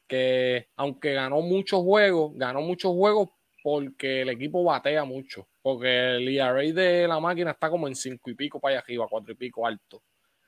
Que 0.07 0.69
aunque 0.75 1.13
ganó 1.13 1.41
muchos 1.41 1.81
juegos, 1.81 2.33
ganó 2.35 2.61
muchos 2.61 2.91
juegos 2.91 3.29
porque 3.61 4.21
el 4.21 4.29
equipo 4.29 4.63
batea 4.63 5.03
mucho. 5.03 5.47
Porque 5.61 6.15
el 6.15 6.27
ERA 6.27 6.61
de 6.61 7.07
la 7.07 7.19
máquina 7.19 7.51
está 7.51 7.69
como 7.69 7.87
en 7.87 7.95
cinco 7.95 8.29
y 8.29 8.35
pico 8.35 8.59
para 8.59 8.75
allá 8.75 8.79
arriba, 8.81 9.07
cuatro 9.09 9.31
y 9.31 9.35
pico 9.35 9.65
alto. 9.65 10.03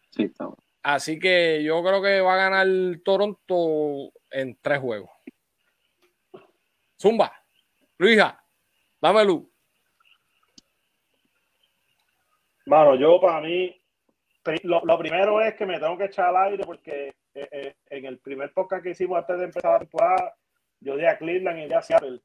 Sí, 0.09 0.23
está 0.23 0.45
bueno. 0.45 0.63
Así 0.83 1.17
que 1.17 1.63
yo 1.63 1.81
creo 1.81 2.01
que 2.01 2.19
va 2.19 2.33
a 2.33 2.49
ganar 2.49 2.67
Toronto 3.05 4.11
en 4.29 4.57
tres 4.61 4.79
juegos. 4.79 5.09
Zumba, 6.99 7.31
Luisa, 7.97 8.43
dame 9.01 9.23
luz. 9.23 9.43
Mano, 12.65 12.95
yo 12.95 13.19
para 13.19 13.41
mí, 13.41 13.81
lo 14.63 14.97
primero 14.97 15.41
es 15.41 15.55
que 15.55 15.65
me 15.65 15.79
tengo 15.79 15.97
que 15.97 16.05
echar 16.05 16.35
al 16.35 16.51
aire 16.51 16.63
porque 16.65 17.13
eh, 17.33 17.47
eh, 17.51 17.75
en 17.89 18.05
el 18.05 18.19
primer 18.19 18.53
podcast 18.53 18.83
que 18.83 18.91
hicimos 18.91 19.17
antes 19.17 19.37
de 19.37 19.45
empezar 19.45 19.71
la 19.71 19.79
temporada, 19.79 20.35
yo 20.79 20.95
di 20.97 21.05
a 21.05 21.17
Cleveland 21.17 21.59
y 21.59 21.67
di 21.67 21.73
a 21.73 21.81
Seattle 21.81 22.21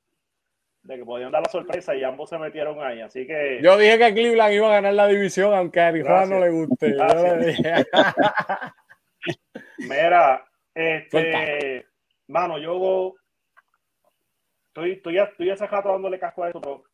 de 0.88 0.96
que 0.96 1.04
podían 1.04 1.30
dar 1.30 1.42
la 1.42 1.50
sorpresa 1.50 1.94
y 1.94 2.02
ambos 2.02 2.30
se 2.30 2.38
metieron 2.38 2.82
ahí. 2.82 3.02
Así 3.02 3.26
que 3.26 3.60
Yo 3.62 3.76
dije 3.76 3.98
que 3.98 4.14
Cleveland 4.14 4.54
iba 4.54 4.68
a 4.68 4.76
ganar 4.76 4.94
la 4.94 5.06
división, 5.06 5.52
aunque 5.52 5.80
a 5.80 5.88
Arizona 5.88 6.24
no 6.24 6.40
le 6.40 6.50
guste. 6.50 6.96
Yo 6.96 7.36
le 7.36 7.46
dije. 7.46 7.86
Mira, 9.78 10.46
este, 10.74 11.86
mano, 12.28 12.58
yo 12.58 13.14
estoy, 14.68 14.92
estoy, 14.92 15.18
estoy 15.18 15.50
hace 15.50 15.66
rato 15.66 15.90
dándole 15.90 16.18
casco 16.18 16.44
a 16.44 16.48
eso, 16.48 16.60
pero 16.60 16.84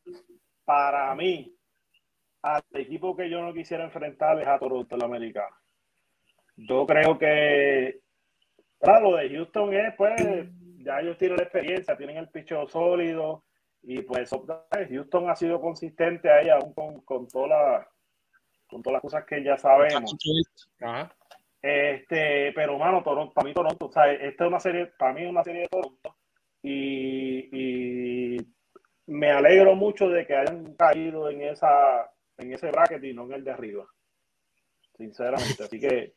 para 0.64 1.14
mí, 1.14 1.54
al 2.42 2.62
equipo 2.72 3.16
que 3.16 3.30
yo 3.30 3.42
no 3.42 3.54
quisiera 3.54 3.84
enfrentar 3.84 4.40
es 4.40 4.48
a 4.48 4.58
Toronto, 4.58 4.96
el 4.96 5.04
americano. 5.04 5.54
Yo 6.56 6.84
creo 6.84 7.16
que, 7.16 8.00
claro, 8.80 9.12
lo 9.12 9.16
de 9.18 9.30
Houston 9.30 9.72
es, 9.72 9.94
pues, 9.96 10.20
ya 10.78 11.00
ellos 11.00 11.16
tienen 11.16 11.36
la 11.36 11.44
experiencia, 11.44 11.96
tienen 11.96 12.16
el 12.16 12.28
picho 12.28 12.66
sólido, 12.66 13.44
y 13.86 14.02
pues 14.02 14.30
Houston 14.90 15.30
ha 15.30 15.36
sido 15.36 15.60
consistente 15.60 16.30
ahí, 16.30 16.48
aún 16.48 16.72
con, 16.74 17.00
con, 17.02 17.28
toda 17.28 17.48
la- 17.48 17.88
con 18.68 18.82
todas 18.82 18.94
las 18.94 19.02
cosas 19.02 19.24
que 19.24 19.42
ya 19.44 19.56
sabemos. 19.58 20.16
Ajá. 20.80 21.14
Este, 21.62 22.52
pero 22.52 22.78
mano, 22.78 23.02
Toronto, 23.02 23.32
para 23.32 23.46
mí 23.48 23.54
Toronto, 23.54 23.86
o 23.86 23.92
sea, 23.92 24.12
esta 24.12 24.44
es 24.44 24.48
una 24.48 24.60
serie, 24.60 24.86
para 24.98 25.12
mí 25.14 25.22
es 25.22 25.30
una 25.30 25.42
serie 25.44 25.62
de 25.62 25.68
Toronto 25.68 26.16
y, 26.62 28.36
y 28.36 28.36
me 29.06 29.30
alegro 29.30 29.74
mucho 29.74 30.08
de 30.08 30.26
que 30.26 30.34
hayan 30.36 30.74
caído 30.74 31.30
en 31.30 31.42
esa, 31.42 32.10
en 32.38 32.52
ese 32.52 32.70
bracket 32.70 33.02
y 33.04 33.14
no 33.14 33.24
en 33.24 33.32
el 33.34 33.44
de 33.44 33.50
arriba. 33.50 33.86
Sinceramente, 34.96 35.64
así 35.64 35.80
que 35.80 36.14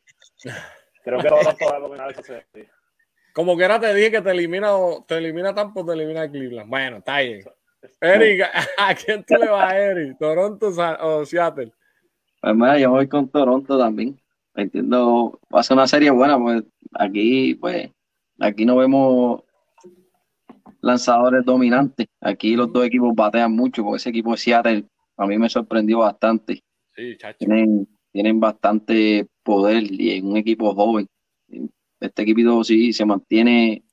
creo 1.02 1.18
que 1.20 1.28
Toronto 1.28 1.66
va 1.70 1.76
a 1.76 1.80
dominar 1.80 2.10
esa 2.10 2.22
serie. 2.22 2.70
Como 3.32 3.56
que 3.56 3.62
ahora 3.64 3.80
te 3.80 3.94
dije 3.94 4.10
que 4.10 4.20
te 4.22 4.30
elimina, 4.30 4.70
te 5.06 5.16
elimina 5.18 5.54
Tampa, 5.54 5.84
te 5.84 5.92
elimina 5.92 6.30
Cleveland. 6.30 6.68
Bueno, 6.68 6.96
está 6.98 7.20
bien. 7.20 7.40
Eric, 8.00 8.42
¿a 8.78 8.94
quién 8.94 9.24
tú 9.24 9.34
le 9.34 9.48
vas, 9.48 9.72
Eric? 9.72 10.18
¿Toronto 10.18 10.72
o 11.00 11.24
Seattle? 11.24 11.72
Pues 12.40 12.54
mira, 12.54 12.78
yo 12.78 12.90
voy 12.90 13.08
con 13.08 13.28
Toronto 13.28 13.78
también. 13.78 14.20
Entiendo, 14.54 15.40
va 15.54 15.60
a 15.60 15.62
ser 15.62 15.76
una 15.76 15.86
serie 15.86 16.10
buena, 16.10 16.38
pues 16.38 16.64
aquí, 16.94 17.54
pues, 17.54 17.90
aquí 18.40 18.64
no 18.64 18.76
vemos 18.76 19.42
lanzadores 20.80 21.44
dominantes. 21.44 22.06
Aquí 22.20 22.56
los 22.56 22.72
dos 22.72 22.86
equipos 22.86 23.14
batean 23.14 23.52
mucho, 23.52 23.82
porque 23.82 23.98
ese 23.98 24.10
equipo 24.10 24.32
de 24.32 24.38
Seattle 24.38 24.84
a 25.16 25.26
mí 25.26 25.38
me 25.38 25.48
sorprendió 25.48 25.98
bastante. 25.98 26.62
Sí, 26.94 27.16
chacho. 27.16 27.38
Tienen, 27.38 27.88
tienen 28.12 28.40
bastante 28.40 29.26
poder 29.42 29.84
y 29.90 30.16
es 30.16 30.22
un 30.22 30.36
equipo 30.36 30.74
joven. 30.74 31.08
Este 32.00 32.22
equipo 32.22 32.62
sí 32.62 32.92
se 32.92 33.04
mantiene. 33.04 33.84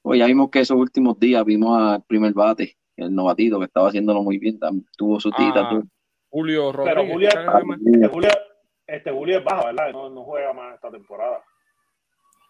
Pues 0.00 0.18
ya 0.18 0.26
vimos 0.26 0.48
que 0.50 0.60
esos 0.60 0.78
últimos 0.78 1.18
días 1.18 1.44
vimos 1.44 1.78
al 1.78 2.02
primer 2.04 2.32
bate, 2.32 2.77
el 3.02 3.14
novatito, 3.14 3.58
que 3.58 3.66
estaba 3.66 3.88
haciéndolo 3.88 4.22
muy 4.22 4.38
bien, 4.38 4.58
tuvo 4.96 5.18
su 5.20 5.30
tita. 5.30 5.60
Ah, 5.60 5.68
tuvo- 5.70 5.82
Julio 6.30 6.70
Pero 6.72 6.84
Rodríguez. 6.84 7.12
Julio, 7.12 7.30
¿sabes 7.30 7.50
qué 7.60 7.64
más? 7.64 7.78
este 7.86 8.08
Julio, 8.08 8.30
este 8.86 9.10
Julio 9.12 9.38
es 9.38 9.44
bajo, 9.44 9.66
¿verdad? 9.66 9.92
No, 9.92 10.10
no 10.10 10.24
juega 10.24 10.52
más 10.52 10.74
esta 10.74 10.90
temporada. 10.90 11.42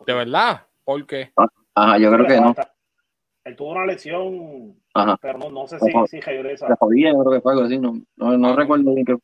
¿De 0.07 0.15
verdad? 0.15 0.67
¿Por 0.85 1.07
qué? 1.07 1.33
Ajá, 1.75 1.99
yo 1.99 2.11
creo 2.13 2.27
que 2.27 2.41
no. 2.41 2.55
Él 3.45 3.57
tuvo 3.57 3.71
una 3.71 3.87
lesión, 3.87 4.77
Ajá. 4.95 5.17
pero 5.23 5.39
no, 5.39 5.49
no 5.51 5.67
sé 5.67 5.79
si, 5.79 5.91
si 6.09 6.21
regresa. 6.21 6.69
La 6.69 6.77
jodía, 6.77 7.13
yo 7.13 7.19
creo 7.21 7.33
que 7.33 7.41
fue 7.41 7.53
algo 7.53 7.65
así, 7.65 7.79
no, 7.79 7.95
no, 8.17 8.37
no 8.37 8.49
Ah, 8.49 8.57
recuerdo 8.57 8.93
bien 8.95 9.07
que. 9.07 9.13
No. 9.13 9.21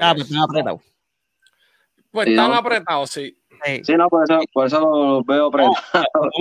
Ah, 0.00 0.12
pues 0.16 0.28
están 0.30 0.42
apretados. 0.42 0.80
Pues 2.10 2.26
Sí, 2.26 2.32
están 2.32 2.50
no. 2.50 2.56
apretados, 2.56 3.10
sí. 3.10 3.38
Sí. 3.64 3.84
Sí, 3.84 3.94
no, 3.94 4.08
por 4.08 4.24
eso, 4.24 4.40
por 4.52 4.66
eso 4.66 4.80
lo 4.80 5.24
veo 5.24 5.50
pre- 5.50 5.64
Vamos 5.64 5.78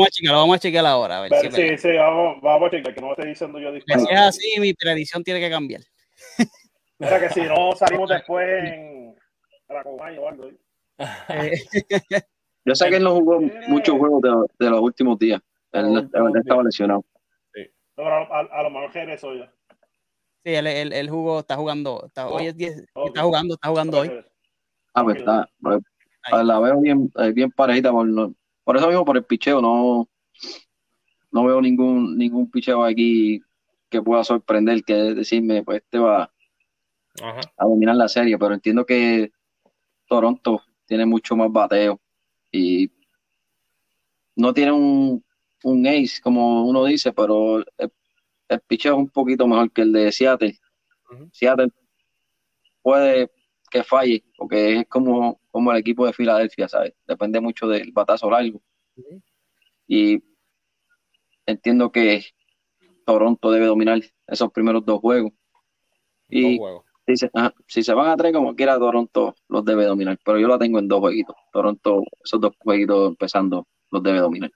a 0.08 0.10
chequearlo, 0.12 0.40
vamos 0.42 0.56
a 0.56 0.60
chequear 0.60 0.86
ahora. 0.86 1.18
A 1.20 1.22
ver 1.22 1.32
si 1.34 1.50
Pero 1.50 1.58
es 1.74 1.82
sí, 1.82 1.88
sí, 1.90 1.98
vamos, 1.98 2.42
vamos 2.42 2.68
a 2.68 2.72
checar, 2.72 2.94
que 2.94 3.02
no 3.02 3.12
esté 3.12 3.26
diciendo 3.28 3.60
yo 3.60 3.72
disparate. 3.72 4.06
si 4.08 4.14
es 4.14 4.20
así, 4.20 4.60
mi 4.60 4.74
predicción 4.74 5.24
tiene 5.24 5.40
que 5.40 5.50
cambiar. 5.50 5.82
Mira 7.00 7.20
que 7.20 7.30
si 7.30 7.42
no 7.42 7.72
salimos 7.76 8.10
después 8.10 8.48
en 8.64 9.16
la 9.70 9.84
Comay 9.84 10.18
o 10.18 10.30
algo. 10.30 10.50
Eh, 11.30 11.62
Yo 12.64 12.74
sé 12.74 12.90
que 12.90 12.96
él 12.98 13.04
no 13.04 13.16
jugó 13.16 13.40
Sí. 13.40 13.52
muchos 13.68 13.98
juegos 13.98 14.22
de, 14.22 14.66
de 14.66 14.72
los 14.72 14.80
últimos 14.82 15.20
días. 15.20 15.42
Él, 15.72 16.10
estaba 16.40 16.64
lesionado. 16.64 17.04
Pero 17.52 18.10
a, 18.10 18.24
a, 18.24 18.40
a 18.60 18.64
lo 18.64 18.70
mejor 18.70 18.94
regresó 18.94 19.34
ya. 19.36 19.52
sí, 20.44 20.54
él, 20.54 20.68
él, 20.68 20.94
él 20.94 21.10
jugó, 21.10 21.40
está 21.40 21.56
jugando. 21.56 22.04
Está, 22.08 22.28
hoy 22.28 22.48
es 22.48 22.56
10, 22.58 22.86
Ok. 22.94 23.08
está 23.08 23.24
jugando, 23.24 23.54
está 23.56 23.68
jugando 23.70 24.00
hoy. 24.00 24.12
Ah, 24.94 25.04
pues 25.04 25.18
está. 25.18 25.50
La 26.32 26.60
veo 26.60 26.82
bien, 26.82 27.12
eh, 27.18 27.32
bien 27.32 27.52
parejita. 27.52 27.92
Por, 27.92 28.78
eso 28.78 28.88
mismo, 28.88 29.06
por 29.06 29.18
el 29.18 29.26
picheo, 29.26 29.62
no, 29.62 30.10
no 31.32 31.46
veo 31.46 31.62
ningún, 31.62 32.18
ningún 32.18 32.50
picheo 32.50 32.84
aquí 32.84 33.42
que 33.90 34.02
pueda 34.02 34.24
sorprender, 34.24 34.84
que 34.84 34.94
decirme, 34.94 35.64
pues 35.64 35.82
este 35.84 36.00
va 36.00 36.32
Ajá. 37.22 37.42
a 37.58 37.66
dominar 37.66 37.96
la 37.96 38.08
serie. 38.08 38.38
Pero 38.38 38.54
entiendo 38.54 38.86
que 38.86 39.32
Toronto 40.08 40.62
tiene 40.86 41.06
mucho 41.06 41.36
más 41.36 41.52
bateo 41.52 42.00
y 42.52 42.92
no 44.36 44.54
tiene 44.54 44.72
un, 44.72 45.24
un 45.64 45.88
ace, 45.88 46.22
como 46.22 46.66
uno 46.66 46.86
dice, 46.86 47.14
pero 47.14 47.60
el, 47.60 47.92
el 48.50 48.60
picheo 48.62 48.94
es 48.94 49.00
un 49.00 49.10
poquito 49.10 49.48
mejor 49.48 49.72
que 49.72 49.82
el 49.82 49.92
de 49.92 50.12
Seattle. 50.12 50.58
Seattle 51.32 51.72
puede 52.82 53.30
que 53.70 53.84
falle, 53.84 54.24
porque 54.38 54.80
es 54.80 54.88
como, 54.88 55.40
como 55.52 55.72
el 55.72 55.78
equipo 55.78 56.06
de 56.06 56.14
Filadelfia, 56.14 56.68
¿sabes? 56.68 56.94
Depende 57.08 57.40
mucho 57.40 57.68
del 57.68 57.92
batazo 57.92 58.30
largo. 58.30 58.62
Y 59.88 60.24
entiendo 61.46 61.92
que 61.92 62.24
Toronto 63.06 63.52
debe 63.52 63.66
dominar 63.66 64.00
esos 64.28 64.52
primeros 64.52 64.86
dos 64.86 65.00
juegos. 65.00 65.32
Dos 65.32 65.42
Y 66.30 66.58
juegos. 66.58 66.86
si 67.06 67.18
se, 67.18 67.30
ajá, 67.34 67.54
si 67.68 67.84
se 67.84 67.94
van 67.94 68.10
a 68.10 68.18
tres, 68.18 68.34
como 68.34 68.56
quiera, 68.56 68.78
Toronto 68.78 69.36
los 69.48 69.64
debe 69.64 69.86
dominar. 69.86 70.18
Pero 70.24 70.40
yo 70.40 70.48
la 70.48 70.58
tengo 70.58 70.80
en 70.80 70.88
dos 70.88 71.00
jueguitos. 71.00 71.36
Toronto, 71.52 72.04
esos 72.24 72.40
dos 72.40 72.54
jueguitos 72.60 73.10
empezando, 73.10 73.68
los 73.92 74.02
debe 74.02 74.20
dominar. 74.20 74.52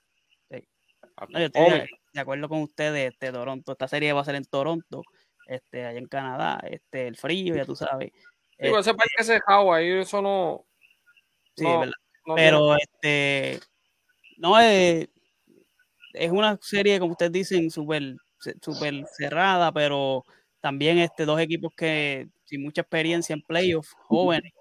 No, 1.28 1.38
yo 1.38 1.46
estoy 1.46 1.62
de, 1.62 1.68
Hombre, 1.68 1.90
de 2.14 2.20
acuerdo 2.20 2.48
con 2.48 2.62
ustedes, 2.62 3.12
este 3.12 3.30
Toronto, 3.30 3.72
esta 3.72 3.86
serie 3.88 4.12
va 4.12 4.22
a 4.22 4.24
ser 4.24 4.36
en 4.36 4.44
Toronto, 4.44 5.02
este, 5.46 5.84
allá 5.84 5.98
en 5.98 6.06
Canadá, 6.06 6.60
este, 6.68 7.06
el 7.06 7.16
frío, 7.16 7.54
ya 7.54 7.66
tú 7.66 7.76
sabes. 7.76 8.10
Pues 8.60 8.86
ese 8.86 8.94
parque 8.94 9.24
cerrado 9.24 9.72
ahí, 9.72 9.88
eso 9.90 10.20
no. 10.20 10.64
Sí, 11.56 11.64
no- 11.64 11.80
¿verdad? 11.80 11.94
no 12.26 12.34
Pero 12.34 12.76
este 12.76 13.60
no 14.38 14.58
es, 14.58 15.08
es 16.14 16.30
una 16.30 16.58
serie, 16.62 16.98
como 16.98 17.12
ustedes 17.12 17.32
dicen, 17.32 17.70
súper 17.70 18.16
súper 18.62 19.04
cerrada, 19.06 19.70
pero 19.72 20.24
también 20.60 20.98
este, 20.98 21.24
dos 21.26 21.38
equipos 21.40 21.72
que 21.76 22.28
sin 22.44 22.62
mucha 22.62 22.80
experiencia 22.82 23.34
en 23.34 23.42
playoffs, 23.42 23.94
jóvenes. 24.06 24.52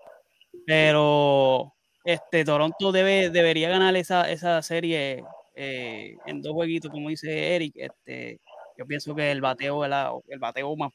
Pero 0.66 1.74
este 2.04 2.44
Toronto 2.46 2.92
debe, 2.92 3.30
debería 3.30 3.70
ganar 3.70 3.96
esa, 3.96 4.30
esa 4.30 4.62
serie 4.62 5.24
eh, 5.56 6.18
en 6.26 6.42
dos 6.42 6.54
jueguitos, 6.54 6.92
como 6.92 7.10
dice 7.10 7.56
Eric. 7.56 7.74
Este, 7.76 8.40
yo 8.78 8.86
pienso 8.86 9.16
que 9.16 9.32
el 9.32 9.42
bateo, 9.42 9.84
el 9.86 10.40
bateo 10.40 10.76
más 10.76 10.92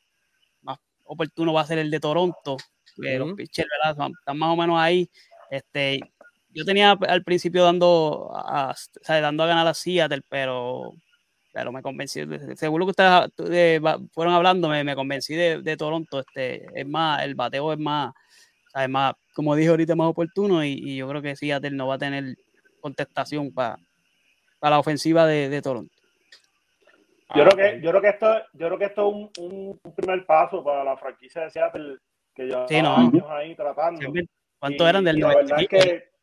oportuno 1.05 1.52
va 1.52 1.62
a 1.62 1.66
ser 1.66 1.78
el 1.78 1.90
de 1.90 2.00
Toronto, 2.00 2.57
que 3.00 3.18
los 3.18 3.32
pitchers, 3.34 3.68
Están 4.20 4.38
más 4.38 4.50
o 4.50 4.57
menos 4.57 4.78
ahí. 4.80 5.09
Este, 5.50 6.00
yo 6.50 6.64
tenía 6.64 6.92
al 6.92 7.24
principio 7.24 7.64
dando 7.64 8.30
a, 8.34 8.70
a- 8.70 8.72
o 8.72 9.05
sea, 9.05 9.20
dando 9.20 9.42
a 9.42 9.46
ganar 9.46 9.66
a 9.66 9.74
Seattle, 9.74 10.22
pero, 10.28 10.92
pero 11.52 11.72
me 11.72 11.82
convencí, 11.82 12.22
lo 12.24 12.38
que 12.86 12.90
ustedes 12.90 13.82
va- 13.84 13.98
fueron 14.12 14.34
hablando, 14.34 14.68
me, 14.68 14.84
me 14.84 14.94
convencí 14.96 15.34
de, 15.34 15.62
de 15.62 15.76
Toronto. 15.76 16.20
Este, 16.20 16.66
es 16.74 16.86
más, 16.88 17.22
el 17.24 17.34
bateo 17.34 17.72
es 17.72 17.78
más, 17.78 18.11
o 18.11 18.70
sea, 18.72 18.84
es 18.84 18.90
más, 18.90 19.14
como 19.34 19.55
dije 19.57 19.70
ahorita, 19.70 19.96
más 19.96 20.09
oportuno 20.09 20.64
y, 20.64 20.72
y 20.74 20.96
yo 20.98 21.09
creo 21.09 21.22
que 21.22 21.36
Seattle 21.36 21.70
no 21.72 21.88
va 21.88 21.96
a 21.96 21.98
tener 21.98 22.36
contestación 22.80 23.52
para 23.52 23.78
la 24.62 24.78
ofensiva 24.80 25.26
de, 25.26 25.48
de 25.48 25.62
Toronto. 25.62 25.93
Yo 27.35 27.43
Ah, 27.43 27.49
creo 27.51 27.57
que, 27.57 27.80
yo 27.80 27.91
creo 27.91 28.03
que 28.03 28.09
esto, 28.09 28.26
yo 28.53 28.66
creo 28.66 28.78
que 28.78 28.85
esto 28.87 29.09
es 29.09 29.14
un, 29.14 29.30
un- 29.53 29.80
un 29.82 29.95
primer 29.95 30.24
paso 30.26 30.62
para 30.62 30.85
la 30.85 30.97
franquicia 30.97 31.43
de 31.43 31.51
Seattle 31.51 31.99
que 32.35 32.45
lleva 32.45 32.68
Sí, 32.68 32.80
no. 32.82 32.97
años 32.97 33.24
ahí 33.28 33.55
tratando. 33.55 34.01
¿Cuántos 34.59 34.89
eran 34.89 35.05
del 35.05 35.18
y 35.18 35.20
la 35.20 35.28
verdad 35.28 35.61
es 35.61 35.68
95? 35.68 35.68
que 35.85 36.14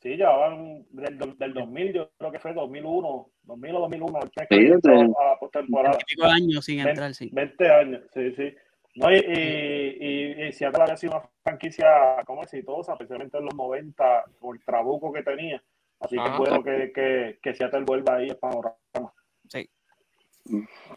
sí, 0.00 0.16
llevaban 0.16 0.86
del, 0.90 1.38
del 1.38 1.54
2000, 1.54 1.92
yo 1.92 2.10
creo 2.18 2.32
que 2.32 2.38
fue 2.38 2.52
2001, 2.54 3.30
2000 3.42 3.74
o 3.76 3.80
2001, 3.80 4.18
el 4.22 4.30
que 4.30 4.46
Sí, 4.80 4.90
a 5.18 5.24
la 5.24 5.38
postemporada. 5.38 5.98
Pico 6.06 6.24
de 6.26 6.32
años 6.32 6.64
sin 6.64 6.80
entrar, 6.80 7.14
sí. 7.14 7.30
20 7.32 7.70
años, 7.70 8.02
sí, 8.14 8.32
sí. 8.36 8.54
No, 8.96 9.12
y, 9.12 9.16
y, 9.16 9.96
y, 10.00 10.42
y 10.48 10.52
Seattle 10.52 10.82
había 10.82 10.96
sido 10.96 11.12
una 11.18 11.28
franquicia 11.44 11.86
como 12.26 12.42
exitosa, 12.42 12.92
especialmente 12.94 13.38
en 13.38 13.44
los 13.44 13.54
90, 13.54 14.24
por 14.40 14.56
el 14.56 14.64
trabuco 14.64 15.12
que 15.12 15.22
tenía. 15.22 15.62
Así 16.00 16.16
que 16.16 16.20
Ajá. 16.22 16.32
es 16.32 16.38
bueno 16.38 16.62
que, 16.64 16.92
que, 16.92 17.38
que 17.42 17.54
Seattle 17.54 17.84
vuelva 17.84 18.16
ahí 18.16 18.30
al 18.30 18.36
panorama. 18.38 19.12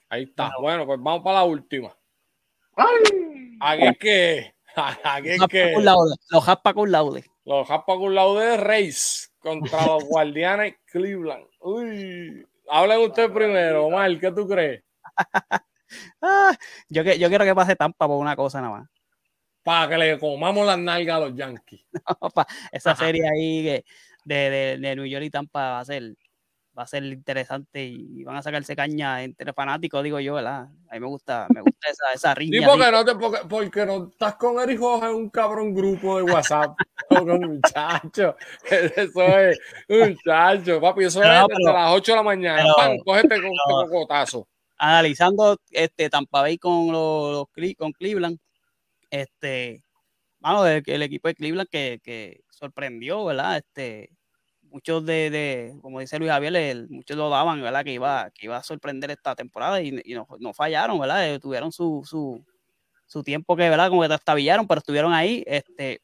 Ahí 0.09 0.23
está. 0.23 0.51
Bueno, 0.59 0.85
pues 0.85 0.99
vamos 1.01 1.21
para 1.23 1.37
la 1.39 1.43
última. 1.45 1.95
Es 2.77 3.79
Los 3.85 3.97
que. 3.99 4.53
Jaspa 4.75 5.73
con 5.73 5.83
laude, 5.85 6.15
Los 6.29 6.43
jaspa 6.45 6.73
con 6.73 6.91
laude. 6.91 7.25
Los 7.43 7.67
Jaspa 7.67 7.95
con 7.97 8.15
laude 8.15 8.45
de 8.45 8.57
Reyes 8.57 9.33
contra 9.39 9.85
los 9.85 10.05
Guardianes 10.05 10.75
Cleveland. 10.85 11.45
Uy. 11.59 12.47
Hablen 12.69 13.01
ustedes 13.01 13.31
primero, 13.31 13.85
Omar, 13.87 14.17
¿qué 14.19 14.31
tú 14.31 14.47
crees? 14.47 14.83
Ah, 16.21 16.55
yo, 16.87 17.03
que- 17.03 17.19
yo 17.19 17.27
quiero 17.27 17.43
que 17.43 17.53
pase 17.53 17.75
Tampa 17.75 18.07
por 18.07 18.17
una 18.17 18.33
cosa 18.33 18.61
nada 18.61 18.79
más. 18.79 18.89
Para 19.61 19.89
que 19.89 19.97
le 19.97 20.17
comamos 20.17 20.65
las 20.65 20.79
nalgas 20.79 21.17
a 21.17 21.19
los 21.19 21.35
Yankees. 21.35 21.81
Pa- 22.33 22.47
Esa 22.71 22.91
Ajá. 22.91 23.05
serie 23.05 23.27
ahí 23.27 23.61
de, 24.23 24.77
de 24.79 24.95
New 24.95 25.05
York 25.05 25.25
y 25.25 25.29
Tampa 25.29 25.59
va 25.71 25.79
a 25.81 25.85
ser 25.85 26.13
va 26.77 26.83
a 26.83 26.87
ser 26.87 27.03
interesante 27.03 27.83
y 27.83 28.23
van 28.23 28.37
a 28.37 28.41
sacarse 28.41 28.75
caña 28.75 29.23
entre 29.23 29.51
fanáticos, 29.53 30.03
digo 30.03 30.19
yo, 30.19 30.35
¿verdad? 30.35 30.69
A 30.89 30.93
mí 30.93 30.99
me 30.99 31.07
gusta, 31.07 31.47
me 31.53 31.61
gusta 31.61 31.89
esa, 31.89 32.13
esa 32.13 32.33
riña. 32.35 32.59
Sí, 32.59 32.65
porque 32.65 32.91
no, 32.91 33.03
te, 33.05 33.15
porque, 33.15 33.39
porque 33.49 33.85
no 33.85 34.09
estás 34.09 34.35
con 34.35 34.59
Eric 34.59 34.81
Hoja 34.81 35.09
en 35.09 35.15
un 35.15 35.29
cabrón 35.29 35.73
grupo 35.73 36.17
de 36.17 36.23
WhatsApp. 36.23 36.75
con 37.09 37.27
muchacho. 37.55 38.35
Eso 38.69 39.21
es, 39.37 39.59
muchacho, 39.89 40.79
papi. 40.79 41.03
Eso 41.05 41.19
No, 41.21 41.25
es 41.25 41.45
pero- 41.47 41.57
desde 41.59 41.73
las 41.73 41.91
8 41.91 42.11
de 42.11 42.15
la 42.15 42.23
mañana. 42.23 42.61
pero- 42.63 42.75
Pan, 42.75 42.97
cógete 42.99 43.35
con 43.41 43.45
este 43.45 43.89
cocotazo. 43.91 44.47
Analizando 44.77 45.57
este 45.69 46.09
Tampa 46.09 46.41
Bay 46.41 46.57
con 46.57 46.91
los, 46.91 47.45
con 47.77 47.91
Cleveland, 47.91 48.39
este, 49.09 49.83
mano, 50.39 50.65
el, 50.65 50.81
el 50.85 51.01
equipo 51.03 51.27
de 51.27 51.35
Cleveland 51.35 51.69
que, 51.69 51.99
que 52.03 52.41
sorprendió, 52.49 53.25
¿verdad? 53.25 53.57
Este, 53.57 54.09
muchos 54.71 55.05
de, 55.05 55.29
de, 55.29 55.75
como 55.81 55.99
dice 55.99 56.19
Luis 56.19 56.31
Javier, 56.31 56.55
el- 56.55 56.89
muchos 56.89 57.17
lo 57.17 57.29
daban, 57.29 57.61
¿verdad? 57.61 57.83
Que 57.83 57.93
iba, 57.93 58.31
que 58.31 58.45
iba 58.47 58.57
a 58.57 58.63
sorprender 58.63 59.11
esta 59.11 59.35
temporada 59.35 59.81
y, 59.81 60.01
y 60.05 60.13
no, 60.15 60.27
no 60.39 60.53
fallaron, 60.53 60.99
¿verdad? 60.99 61.33
Eh, 61.33 61.39
tuvieron 61.39 61.71
su, 61.71 62.01
su, 62.05 62.43
su 63.07 63.23
tiempo 63.23 63.55
que, 63.57 63.69
¿verdad? 63.69 63.89
Como 63.89 64.01
que 64.03 64.09
trastabillaron, 64.09 64.67
pero 64.67 64.79
estuvieron 64.79 65.13
ahí, 65.13 65.43
este, 65.47 66.01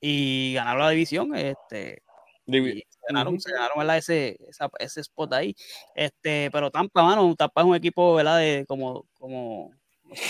y 0.00 0.54
ganaron 0.54 0.82
la 0.82 0.90
división, 0.90 1.34
este, 1.34 2.02
y 2.46 2.80
se 2.88 2.98
ganaron, 3.08 3.34
Ujú. 3.34 3.40
se 3.40 3.52
ganaron, 3.52 3.78
¿verdad? 3.78 3.98
Ese, 3.98 4.36
esa- 4.48 4.70
ese 4.78 5.00
spot 5.00 5.32
ahí. 5.34 5.54
Este, 5.94 6.50
pero 6.52 6.70
Tampa, 6.70 7.02
mano, 7.02 7.34
Tampa 7.36 7.62
es 7.62 7.66
un 7.66 7.76
equipo, 7.76 8.14
¿verdad? 8.14 8.38
De, 8.38 8.64
como, 8.68 9.06
como 9.18 9.70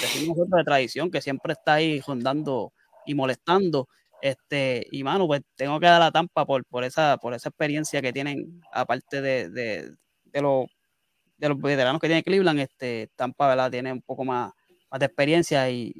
decimos 0.00 0.36
nosotros, 0.36 0.58
de 0.58 0.64
tradición, 0.64 1.10
que 1.10 1.20
siempre 1.20 1.52
está 1.52 1.74
ahí 1.74 2.00
rondando 2.00 2.72
y 3.04 3.14
molestando. 3.14 3.88
Este, 4.22 4.86
y 4.90 5.04
mano, 5.04 5.26
pues 5.26 5.42
tengo 5.56 5.80
que 5.80 5.86
dar 5.86 6.02
a 6.02 6.10
Tampa 6.12 6.46
por, 6.46 6.64
por 6.66 6.84
esa, 6.84 7.18
por 7.18 7.34
esa 7.34 7.50
experiencia 7.50 8.02
que 8.02 8.12
tienen, 8.12 8.60
aparte 8.72 9.20
de, 9.22 9.50
de, 9.50 9.90
de 10.24 10.42
los 10.42 10.66
de 11.38 11.48
los 11.48 11.60
veteranos 11.60 12.00
que 12.00 12.08
tiene 12.08 12.22
Cleveland, 12.22 12.60
este, 12.60 13.10
Tampa, 13.16 13.48
¿verdad? 13.48 13.70
Tiene 13.70 13.92
un 13.92 14.02
poco 14.02 14.24
más, 14.24 14.52
más 14.90 15.00
de 15.00 15.06
experiencia 15.06 15.68
y, 15.70 15.92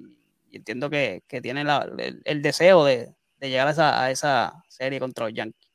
y 0.51 0.57
entiendo 0.57 0.91
que, 0.91 1.23
que 1.29 1.41
tiene 1.41 1.64
la- 1.64 1.89
el, 1.99 2.23
el 2.25 2.43
deseo 2.43 2.85
de, 2.85 3.14
de 3.39 3.51
llegar 3.51 3.69
a 3.69 3.73
esa, 3.73 4.05
a 4.05 4.11
esa 4.11 4.64
serie 4.69 5.01
contra 5.01 5.27
los 5.27 5.35
Yankees. 5.35 5.71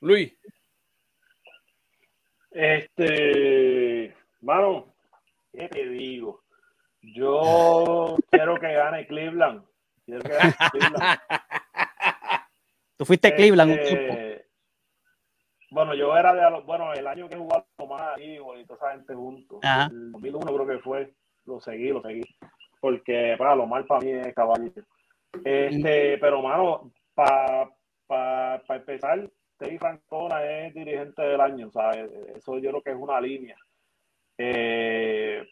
Luis, 0.00 0.32
Este, 2.50 4.14
mano, 4.42 4.94
¿qué 5.52 5.68
te 5.68 5.88
digo? 5.88 6.42
Yo 7.02 8.18
quiero 8.30 8.58
que 8.60 8.72
gane 8.72 9.06
Cleveland. 9.06 9.64
Que 10.06 10.18
Cleveland. 10.18 10.54
Tú 12.96 13.04
fuiste 13.04 13.34
Cleveland 13.34 13.72
un 13.72 13.78
Este, 13.78 13.96
tiempo. 13.96 14.42
Bueno, 15.70 15.94
yo 15.94 16.16
era 16.16 16.34
de, 16.34 16.50
los- 16.50 16.64
bueno, 16.66 16.92
el 16.92 17.06
año 17.06 17.28
que 17.28 17.36
jugaba 17.36 17.64
Tomás 17.76 18.18
y 18.18 18.34
y 18.34 18.64
toda 18.66 18.76
esa 18.76 18.92
gente 18.92 19.14
juntos. 19.14 19.58
Ajá. 19.62 19.88
El 19.90 20.12
2001 20.12 20.54
creo 20.54 20.66
que 20.66 20.78
fue. 20.80 21.14
Lo 21.46 21.60
seguí, 21.60 21.88
lo 21.88 22.02
seguí. 22.02 22.22
Porque, 22.80 23.34
para 23.38 23.56
lo 23.56 23.66
mal 23.66 23.86
para 23.86 24.00
mí 24.00 24.10
es 24.12 24.34
caballito. 24.34 24.82
Este, 25.44 26.18
pero, 26.18 26.42
mano, 26.42 26.92
para 27.14 27.70
pa, 28.06 28.62
pa 28.66 28.76
empezar, 28.76 29.28
Teddy 29.56 29.78
Francona 29.78 30.44
es 30.44 30.74
dirigente 30.74 31.22
del 31.22 31.40
año, 31.40 31.70
¿sabes? 31.70 32.10
Eso 32.36 32.58
yo 32.58 32.70
creo 32.70 32.82
que 32.82 32.90
es 32.90 32.96
una 32.96 33.20
línea. 33.20 33.56
Eh, 34.36 35.42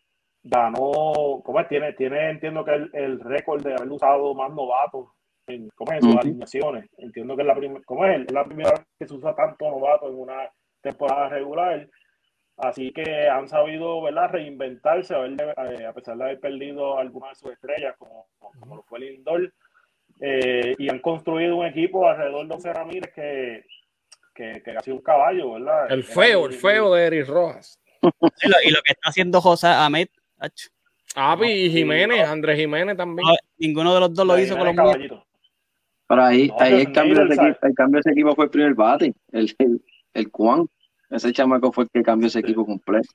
ganó, 0.43 1.41
¿cómo 1.45 1.61
es? 1.61 1.69
Tiene, 1.69 1.93
tiene 1.95 2.31
entiendo 2.31 2.65
que 2.65 2.75
el, 2.75 2.91
el 2.95 3.21
récord 3.21 3.63
de 3.63 3.75
haber 3.75 3.91
usado 3.91 4.35
más 4.35 4.51
novatos 4.53 5.09
en, 5.47 5.69
¿cómo 5.75 5.93
es? 5.93 6.03
Ujú. 6.05 6.19
alineaciones. 6.19 6.89
Entiendo 6.99 7.37
que 7.37 7.43
es 7.43 7.49
la, 7.49 7.55
prim- 7.55 7.83
¿cómo 7.85 8.05
es? 8.07 8.21
Es 8.27 8.33
la 8.33 8.45
primera 8.45 8.71
vez 8.71 8.81
que 8.99 9.07
se 9.07 9.15
usa 9.15 9.35
tanto 9.35 9.71
novato 9.71 10.09
en 10.09 10.15
una 10.19 10.51
temporada 10.81 11.29
regular. 11.29 11.89
Así 12.57 12.93
que 12.93 13.29
han 13.29 13.49
sabido, 13.49 14.03
¿verdad? 14.03 14.31
Reinventarse, 14.33 15.15
haber- 15.15 15.55
eh, 15.81 15.87
a 15.87 15.93
pesar 15.93 16.17
de 16.17 16.25
haber 16.25 16.41
perdido 16.41 16.99
algunas 16.99 17.31
de 17.31 17.35
sus 17.37 17.53
estrellas, 17.53 17.95
como, 17.99 18.27
como 18.39 18.77
lo 18.77 18.83
fue 18.83 19.01
Lindor. 19.01 19.53
Eh, 20.21 20.75
y 20.79 20.91
han 20.91 20.99
construido 20.99 21.57
un 21.57 21.67
equipo 21.67 22.07
alrededor 22.07 22.47
de 22.47 22.55
José 22.55 22.73
Ramírez 22.75 23.11
que, 23.15 23.65
que, 24.35 24.63
que 24.63 24.71
ha 24.73 24.81
sido 24.81 24.97
un 24.97 25.03
caballo, 25.03 25.53
¿verdad? 25.55 25.91
el 25.91 26.05
feo, 26.05 26.47
el 26.47 26.53
feo 26.53 26.95
de 26.95 27.07
Eric 27.07 27.27
Rojas. 27.29 27.79
Y 28.43 28.49
lo, 28.49 28.57
y 28.65 28.71
lo 28.71 28.81
que 28.83 28.93
está 28.93 29.11
haciendo 29.11 29.41
José 29.43 29.67
Ahmed, 29.69 30.09
ach, 30.41 30.67
Api 31.15 31.47
y 31.51 31.71
Jiménez, 31.71 32.27
no. 32.27 32.33
Andrés 32.33 32.59
Jiménez 32.59 32.97
también. 32.97 33.27
no, 33.29 33.35
ninguno 33.59 33.95
de 33.95 34.01
los 34.01 34.15
dos 34.15 34.27
lo 34.27 34.39
hizo 34.39 34.57
con 34.57 34.67
los 34.67 34.75
Mets. 34.75 34.91
caballito. 34.93 35.27
Pero 36.09 36.23
ahí, 36.25 36.49
No, 36.49 36.57
ahí 36.59 36.75
el, 36.81 36.93
cambio 36.93 37.15
de 37.25 37.25
ese 37.35 37.43
equipo, 37.43 37.67
el 37.67 37.75
cambio 37.75 37.97
de 37.97 38.01
ese 38.01 38.11
equipo 38.11 38.35
fue 38.35 38.45
el 38.47 38.51
primer 38.51 38.75
bate, 38.75 39.15
el, 39.33 39.55
el, 39.59 39.83
el 40.15 40.29
Juan. 40.33 40.67
Ese 41.09 41.33
chamaco 41.33 41.73
fue 41.73 41.85
el 41.85 41.91
que 41.91 42.03
cambió 42.03 42.27
ese 42.29 42.39
equipo 42.41 42.65
completo. 42.67 43.09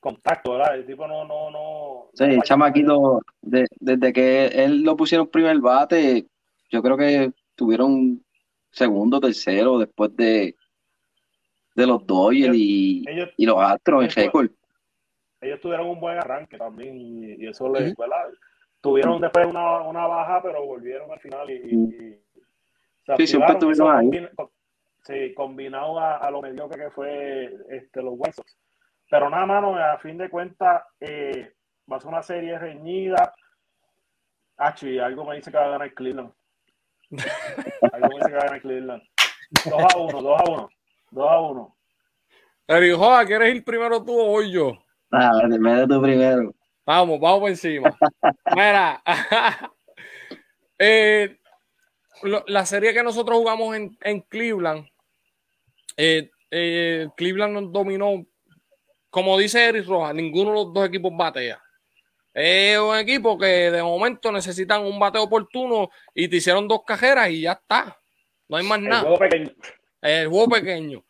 Contacto, 0.00 0.52
¿verdad? 0.52 0.76
El 0.76 0.86
tipo 0.86 1.06
no, 1.08 1.24
no, 1.24 1.50
no. 1.50 2.10
Sí, 2.14 2.24
el 2.24 2.42
chamaquito, 2.42 3.20
de- 3.42 3.66
desde 3.80 4.12
que 4.12 4.46
él 4.46 4.82
lo 4.82 4.96
pusieron 4.96 5.26
primer 5.26 5.58
bate, 5.58 6.26
yo 6.70 6.82
creo 6.82 6.96
que 6.96 7.32
tuvieron 7.56 8.24
segundo, 8.70 9.18
tercero, 9.18 9.78
después 9.78 10.14
de, 10.16 10.54
de 11.74 11.86
los 11.86 12.06
Dodgers 12.06 12.54
y, 12.56 13.04
Ellos, 13.08 13.30
y 13.36 13.44
los 13.46 13.56
Astros 13.60 14.04
en 14.04 14.10
récord. 14.10 14.50
Ellos 15.40 15.60
tuvieron 15.60 15.88
un 15.88 16.00
buen 16.00 16.18
arranque 16.18 16.58
también 16.58 16.96
y, 16.96 17.34
y 17.34 17.46
eso 17.48 17.68
les. 17.72 17.94
¿verdad? 17.96 18.28
Tuvieron 18.80 19.20
después 19.20 19.46
una, 19.46 19.80
una 19.82 20.06
baja, 20.06 20.40
pero 20.42 20.64
volvieron 20.64 21.10
al 21.10 21.20
final 21.20 21.50
y, 21.50 21.54
y- 21.54 21.74
y 21.74 22.20
se 23.06 23.16
Sí, 23.16 23.26
siempre 23.26 23.52
estuvieron 23.54 23.96
ahí. 23.96 24.28
sí, 25.02 25.34
combinado 25.34 25.98
a, 25.98 26.16
a 26.18 26.30
lo 26.30 26.42
mediocre 26.42 26.84
que 26.84 26.90
fue 26.90 27.52
este, 27.70 28.02
los 28.02 28.14
White 28.16 28.32
Sox. 28.34 28.56
Pero 29.10 29.30
nada, 29.30 29.46
mano, 29.46 29.74
a 29.76 29.98
fin 29.98 30.18
de 30.18 30.28
cuentas, 30.28 30.82
eh, 31.00 31.54
va 31.90 31.96
a 31.96 32.00
ser 32.00 32.08
una 32.08 32.22
serie 32.22 32.58
reñida. 32.58 33.34
Ah, 34.58 34.76
sí, 34.76 34.98
algo 34.98 35.24
me 35.24 35.36
dice 35.36 35.50
que 35.50 35.56
va 35.56 35.64
a 35.64 35.70
ganar 35.70 35.94
Cleveland. 35.94 36.32
algo 37.92 38.08
me 38.08 38.14
dice 38.16 38.26
que 38.28 38.34
va 38.36 38.40
a 38.40 38.44
ganar 38.46 38.60
Cleveland. 38.60 39.02
2 39.64 39.94
a 39.94 39.98
1, 39.98 40.22
2 40.22 40.40
a 40.40 40.50
1, 40.50 40.68
2 41.10 41.28
a 41.30 41.40
1. 41.40 41.76
Eric 42.68 42.92
Rojas, 42.96 43.26
¿quieres 43.26 43.54
ir 43.54 43.64
primero 43.64 44.04
tú 44.04 44.20
o 44.20 44.26
voy 44.26 44.52
yo? 44.52 44.72
Ah, 45.10 45.32
tú 45.88 46.02
primero. 46.02 46.54
Vamos, 46.84 47.20
vamos 47.20 47.40
por 47.40 47.50
encima. 47.50 47.96
Mira, 48.54 49.02
eh, 50.78 51.36
lo- 52.22 52.44
la 52.46 52.64
serie 52.66 52.92
que 52.92 53.02
nosotros 53.02 53.38
jugamos 53.38 53.76
en, 53.76 53.96
en 54.02 54.20
Cleveland, 54.22 54.86
eh, 55.96 56.30
eh, 56.50 57.08
Cleveland 57.16 57.54
nos 57.54 57.72
dominó. 57.72 58.24
Como 59.10 59.38
dice 59.38 59.64
Eric 59.64 59.86
Rojas, 59.86 60.14
ninguno 60.14 60.50
de 60.50 60.56
los 60.56 60.72
dos 60.74 60.86
equipos 60.86 61.10
batea. 61.16 61.60
Es 62.34 62.78
un 62.78 62.96
equipo 62.96 63.38
que 63.38 63.70
de 63.70 63.82
momento 63.82 64.30
necesitan 64.30 64.84
un 64.84 64.98
bateo 64.98 65.22
oportuno 65.24 65.88
y 66.14 66.28
te 66.28 66.36
hicieron 66.36 66.68
dos 66.68 66.80
cajeras 66.86 67.30
y 67.30 67.40
ya 67.42 67.52
está. 67.52 67.96
No 68.48 68.58
hay 68.58 68.64
más 68.64 68.78
El 68.78 68.84
nada. 68.88 69.00
juego 69.02 69.18
pequeño. 69.18 69.50
El 70.02 70.28
juego 70.28 70.48
pequeño. 70.48 71.04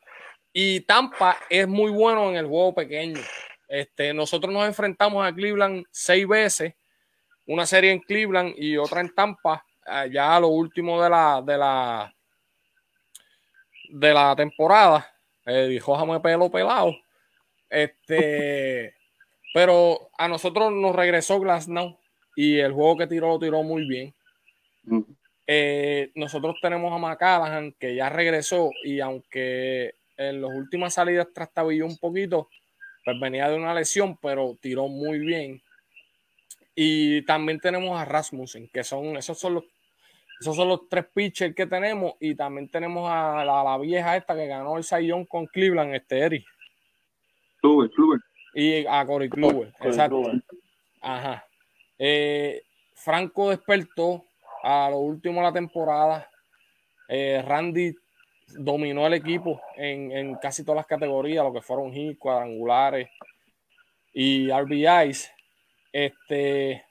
Y 0.52 0.80
Tampa 0.82 1.36
es 1.50 1.66
muy 1.68 1.90
bueno 1.90 2.30
en 2.30 2.36
el 2.36 2.46
juego 2.46 2.74
pequeño. 2.74 3.20
Este, 3.68 4.14
nosotros 4.14 4.52
nos 4.52 4.66
enfrentamos 4.66 5.24
a 5.24 5.32
Cleveland 5.32 5.84
seis 5.90 6.26
veces, 6.26 6.74
una 7.46 7.66
serie 7.66 7.92
en 7.92 8.00
Cleveland 8.00 8.54
y 8.56 8.78
otra 8.78 9.02
en 9.02 9.14
Tampa, 9.14 9.64
eh, 9.86 10.10
ya 10.10 10.36
a 10.36 10.40
lo 10.40 10.48
último 10.48 11.02
de 11.02 11.10
la, 11.10 11.42
de 11.44 11.58
la, 11.58 12.14
de 13.90 14.14
la 14.14 14.34
temporada. 14.34 15.06
Eh, 15.44 15.68
dijo 15.68 15.94
Jame 15.94 16.20
pelo 16.20 16.50
pelado. 16.50 16.96
Este, 17.68 18.94
pero 19.52 20.10
a 20.16 20.28
nosotros 20.28 20.72
nos 20.72 20.94
regresó 20.94 21.38
Glasnow 21.40 21.98
y 22.36 22.58
el 22.58 22.72
juego 22.72 22.96
que 22.96 23.06
tiró 23.06 23.28
lo 23.28 23.38
tiró 23.38 23.62
muy 23.62 23.86
bien. 23.86 24.14
Mm. 24.84 25.00
Eh, 25.46 26.10
nosotros 26.14 26.56
tenemos 26.60 26.92
a 26.92 26.98
McCallaghan 26.98 27.72
que 27.78 27.94
ya 27.94 28.08
regresó 28.10 28.70
y 28.84 29.00
aunque 29.00 29.94
en 30.16 30.42
las 30.42 30.50
últimas 30.50 30.94
salidas 30.94 31.28
trastabilló 31.32 31.86
un 31.86 31.96
poquito, 31.96 32.48
pues 33.12 33.20
venía 33.20 33.48
de 33.48 33.56
una 33.56 33.74
lesión, 33.74 34.16
pero 34.20 34.56
tiró 34.60 34.88
muy 34.88 35.18
bien. 35.18 35.62
Y 36.74 37.22
también 37.22 37.58
tenemos 37.58 37.98
a 37.98 38.04
Rasmussen, 38.04 38.68
que 38.72 38.84
son 38.84 39.16
esos 39.16 39.38
son 39.38 39.54
los 39.54 39.64
esos 40.40 40.54
son 40.54 40.68
los 40.68 40.88
tres 40.88 41.06
pitchers 41.12 41.54
que 41.54 41.66
tenemos 41.66 42.14
y 42.20 42.36
también 42.36 42.68
tenemos 42.68 43.10
a 43.10 43.44
la, 43.44 43.64
la 43.64 43.78
vieja 43.78 44.16
esta 44.16 44.36
que 44.36 44.46
ganó 44.46 44.76
el 44.76 44.84
Sayón 44.84 45.24
con 45.24 45.46
Cleveland, 45.46 45.94
este 45.96 46.18
Eri, 46.20 46.44
Kluber, 47.60 47.90
Kluber. 47.90 48.20
y 48.54 48.86
a 48.86 49.04
Corey 49.04 49.28
Kluber. 49.28 49.72
El 49.80 49.86
Exacto. 49.88 50.22
Ajá. 51.00 51.44
Eh, 51.98 52.62
Franco 52.94 53.50
despertó 53.50 54.24
a 54.62 54.88
lo 54.90 54.98
último 54.98 55.40
de 55.40 55.46
la 55.46 55.52
temporada. 55.52 56.30
Eh, 57.08 57.42
Randy 57.44 57.94
dominó 58.56 59.06
el 59.06 59.14
equipo 59.14 59.60
en, 59.76 60.12
en 60.12 60.34
casi 60.36 60.62
todas 60.64 60.76
las 60.78 60.86
categorías, 60.86 61.44
lo 61.44 61.52
que 61.52 61.60
fueron 61.62 61.94
hits, 61.94 62.18
cuadrangulares 62.18 63.08
y 64.12 64.50
RBIs. 64.50 65.30
Este, 65.92 66.84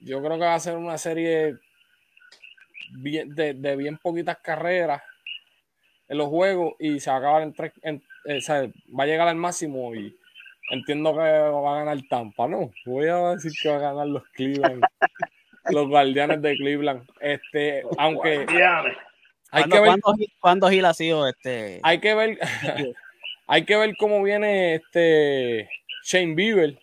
yo 0.00 0.18
creo 0.22 0.32
que 0.38 0.44
va 0.44 0.54
a 0.54 0.60
ser 0.60 0.76
una 0.76 0.98
serie 0.98 1.56
bien- 2.98 3.34
de, 3.34 3.54
de 3.54 3.76
bien 3.76 3.98
poquitas 3.98 4.38
carreras 4.38 5.02
en 6.08 6.18
los 6.18 6.28
juegos 6.28 6.74
y 6.78 7.00
se 7.00 7.10
va 7.10 7.16
a 7.16 7.18
acabar 7.18 7.42
en 7.42 7.52
tres, 7.52 7.72
en- 7.82 8.02
eh, 8.26 8.38
o 8.38 8.40
sea, 8.40 8.62
va 8.98 9.04
a 9.04 9.06
llegar 9.06 9.28
al 9.28 9.36
máximo 9.36 9.94
y 9.94 10.16
entiendo 10.70 11.12
que 11.12 11.18
va 11.20 11.74
a 11.76 11.84
ganar 11.84 11.98
Tampa, 12.08 12.46
¿no? 12.48 12.70
Voy 12.84 13.06
a 13.08 13.16
decir 13.34 13.52
que 13.60 13.68
va 13.68 13.76
a 13.76 13.80
ganar 13.80 14.06
los 14.06 14.24
Cleveland, 14.28 14.82
los 15.70 15.88
guardianes 15.88 16.42
de 16.42 16.56
Cleveland. 16.56 17.08
Este, 17.20 17.82
aunque. 17.98 18.46
Hay 19.50 19.62
¿Cuándo, 19.62 19.76
que 19.76 19.80
ver, 19.82 19.88
cuándo 20.00 20.12
Gil- 20.18 20.32
cuándo 20.40 20.68
Gil 20.70 20.84
ha 20.84 20.94
sido 20.94 21.28
este? 21.28 21.80
hay 21.82 21.98
que 22.00 22.14
ver, 22.14 22.38
hay 23.46 23.64
que 23.64 23.76
ver 23.76 23.96
cómo 23.96 24.22
viene 24.22 24.74
este 24.76 25.68
Shane 26.04 26.34
Bieber 26.34 26.78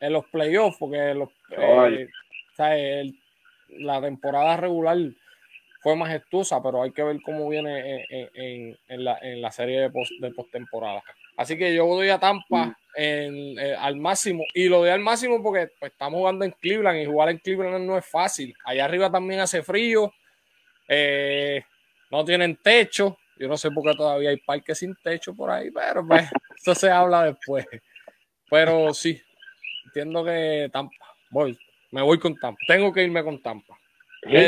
en 0.00 0.12
los 0.12 0.24
playoffs, 0.26 0.76
porque 0.78 1.14
los, 1.14 1.28
eh, 1.50 1.56
Ay. 1.58 2.04
o 2.04 2.56
sea, 2.56 2.76
el- 2.76 3.18
la 3.68 4.00
temporada 4.02 4.56
regular 4.58 4.98
fue 5.80 5.96
majestuosa, 5.96 6.62
pero 6.62 6.82
hay 6.82 6.92
que 6.92 7.02
ver 7.02 7.20
cómo 7.22 7.48
viene 7.48 7.78
en, 7.78 8.04
en- 8.10 8.28
en- 8.34 8.78
en 8.88 9.04
la, 9.04 9.18
en 9.22 9.40
la 9.42 9.50
serie 9.50 9.80
de, 9.80 9.90
post, 9.90 10.12
de 10.20 10.30
postemporada. 10.30 11.02
Así 11.36 11.56
que 11.56 11.74
yo 11.74 11.86
doy 11.86 12.10
a 12.10 12.18
Tampa 12.20 12.76
en- 12.94 13.58
eh, 13.58 13.74
al 13.76 13.96
máximo, 13.96 14.44
y 14.54 14.68
lo 14.68 14.78
doy 14.80 14.90
al 14.90 15.00
máximo 15.00 15.42
porque 15.42 15.70
pues, 15.80 15.90
estamos 15.92 16.18
jugando 16.18 16.44
en 16.44 16.50
Cleveland 16.52 17.00
y 17.00 17.06
jugar 17.06 17.30
en 17.30 17.38
Cleveland 17.38 17.86
no 17.86 17.96
es 17.96 18.04
fácil. 18.06 18.54
Allá 18.64 18.84
arriba 18.84 19.10
también 19.10 19.40
hace 19.40 19.62
frío, 19.62 20.12
eh, 20.88 21.64
no 22.12 22.24
tienen 22.24 22.56
techo. 22.56 23.16
Yo 23.38 23.48
no 23.48 23.56
sé 23.56 23.70
por 23.70 23.82
qué 23.82 23.96
todavía 23.96 24.30
hay 24.30 24.36
parques 24.36 24.78
sin 24.78 24.94
techo 25.02 25.34
por 25.34 25.50
ahí, 25.50 25.70
pero 25.70 26.06
pues, 26.06 26.30
eso 26.56 26.74
se 26.74 26.90
habla 26.90 27.24
después. 27.24 27.66
Pero 28.48 28.92
sí, 28.92 29.20
entiendo 29.86 30.22
que 30.22 30.68
Tampa, 30.70 30.94
voy, 31.30 31.58
me 31.90 32.02
voy 32.02 32.18
con 32.18 32.36
Tampa. 32.36 32.60
Tengo 32.68 32.92
que 32.92 33.02
irme 33.02 33.24
con 33.24 33.42
Tampa. 33.42 33.76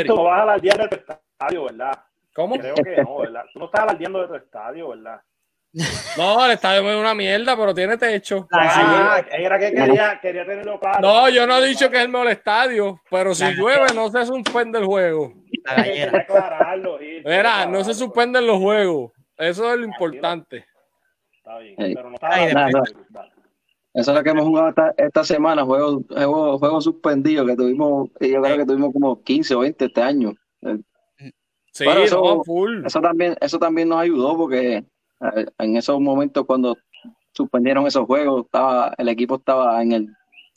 No 0.05 0.23
vas 0.23 0.39
a 0.39 0.43
alardear 0.43 0.77
de 0.77 0.87
tu 0.87 0.95
estadio, 0.95 1.65
¿verdad? 1.65 2.03
¿Cómo? 2.33 2.55
Creo 2.57 2.75
que 2.75 3.01
no, 3.01 3.17
¿verdad? 3.17 3.45
Tú 3.51 3.59
no 3.59 3.65
estás 3.65 3.81
alardeando 3.81 4.21
de 4.21 4.27
tu 4.27 4.35
estadio, 4.35 4.89
¿verdad? 4.89 5.21
No, 6.17 6.45
el 6.45 6.51
estadio 6.51 6.89
es 6.89 6.97
una 6.97 7.13
mierda, 7.13 7.57
pero 7.57 7.73
tiene 7.73 7.97
techo. 7.97 8.47
Ah, 8.51 9.21
era 9.29 9.59
que 9.59 9.73
quería, 9.73 10.19
quería 10.21 10.45
tenerlo 10.45 10.79
claro. 10.79 10.99
No, 11.01 11.29
yo 11.29 11.45
no 11.45 11.57
he 11.57 11.67
dicho 11.67 11.89
que 11.89 11.97
es 11.97 12.03
el 12.03 12.09
mejor 12.09 12.29
estadio, 12.29 13.01
pero 13.09 13.35
si 13.35 13.43
llueve 13.55 13.87
no 13.93 14.09
se 14.09 14.25
suspende 14.25 14.79
el 14.79 14.85
juego. 14.85 15.33
Verá, 17.23 17.65
no 17.65 17.83
se 17.83 17.93
suspenden 17.93 18.47
los 18.47 18.57
juegos. 18.59 19.11
Eso 19.37 19.73
es 19.73 19.79
lo 19.79 19.85
importante. 19.85 20.65
Está 21.33 21.59
bien, 21.59 21.75
pero 21.77 22.09
no 22.09 22.17
Ay, 22.21 22.49
alardeando. 22.51 22.83
Eso 23.93 24.11
es 24.11 24.17
lo 24.17 24.23
que 24.23 24.29
hemos 24.29 24.43
jugado 24.45 24.69
esta, 24.69 24.93
esta 24.97 25.23
semana, 25.23 25.63
juegos 25.63 26.03
juego, 26.09 26.57
juego 26.59 26.81
suspendidos 26.81 27.47
que 27.47 27.55
tuvimos, 27.55 28.09
y 28.19 28.31
yo 28.31 28.41
creo 28.41 28.57
que 28.57 28.65
tuvimos 28.65 28.91
como 28.93 29.21
15 29.21 29.55
o 29.55 29.59
20 29.59 29.85
este 29.85 30.01
año. 30.01 30.33
Sí, 31.71 31.83
Bueno, 31.83 32.01
eso- 32.01 32.21
no, 32.21 32.43
full. 32.43 32.85
Eso 32.85 33.01
también, 33.01 33.35
eso 33.41 33.59
también 33.59 33.89
nos 33.89 33.99
ayudó 33.99 34.37
porque 34.37 34.83
en 35.59 35.77
esos 35.77 35.99
momentos 35.99 36.45
cuando 36.45 36.77
suspendieron 37.33 37.87
esos 37.87 38.05
juegos, 38.05 38.45
estaba, 38.45 38.93
el 38.97 39.09
equipo 39.09 39.35
estaba 39.35 39.81
en 39.81 39.91
el 39.93 40.09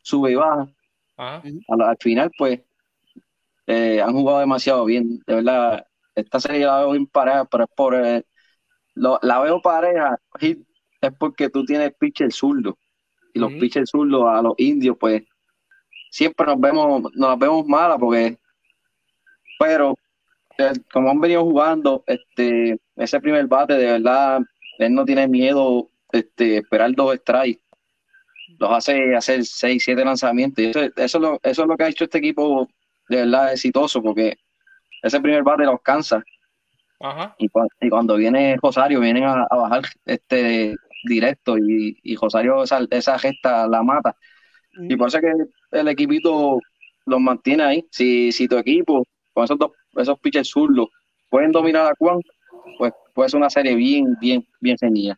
sube 0.03 0.33
y 0.33 0.35
baja. 0.37 0.69
Ajá. 1.17 1.43
Al, 1.69 1.83
al 1.83 1.97
final, 2.01 2.31
pues, 2.39 2.61
eh, 3.67 4.01
han 4.01 4.13
jugado 4.13 4.41
demasiado 4.41 4.85
bien. 4.85 5.23
De 5.27 5.35
verdad, 5.37 5.87
esta 6.15 6.41
serie 6.41 6.67
la 6.67 6.79
veo 6.81 6.93
bien 6.93 7.07
pareja, 7.07 7.45
pero 7.45 7.65
es 7.65 7.71
por 7.77 7.95
eh, 7.95 8.25
lo- 8.95 9.19
la 9.23 9.41
veo 9.41 9.61
pareja, 9.63 10.19
Hit, 10.41 10.61
es 11.01 11.13
porque 11.19 11.51
tú 11.51 11.65
tienes 11.65 11.93
pitcher 11.99 12.33
zurdo. 12.33 12.79
Y 13.35 13.41
los 13.41 13.51
Ujú. 13.53 13.61
pitchers 13.61 13.91
zurdos 13.91 14.25
a 14.29 14.43
los 14.43 14.55
indios, 14.59 14.97
pues, 15.01 15.25
siempre 16.11 16.47
nos 16.47 16.61
vemos, 16.61 17.03
nos 17.15 17.31
las 17.31 17.39
vemos 17.39 17.67
malas 17.67 17.99
porque, 18.01 18.39
pero 19.59 19.95
como 20.93 21.11
han 21.11 21.21
venido 21.21 21.43
jugando, 21.45 22.05
este, 22.07 22.79
ese 22.97 23.21
primer 23.21 23.47
bate, 23.47 23.75
de 23.75 23.93
verdad, 23.93 24.41
él 24.79 24.95
no 24.95 25.05
tiene 25.05 25.29
miedo 25.29 25.91
este, 26.13 26.59
esperar 26.59 26.93
dos 26.95 27.17
strikes. 27.17 27.63
Los 28.59 28.71
hace 28.73 29.15
hacer 29.15 29.45
seis, 29.45 29.85
siete 29.85 30.05
lanzamientos. 30.05 30.65
Y 30.65 30.69
eso, 30.69 30.81
eso, 30.81 31.19
es 31.19 31.23
lo, 31.23 31.41
eso 31.43 31.63
es 31.63 31.69
lo 31.69 31.77
que 31.77 31.85
ha 31.85 31.89
hecho 31.89 32.05
este 32.05 32.19
equipo 32.19 32.69
de 33.09 33.17
verdad 33.19 33.53
exitoso, 33.53 34.03
porque 34.03 34.37
ese 35.03 35.21
primer 35.21 35.43
bate 35.43 35.65
los 35.65 35.81
cansa. 35.83 36.23
Ajá. 37.01 37.35
Y, 37.39 37.49
cua- 37.49 37.69
y 37.81 37.89
cuando 37.89 38.17
viene 38.17 38.57
Rosario, 38.63 39.01
vienen 39.01 39.25
a, 39.25 39.45
a 39.49 39.57
bajar 39.57 39.83
este 40.05 40.77
directo 41.05 41.57
y, 41.59 41.99
y 42.03 42.17
Rosario 42.17 42.63
esa, 42.65 42.81
esa 42.91 43.19
gesta 43.19 43.69
la 43.69 43.83
mata. 43.83 44.17
Y 44.89 44.97
por 44.97 45.09
eso 45.09 45.19
es 45.19 45.25
que 45.25 45.79
el 45.79 45.89
equipito 45.89 46.61
los 47.07 47.21
mantiene 47.21 47.63
ahí. 47.65 47.87
Si, 47.91 48.33
si 48.33 48.49
tu 48.49 48.57
equipo, 48.59 49.05
con 49.39 49.45
esos 49.45 49.57
dos, 49.57 49.71
esos 49.97 50.19
pitchers 50.19 50.49
zurdos, 50.49 50.89
pueden 51.31 51.53
dominar 51.53 51.87
a 51.87 51.95
Juan, 51.97 52.21
pues 52.77 52.93
puede 53.15 53.29
ser 53.29 53.39
una 53.39 53.49
serie 53.49 53.77
bien, 53.77 54.17
bien, 54.21 54.45
bien 54.59 54.77
ceñida. 54.77 55.17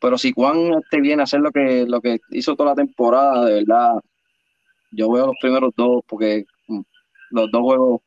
Pero 0.00 0.16
si 0.16 0.30
Juan 0.32 0.74
este, 0.80 1.00
viene 1.00 1.22
a 1.22 1.24
hacer 1.24 1.40
lo 1.40 1.50
que, 1.50 1.84
lo 1.84 2.00
que 2.00 2.20
hizo 2.30 2.54
toda 2.54 2.70
la 2.70 2.76
temporada, 2.76 3.46
de 3.46 3.54
verdad, 3.54 3.94
yo 4.92 5.10
veo 5.10 5.26
los 5.26 5.36
primeros 5.40 5.72
dos, 5.76 6.04
porque 6.06 6.44
mm, 6.68 6.80
los 7.30 7.50
dos 7.50 7.62
juegos, 7.62 8.00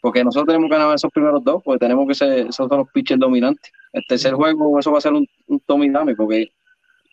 porque 0.00 0.22
nosotros 0.22 0.46
tenemos 0.46 0.70
que 0.70 0.76
ganar 0.76 0.94
esos 0.94 1.10
primeros 1.10 1.42
dos, 1.42 1.60
porque 1.64 1.80
tenemos 1.80 2.06
que 2.06 2.14
ser, 2.14 2.38
esos 2.38 2.54
son 2.54 2.68
los 2.70 2.90
pitchers 2.92 3.18
dominantes. 3.18 3.72
El 3.92 4.04
tercer 4.06 4.34
juego, 4.34 4.78
eso 4.78 4.92
va 4.92 4.98
a 4.98 5.00
ser 5.00 5.12
un, 5.12 5.26
un 5.48 5.92
dame, 5.92 6.14
porque 6.14 6.52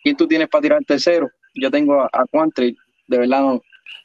¿quién 0.04 0.16
tú 0.16 0.28
tienes 0.28 0.48
para 0.48 0.62
tirar 0.62 0.78
el 0.78 0.86
tercero? 0.86 1.28
Yo 1.54 1.68
tengo 1.68 2.00
a, 2.00 2.08
a 2.12 2.26
Quantry, 2.30 2.76
de 3.08 3.18
verdad 3.18 3.40
no, 3.40 3.60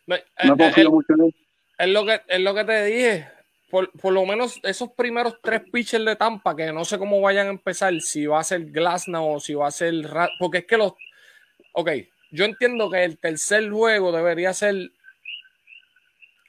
No, 0.07 0.15
eh, 0.15 0.23
no 0.45 0.55
eh, 0.55 0.57
confío 0.57 0.87
eh, 0.87 0.89
mucho 0.89 1.13
en 1.13 1.25
él. 1.25 1.35
Es 1.77 1.89
lo 1.89 2.05
que, 2.05 2.21
es 2.27 2.39
lo 2.39 2.55
que 2.55 2.63
te 2.63 2.85
dije. 2.85 3.34
Por, 3.75 3.91
por 3.91 4.13
lo 4.13 4.25
menos 4.25 4.57
esos 4.63 4.89
primeros 4.93 5.35
tres 5.43 5.61
pitchers 5.69 6.05
de 6.05 6.15
Tampa, 6.15 6.55
que 6.55 6.71
no 6.71 6.85
sé 6.85 6.97
cómo 6.97 7.19
vayan 7.19 7.47
a 7.47 7.49
empezar, 7.49 7.93
si 7.99 8.25
va 8.25 8.39
a 8.39 8.43
ser 8.45 8.71
Glasnow 8.71 9.33
o 9.35 9.39
si 9.41 9.53
va 9.53 9.67
a 9.67 9.71
ser. 9.71 9.93
Porque 10.39 10.59
es 10.59 10.65
que 10.65 10.77
los. 10.77 10.93
Ok, 11.73 11.89
yo 12.31 12.45
entiendo 12.45 12.89
que 12.89 13.03
el 13.03 13.17
tercer 13.17 13.69
juego 13.69 14.13
debería 14.13 14.53
ser. 14.53 14.91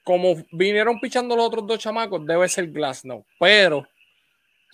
Como 0.05 0.37
vinieron 0.53 1.01
pichando 1.01 1.35
los 1.35 1.47
otros 1.49 1.66
dos 1.66 1.81
chamacos, 1.81 2.24
debe 2.24 2.49
ser 2.49 2.70
Glasnow. 2.70 3.24
Pero 3.41 3.89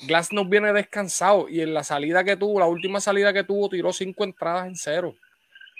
Glasnow 0.06 0.44
viene 0.44 0.74
descansado 0.74 1.48
y 1.48 1.62
en 1.62 1.72
la 1.72 1.84
salida 1.84 2.22
que 2.22 2.36
tuvo, 2.36 2.60
la 2.60 2.66
última 2.66 3.00
salida 3.00 3.32
que 3.32 3.44
tuvo, 3.44 3.70
tiró 3.70 3.94
cinco 3.94 4.24
entradas 4.24 4.66
en 4.66 4.76
cero. 4.76 5.14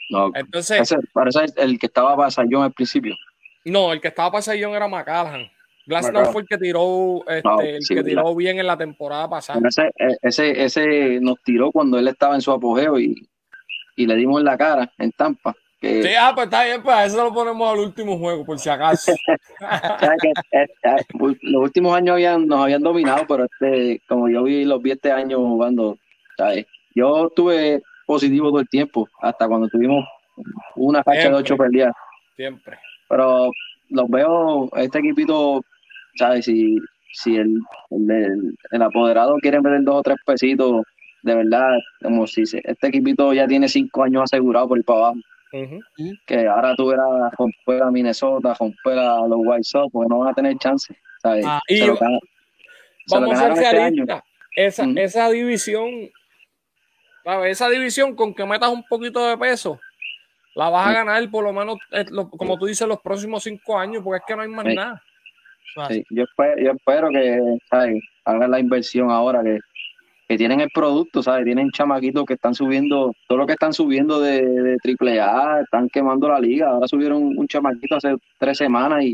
No, 0.09 0.31
Entonces, 0.35 0.81
ese 0.81 0.97
parece 1.13 1.45
el 1.59 1.79
que 1.79 1.85
estaba 1.85 2.17
para 2.17 2.31
Sayón 2.31 2.63
al 2.63 2.73
principio. 2.73 3.15
no, 3.67 3.93
el 3.93 4.01
que 4.01 4.09
estaba 4.09 4.31
para 4.31 4.41
Sayón 4.41 4.75
era 4.75 4.89
McCallaghan. 4.89 5.51
Glasnow 5.93 6.33
fue 6.33 6.43
el 6.43 6.49
que 6.49 6.59
tiró, 6.59 7.23
este, 7.29 7.49
No, 7.49 7.61
el 7.61 7.83
sí, 7.83 7.95
que 7.95 8.03
tiró 8.03 8.35
bien 8.35 8.59
en 8.59 8.67
la 8.67 8.77
temporada 8.77 9.29
pasada. 9.29 9.61
Ese, 9.69 9.83
eh, 9.99 10.17
ese, 10.23 10.65
ese 10.65 11.21
nos 11.21 11.37
tiró 11.43 11.71
cuando 11.71 11.99
él 11.99 12.09
estaba 12.09 12.35
en 12.35 12.41
su 12.41 12.51
apogeo 12.51 12.99
y, 12.99 13.29
y 13.97 14.07
le 14.07 14.17
dimos 14.17 14.41
en 14.41 14.47
la 14.47 14.57
cara 14.57 14.91
en 14.99 15.13
Tampa. 15.13 15.55
Que, 15.81 16.03
Sí, 16.03 16.11
ah, 16.19 16.33
pues 16.35 16.47
está 16.47 16.65
bien, 16.65 16.83
pues 16.83 17.09
eso 17.09 17.25
lo 17.25 17.35
ponemos 17.35 17.73
al 17.73 17.81
último 17.81 18.19
juego, 18.19 18.45
por 18.45 18.59
si 18.59 18.71
acaso. 18.71 19.13
¿sabes 19.61 20.19
que, 20.23 20.59
eh, 20.59 20.67
eh, 20.85 21.37
los 21.43 21.63
últimos 21.63 21.95
años 21.95 22.15
habían, 22.15 22.47
nos 22.47 22.63
habían 22.63 22.83
dominado, 22.83 23.25
pero 23.27 23.45
este, 23.45 24.01
como 24.09 24.29
yo 24.29 24.45
vi 24.45 24.65
los 24.65 24.81
vi 24.81 24.93
este 24.93 25.13
año 25.13 25.39
jugando, 25.39 25.99
¿sabes? 26.37 26.67
yo 26.95 27.27
estuve 27.27 27.83
positivo 28.07 28.51
todo 28.51 28.61
el 28.61 28.69
tiempo, 28.69 29.09
hasta 29.21 29.49
cuando 29.49 29.69
tuvimos 29.69 30.05
una 30.77 31.03
facha 31.03 31.29
de 31.29 31.35
ocho 31.35 31.57
peleas. 31.57 31.93
Siempre. 32.37 32.79
Pero 33.09 33.51
los 33.91 34.09
veo, 34.09 34.69
este 34.77 34.99
equipito, 34.99 35.63
¿sabes? 36.17 36.45
Si, 36.45 36.77
si 37.13 37.37
el, 37.37 37.59
el, 37.91 38.11
el- 38.11 38.57
el 38.71 38.83
apoderado 38.83 39.37
quiere 39.39 39.61
meter 39.61 39.83
dos 39.83 39.97
o 39.97 40.03
tres 40.03 40.17
pesitos, 40.25 40.83
de 41.23 41.35
verdad, 41.35 41.71
como 42.03 42.27
si 42.27 42.47
se- 42.47 42.61
este 42.65 42.89
equipito 42.89 43.33
ya 43.33 43.47
tiene 43.47 43.69
cinco 43.69 44.03
años 44.05 44.23
asegurado 44.25 44.69
por 44.69 44.79
ir 44.79 44.85
para 44.85 44.99
abajo. 44.99 45.17
Que 46.27 46.47
ahora 46.47 46.75
tú 46.75 46.87
verás 46.87 47.07
romper 47.37 47.83
a 47.83 47.91
Minnesota, 47.91 48.55
romper 48.59 48.99
a 48.99 49.27
los 49.27 49.39
White 49.45 49.65
Sox, 49.65 49.93
porque 49.93 50.09
no 50.09 50.21
van 50.21 50.31
a 50.31 50.35
tener 50.35 50.57
chance. 50.59 50.95
¿sabes? 51.23 51.45
Ah, 51.47 51.61
se 51.69 51.75
y 51.75 51.87
lo 51.87 51.97
gan- 51.97 52.19
se 53.07 53.15
lo 53.21 53.27
Vamos 53.27 53.39
a 53.39 53.43
ser 53.43 53.53
este 53.53 53.73
realistas. 53.73 54.23
Esa, 54.57 54.85
esa 54.97 55.31
división, 55.31 55.89
¿sabes? 57.25 57.53
Esa 57.53 57.69
división 57.69 58.15
con 58.17 58.35
que 58.35 58.45
metas 58.45 58.71
un 58.71 58.83
poquito 58.89 59.27
de 59.29 59.37
peso, 59.39 59.79
la 60.55 60.69
vas 60.69 60.89
a 60.89 60.93
ganar 60.93 61.31
por 61.31 61.45
lo 61.45 61.53
menos, 61.53 61.77
eh, 61.93 62.05
como 62.37 62.59
tú 62.59 62.67
dices, 62.67 62.87
los 62.89 63.01
próximos 63.01 63.43
cinco 63.45 63.79
años, 63.79 64.03
porque 64.03 64.19
es 64.19 64.25
que 64.27 64.37
no 64.37 64.43
hay 64.43 64.49
más 64.49 64.67
Sí. 64.67 64.75
nada. 64.75 65.03
Sí, 65.89 66.05
yo, 66.11 66.25
espero, 66.25 66.63
yo 66.63 66.73
espero 66.73 67.09
que 67.11 67.41
¿sabes? 67.71 68.03
hagan 68.25 68.51
la 68.51 68.61
inversión 68.61 69.11
ahora, 69.11 69.43
que, 69.43 69.59
que 70.29 70.37
tienen 70.37 70.61
el 70.61 70.71
producto, 70.73 71.23
¿sabes? 71.23 71.45
Tienen 71.45 71.71
chamaquitos 71.71 72.25
que 72.25 72.35
están 72.35 72.55
subiendo, 72.55 73.13
todo 73.27 73.39
lo 73.39 73.47
que 73.47 73.55
están 73.55 73.73
subiendo 73.73 74.21
de, 74.21 74.43
de 74.43 74.77
AAA, 74.85 75.63
están 75.63 75.89
quemando 75.89 76.29
la 76.29 76.39
liga. 76.41 76.69
Ahora 76.71 76.89
subieron 76.89 77.23
un 77.37 77.47
chamaquito 77.49 77.97
hace 77.97 78.15
tres 78.39 78.59
semanas 78.59 79.03
y, 79.05 79.09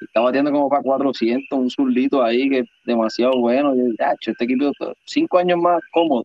y 0.00 0.04
está 0.04 0.20
batiendo 0.20 0.52
como 0.52 0.68
para 0.68 0.82
400, 0.82 1.58
un 1.58 1.70
zurdito 1.70 2.22
ahí 2.22 2.48
que 2.48 2.58
es 2.60 2.66
demasiado 2.84 3.38
bueno. 3.38 3.74
Y, 3.74 3.94
"Acho, 4.02 4.30
este 4.30 4.44
equipo, 4.44 4.70
cinco 5.04 5.38
años 5.38 5.58
más 5.58 5.80
cómodo. 5.92 6.24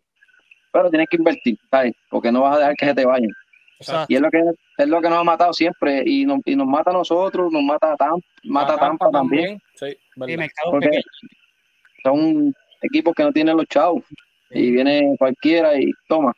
Pero 0.72 0.90
tienes 0.90 1.08
que 1.10 1.18
invertir, 1.18 1.58
¿sabes? 1.70 1.94
Porque 2.10 2.32
no 2.32 2.42
vas 2.42 2.56
a 2.56 2.60
dejar 2.60 2.76
que 2.76 2.86
se 2.88 2.94
te 2.96 3.06
vayan. 3.06 3.30
Exacto. 3.80 4.06
Y 4.10 4.16
es 4.16 4.22
lo 4.22 4.30
que, 4.32 4.42
es 4.78 4.88
lo 4.88 5.02
que 5.02 5.10
nos 5.10 5.20
ha 5.20 5.24
matado 5.24 5.54
siempre. 5.54 6.04
Y 6.06 6.26
nos, 6.26 6.40
y 6.46 6.56
nos 6.56 6.68
mata 6.68 6.92
a 6.92 6.94
nosotros, 6.94 7.52
nos 7.52 7.64
mata 7.64 7.94
a 7.94 7.96
Tampa, 7.96 8.26
mata 8.44 8.74
a 8.74 8.78
Tampa 8.78 9.10
también. 9.12 9.60
Sí, 9.76 9.88
Sí, 10.26 10.38
Porque 10.70 11.02
son 12.04 12.54
equipos 12.82 13.14
que 13.16 13.24
no 13.24 13.32
tienen 13.32 13.58
los 13.58 13.68
chavos. 13.68 14.04
Y 14.52 14.72
viene 14.72 15.16
cualquiera 15.18 15.76
y 15.80 15.92
toma. 16.08 16.34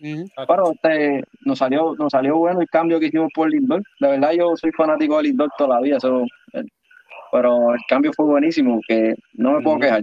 Pero 0.00 0.72
este, 0.72 1.24
nos 1.44 1.58
salió, 1.58 1.94
nos 1.94 2.10
salió 2.10 2.36
bueno 2.36 2.60
el 2.60 2.68
cambio 2.68 3.00
que 3.00 3.06
hicimos 3.06 3.30
por 3.34 3.50
Lindor. 3.50 3.82
De 4.00 4.08
verdad 4.08 4.32
yo 4.32 4.56
soy 4.56 4.72
fanático 4.72 5.16
de 5.16 5.24
Lindor 5.24 5.50
toda 5.56 5.76
la 5.76 5.80
vida. 5.80 5.98
pero 7.32 7.74
el 7.74 7.80
cambio 7.88 8.12
fue 8.14 8.26
buenísimo, 8.26 8.80
que 8.86 9.14
no 9.34 9.52
me 9.52 9.62
puedo 9.62 9.78
quejar. 9.78 10.02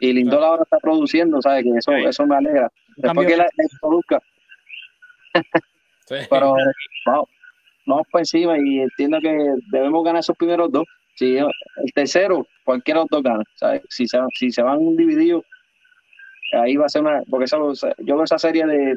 Y 0.00 0.12
Lindor 0.12 0.42
ahora 0.42 0.62
está 0.64 0.78
produciendo, 0.78 1.40
¿sabes? 1.40 1.64
Que 1.64 1.70
eso, 1.78 1.92
eso 1.92 2.26
me 2.26 2.36
alegra. 2.36 2.70
Después 2.96 3.14
cambio 3.14 3.28
que 3.28 3.36
la, 3.36 3.44
la 3.44 3.78
produzca, 3.80 4.20
Sí. 6.06 6.16
pero 6.28 6.54
vamos, 7.06 7.28
vamos 7.86 8.06
por 8.10 8.20
encima 8.20 8.58
y 8.58 8.80
entiendo 8.80 9.18
que 9.20 9.36
debemos 9.70 10.04
ganar 10.04 10.20
esos 10.20 10.36
primeros 10.36 10.70
dos. 10.70 10.84
Si 11.14 11.36
el 11.36 11.48
tercero, 11.94 12.46
cualquiera 12.64 13.04
dos 13.08 13.22
gana. 13.22 13.44
¿sabes? 13.54 13.82
Si, 13.88 14.06
se, 14.06 14.18
si 14.34 14.50
se 14.50 14.62
van 14.62 14.96
divididos, 14.96 15.44
ahí 16.52 16.76
va 16.76 16.86
a 16.86 16.88
ser 16.88 17.02
una. 17.02 17.22
Porque 17.30 17.44
eso, 17.44 17.72
yo 17.98 18.14
veo 18.16 18.24
esa 18.24 18.38
serie 18.38 18.66
de 18.66 18.94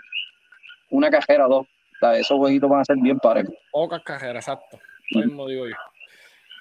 una 0.89 1.09
cajera, 1.09 1.47
dos. 1.47 1.67
¿sabes? 1.99 2.21
Esos 2.21 2.37
jueguitos 2.37 2.69
van 2.69 2.81
a 2.81 2.85
ser 2.85 2.97
bien 2.97 3.19
parejos. 3.19 3.55
Pocas 3.71 4.01
cajeras, 4.03 4.47
exacto. 4.47 4.79
Lo 5.11 5.25
mismo 5.25 5.47
digo 5.47 5.67
yo. 5.67 5.75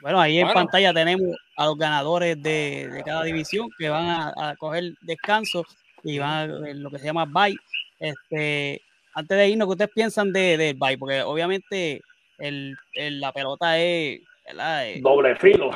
Bueno, 0.03 0.21
ahí 0.21 0.39
en 0.39 0.53
pantalla 0.53 0.93
tenemos 0.93 1.37
a 1.57 1.65
los 1.65 1.79
ganadores 1.79 2.41
de, 2.43 2.89
de 2.93 3.03
cada 3.03 3.25
división 3.25 3.69
que 3.79 3.89
van 3.89 4.05
a, 4.05 4.51
a 4.51 4.57
coger 4.57 4.93
descanso 5.01 5.65
y 6.05 6.19
van 6.19 6.51
a 6.51 6.75
lo 6.75 6.91
que 6.91 6.99
se 6.99 7.07
llama 7.07 7.25
bye. 7.25 7.57
Este, 7.99 8.83
antes 9.17 9.37
de 9.39 9.49
irnos, 9.49 9.67
¿qué 9.67 9.73
ustedes 9.73 9.91
piensan 9.95 10.33
de, 10.33 10.57
del 10.57 10.75
bye? 10.77 10.99
Porque 10.99 11.23
obviamente 11.23 12.03
el, 12.39 12.77
el- 12.93 13.21
la 13.21 13.33
pelota 13.33 13.79
es. 13.79 14.21
Eh, 14.49 15.01
Doble 15.03 15.35
filo. 15.37 15.71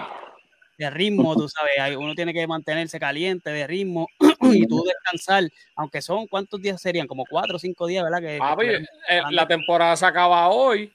de 0.78 0.88
ritmo, 0.90 1.34
tú 1.34 1.48
sabes, 1.48 1.72
hay- 1.80 1.96
uno 1.96 2.14
tiene 2.14 2.32
que 2.32 2.46
mantenerse 2.46 3.00
caliente 3.00 3.50
de 3.50 3.66
ritmo 3.66 4.06
y 4.42 4.66
tú 4.66 4.84
descansar, 4.84 5.44
aunque 5.74 6.00
son, 6.02 6.26
¿cuántos 6.26 6.60
días 6.62 6.80
serían? 6.80 7.06
Como 7.06 7.24
cuatro 7.28 7.56
o 7.56 7.58
cinco 7.58 7.86
días, 7.86 8.04
¿verdad? 8.04 8.20
Que, 8.20 8.38
Papi, 8.38 8.66
que- 8.66 8.74
eh, 9.08 9.22
la 9.30 9.46
temporada 9.48 9.96
se 9.96 10.06
acaba 10.06 10.48
hoy. 10.48 10.92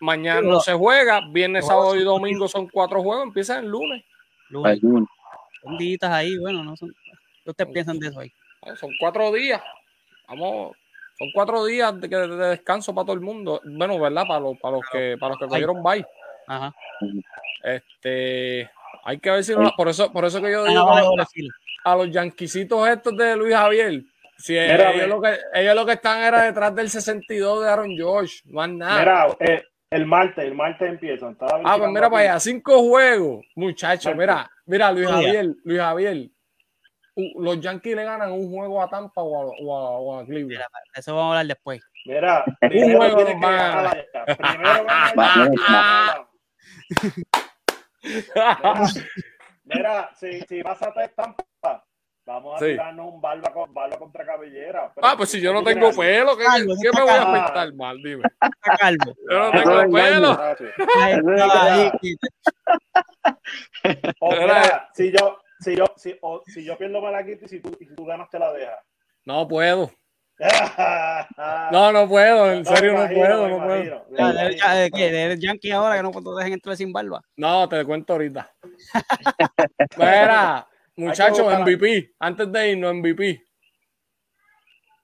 Mañana 0.00 0.42
no 0.42 0.60
se 0.60 0.72
juega. 0.74 1.20
Viernes, 1.30 1.66
sábado 1.66 1.96
y 1.96 2.02
domingo 2.02 2.46
son 2.48 2.68
cuatro 2.68 3.02
juegos. 3.02 3.24
Empieza 3.28 3.58
el 3.60 3.66
lunes. 3.68 4.04
lunes, 4.50 4.80
son 5.62 5.78
días 5.78 6.02
ahí, 6.02 6.36
bueno, 6.38 6.62
no 6.62 6.76
son. 6.76 6.94
¿Qué 7.44 7.50
ustedes 7.50 7.72
piensan 7.72 7.98
de 7.98 8.08
eso 8.08 8.20
ahí? 8.20 8.32
Ah, 8.62 8.74
Son 8.76 8.90
cuatro 8.98 9.32
días. 9.32 9.62
Vamos. 10.28 10.76
Son 11.18 11.28
cuatro 11.32 11.64
días 11.64 12.00
de, 12.00 12.08
de- 12.08 12.28
de 12.36 12.46
descanso 12.50 12.94
para 12.94 13.04
todo 13.06 13.14
el 13.14 13.20
mundo. 13.20 13.60
Bueno, 13.64 13.98
¿verdad? 14.00 14.24
Para 14.26 14.40
los, 14.40 14.58
para 14.58 14.76
los 14.76 14.82
que 14.90 15.16
para 15.18 15.30
los 15.30 15.38
que 15.38 15.46
cogieron 15.46 15.82
bye. 15.82 16.04
Ajá. 16.46 16.74
Este, 17.62 18.70
hay 19.04 19.18
que 19.18 19.30
ver 19.30 19.44
si 19.44 19.54
no, 19.54 19.72
por 19.76 19.88
eso, 19.88 20.12
por 20.12 20.24
eso 20.24 20.40
que 20.42 20.50
yo 20.50 20.64
Ah, 20.64 20.68
digo 20.68 21.16
a 21.84 21.96
los 21.96 22.10
yanquisitos 22.10 22.88
estos 22.88 23.16
de 23.16 23.36
Luis 23.36 23.54
Javier. 23.54 24.02
Si 24.36 24.52
Mira, 24.54 24.92
ellos, 24.92 25.08
lo 25.08 25.20
que, 25.20 25.36
ellos 25.54 25.74
lo 25.76 25.86
que 25.86 25.92
están 25.92 26.22
era 26.22 26.42
detrás 26.42 26.74
del 26.74 26.90
62 26.90 27.62
de 27.62 27.70
Aaron 27.70 27.90
George, 27.96 28.40
más 28.46 28.68
nada. 28.68 28.98
Mira, 28.98 29.26
eh, 29.38 29.62
el 29.90 30.06
martes, 30.06 30.44
el 30.44 30.54
martes 30.54 30.88
empiezan. 30.88 31.36
Ah, 31.40 31.76
pues 31.78 31.90
mira 31.90 32.10
para 32.10 32.22
aquí. 32.22 32.28
allá, 32.30 32.40
cinco 32.40 32.82
juegos, 32.82 33.44
muchachos. 33.54 34.12
Mira, 34.16 34.50
mira, 34.66 34.90
Luis. 34.90 35.08
Javier, 35.08 35.46
Luis 35.64 35.78
Javier. 35.80 36.28
Los 37.16 37.60
Yankees 37.60 37.94
le 37.94 38.04
ganan 38.04 38.32
un 38.32 38.50
juego 38.52 38.82
a 38.82 38.88
Tampa 38.88 39.22
o 39.22 39.36
a, 39.36 39.44
o 39.46 39.76
a- 39.76 39.98
o 40.00 40.18
a 40.18 40.24
Cleveland. 40.24 40.48
Mira, 40.48 40.66
eso 40.94 41.14
vamos 41.14 41.26
a 41.36 41.38
hablar 41.40 41.46
después. 41.54 41.80
Mira, 42.06 42.44
primero 42.60 42.98
juego 42.98 43.46
allá. 43.46 44.04
Primero. 44.36 46.30
Mira, 49.64 50.10
si, 50.14 50.40
si 50.42 50.62
vas 50.62 50.80
a 50.82 50.88
estar 50.88 51.08
Tampa, 51.10 51.84
vamos 52.26 52.56
a 52.56 52.58
Sí. 52.58 52.72
tirarnos 52.72 53.14
un 53.14 53.20
barba, 53.20 53.52
con, 53.52 53.72
barba 53.72 53.96
contra 53.98 54.26
cabellera. 54.26 54.92
ah, 55.02 55.14
pues 55.16 55.30
si 55.30 55.40
yo 55.40 55.52
no 55.54 55.62
tengo 55.62 55.90
pelo, 55.92 56.36
¿qué, 56.36 56.44
Calvo, 56.44 56.74
qué 56.82 56.88
está 56.88 56.98
me 57.00 57.04
voy 57.04 57.14
a 57.18 57.22
afectar 57.22 57.74
mal? 57.74 57.96
Dime. 58.02 58.24
Está 58.42 58.76
calvo. 58.78 59.14
Yo 59.30 59.38
no 59.38 59.50
tengo 59.52 59.92
pelo. 59.94 60.28
Ah, 60.32 60.54
sí. 60.58 60.64
Ay, 61.00 61.12
Eso 61.12 61.32
es 61.32 61.42
ay, 61.42 61.48
verdad. 61.48 61.92
O, 64.20 64.30
Mira. 64.30 64.44
mira, 64.46 64.88
si 64.94 65.12
yo, 65.12 65.38
si 65.60 65.76
yo, 65.76 65.84
si, 65.96 66.16
o, 66.22 66.42
si 66.46 66.64
yo 66.64 66.76
pierdo 66.76 67.00
Malaquita 67.00 67.44
y 67.44 67.48
si 67.48 67.60
tú, 67.60 67.76
y 67.80 67.86
si 67.86 67.94
tú 67.94 68.04
ganas 68.04 68.28
te 68.30 68.38
la 68.38 68.52
dejas. 68.52 68.78
No 69.24 69.46
puedo. 69.48 69.90
no, 71.70 71.92
No, 71.92 72.08
puedo. 72.08 72.52
En 72.52 72.64
serio, 72.64 72.92
no 72.94 73.08
puedo. 73.14 73.48
No 73.48 73.64
puedo. 73.64 74.06
Ya, 74.10 74.50
ya, 74.50 74.74
de- 74.74 74.90
¿qué? 74.90 75.10
¿De 75.10 75.38
Yankee 75.38 75.70
ahora 75.70 75.96
que 75.96 76.02
no 76.02 76.10
te 76.10 76.30
dejen 76.38 76.52
entrar 76.54 76.76
sin 76.76 76.92
barba? 76.92 77.22
No, 77.36 77.68
te 77.68 77.84
cuento 77.84 78.14
ahorita. 78.14 78.52
Mira, 79.96 80.66
muchachos, 80.96 81.58
MVP. 81.60 82.14
Antes 82.18 82.50
de 82.50 82.70
irnos, 82.72 82.94
MVP. 82.94 83.42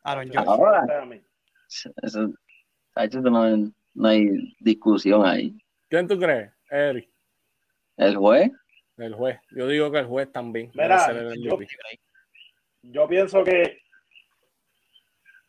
Aaron 0.03 0.31
George. 0.31 0.51
Ahora. 0.51 0.87
Eso, 1.69 1.91
eso 2.97 3.21
no, 3.21 3.73
no 3.95 4.09
hay 4.09 4.55
discusión 4.59 5.25
ahí. 5.25 5.57
¿Quién 5.89 6.09
tú 6.09 6.19
crees? 6.19 6.53
Eric, 6.71 7.09
El 7.97 8.17
juez, 8.17 8.51
el 9.03 9.15
juez. 9.15 9.41
Yo 9.51 9.67
digo 9.67 9.91
que 9.91 9.99
el 9.99 10.07
juez 10.07 10.31
también. 10.33 10.71
Mira, 10.75 11.07
el 11.07 11.43
yo- 12.83 13.09
pienso 13.09 13.45
que 13.45 13.79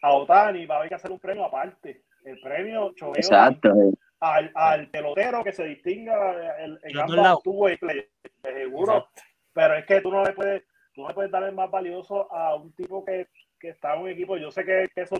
a 0.01 0.13
Otani 0.13 0.65
va 0.65 0.75
a 0.75 0.77
haber 0.79 0.89
que 0.89 0.95
hacer 0.95 1.11
un 1.11 1.19
premio 1.19 1.45
aparte. 1.45 2.03
El 2.23 2.39
premio 2.39 2.93
choveo 2.95 3.15
exacto. 3.15 3.69
eh. 3.69 3.93
al, 4.19 4.51
al 4.53 4.87
pelotero 4.89 5.43
que 5.43 5.51
se 5.53 5.63
distinga 5.65 6.63
en, 6.63 6.77
en 6.83 6.97
ambas 6.99 7.39
play, 7.79 8.07
de 8.43 8.53
seguro. 8.53 8.97
Exacto. 8.97 9.21
Pero 9.53 9.73
es 9.75 9.85
que 9.85 10.01
tú 10.01 10.11
no 10.11 10.23
le 10.23 10.33
puedes, 10.33 10.63
tú 10.93 11.01
no 11.01 11.07
le 11.09 11.13
puedes 11.13 11.31
dar 11.31 11.43
el 11.43 11.53
más 11.53 11.69
valioso 11.69 12.31
a 12.31 12.55
un 12.55 12.71
tipo 12.73 13.03
que, 13.03 13.27
que 13.59 13.69
está 13.69 13.95
en 13.95 14.01
un 14.01 14.09
equipo. 14.09 14.37
Yo 14.37 14.51
sé 14.51 14.63
que, 14.63 14.87
que 14.93 15.01
eso 15.01 15.15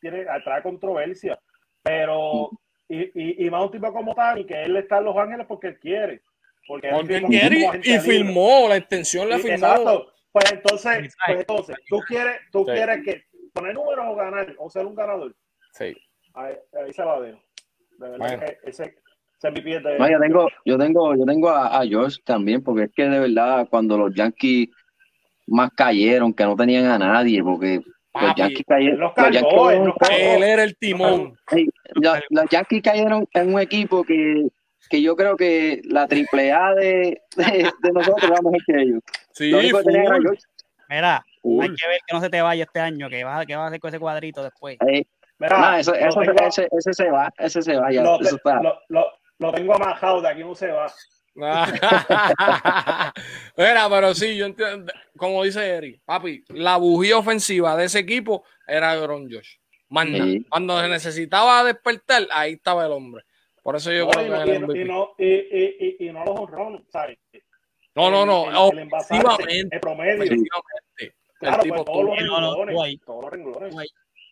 tiene, 0.00 0.26
atrae 0.28 0.62
controversia, 0.62 1.38
pero 1.82 2.50
y, 2.88 3.02
y, 3.14 3.46
y 3.46 3.50
más 3.50 3.64
un 3.64 3.70
tipo 3.72 3.92
como 3.92 4.12
Otani, 4.12 4.46
que 4.46 4.62
él 4.62 4.76
está 4.76 4.98
en 4.98 5.04
Los 5.04 5.16
Ángeles 5.16 5.46
porque 5.48 5.68
él 5.68 5.78
quiere. 5.80 6.22
Porque 6.66 6.88
él 6.88 7.80
y, 7.84 7.94
y 7.94 7.98
firmó, 8.00 8.66
la 8.68 8.76
extensión 8.76 9.28
la 9.28 9.36
Sí, 9.36 9.42
firmó. 9.42 9.66
Exacto. 9.66 10.12
Pues 10.32 10.52
entonces, 10.52 11.16
pues 11.26 11.38
entonces, 11.40 11.76
tú 11.88 12.00
quieres, 12.06 12.36
tú 12.52 12.64
Sí. 12.66 12.72
quieres 12.72 13.04
que 13.04 13.24
poner 13.54 13.74
números 13.74 14.04
o 14.08 14.14
ganar 14.14 14.54
o 14.58 14.68
ser 14.68 14.84
un 14.84 14.94
ganador. 14.94 15.34
Sí. 15.72 15.96
Ahí, 16.34 16.54
ahí 16.84 16.92
se 16.92 17.04
la 17.04 17.20
dejo. 17.20 17.40
De 17.98 18.08
verdad 18.10 18.18
Bueno. 18.18 18.40
que 18.40 18.58
ese, 18.68 18.82
ese 18.84 19.48
es 19.48 19.64
de. 19.64 19.98
No, 19.98 20.10
yo 20.10 20.18
tengo, 20.20 20.48
yo 20.64 20.76
tengo, 20.78 21.14
yo 21.16 21.24
tengo 21.24 21.48
a, 21.48 21.78
a 21.80 21.86
George 21.86 22.18
también, 22.24 22.62
porque 22.62 22.84
es 22.84 22.90
que 22.94 23.08
de 23.08 23.20
verdad 23.20 23.66
cuando 23.70 23.96
los 23.96 24.14
Yankees 24.14 24.68
más 25.46 25.70
cayeron, 25.74 26.34
que 26.34 26.44
no 26.44 26.56
tenían 26.56 26.84
a 26.86 26.98
nadie, 26.98 27.42
porque 27.42 27.80
Los 28.20 28.34
Yankees 28.36 28.64
cayeron. 28.66 29.00
los 29.00 29.12
los 29.16 29.24
Yankees 29.30 29.42
cargó, 29.42 29.70
él 29.70 29.84
los 29.84 30.42
era 30.42 30.64
el 30.64 30.76
timón. 30.76 31.38
Los 31.94 32.50
Yankees 32.50 32.82
cayeron 32.82 33.26
en 33.32 33.54
un 33.54 33.60
equipo 33.60 34.02
que, 34.04 34.48
que 34.88 35.02
yo 35.02 35.16
creo 35.16 35.36
que 35.36 35.80
la 35.84 36.06
triple 36.08 36.52
A 36.52 36.74
de, 36.74 37.20
de, 37.36 37.70
de 37.82 37.92
nosotros 37.92 38.22
era 38.22 38.36
mejor 38.42 38.64
que 38.66 38.82
ellos. 38.82 39.00
Sí, 39.32 39.50
Lo 39.50 39.58
único 39.58 39.78
que 39.78 39.84
tenía 39.84 40.02
era 40.02 40.14
full. 40.16 40.22
George. 40.24 40.42
Mira, 40.88 41.24
Full. 41.42 41.62
hay 41.62 41.68
que 41.74 41.88
ver 41.88 42.00
que 42.06 42.14
no 42.14 42.20
se 42.20 42.30
te 42.30 42.42
vaya 42.42 42.64
este 42.64 42.80
año, 42.80 43.08
que 43.10 43.24
vas, 43.24 43.40
a- 43.42 43.46
que 43.46 43.56
vas 43.56 43.64
a 43.64 43.66
hacer 43.68 43.80
con 43.80 43.88
ese 43.88 43.98
cuadrito 43.98 44.42
después. 44.42 44.76
Eh, 44.88 45.04
Mira, 45.38 45.58
no, 45.58 45.76
eso, 45.76 45.90
lo 45.92 45.96
eso- 45.98 46.20
tengo- 46.20 46.46
ese, 46.46 46.68
ese 46.70 46.92
se 46.94 47.10
va, 47.10 47.32
ese 47.38 47.60
se 47.62 47.76
va 47.76 47.90
ya. 47.92 48.02
lo, 48.02 48.20
eso 48.20 48.36
está. 48.36 48.62
lo- 48.62 48.78
lo- 48.88 49.12
lo 49.38 49.52
tengo 49.52 49.74
amajado, 49.74 50.22
de 50.22 50.28
aquí 50.28 50.40
no 50.44 50.54
se 50.54 50.68
va. 50.68 50.86
Mira, 53.56 53.88
pero 53.90 54.14
sí, 54.14 54.36
yo 54.36 54.46
entiendo, 54.46 54.92
como 55.16 55.42
dice 55.44 55.66
Eric, 55.68 56.00
papi, 56.04 56.44
la 56.48 56.76
bujía 56.76 57.18
ofensiva 57.18 57.76
de 57.76 57.84
ese 57.86 57.98
equipo 58.00 58.44
era 58.66 58.92
Aaron 58.92 59.28
Josh. 59.30 59.56
Sí. 60.04 60.46
Cuando 60.48 60.80
se 60.80 60.88
necesitaba 60.88 61.62
despertar, 61.64 62.26
ahí 62.32 62.54
estaba 62.54 62.86
el 62.86 62.92
hombre. 62.92 63.24
Por 63.66 63.74
eso 63.74 63.90
yo 63.90 64.04
No, 64.04 64.10
creo 64.12 64.22
y, 64.22 64.26
que 64.26 64.30
no, 64.30 64.38
es 64.42 64.46
y 64.46 64.50
el 64.52 64.60
no- 64.60 64.66
MVP. 64.68 64.80
y 64.80 64.84
no, 64.84 65.08
y, 65.18 65.26
y, 65.26 65.96
y, 65.98 66.08
y 66.08 66.12
no 66.12 66.24
los 66.24 66.38
honrones, 66.38 66.82
¿sabes? 66.88 67.18
No, 67.96 68.10
no, 68.12 68.24
no, 68.24 68.70
El, 68.70 68.78
el, 69.48 69.68
el 69.72 69.80
promedio. 69.80 70.36
Claro, 71.40 71.56
el 71.56 71.62
tipo 71.62 71.74
pues 71.74 71.84
todos 71.86 72.04
los 72.04 72.14
no, 72.26 72.64
renglones. 72.64 73.00
Todos 73.04 73.22
los 73.24 73.30
renglones. 73.32 73.74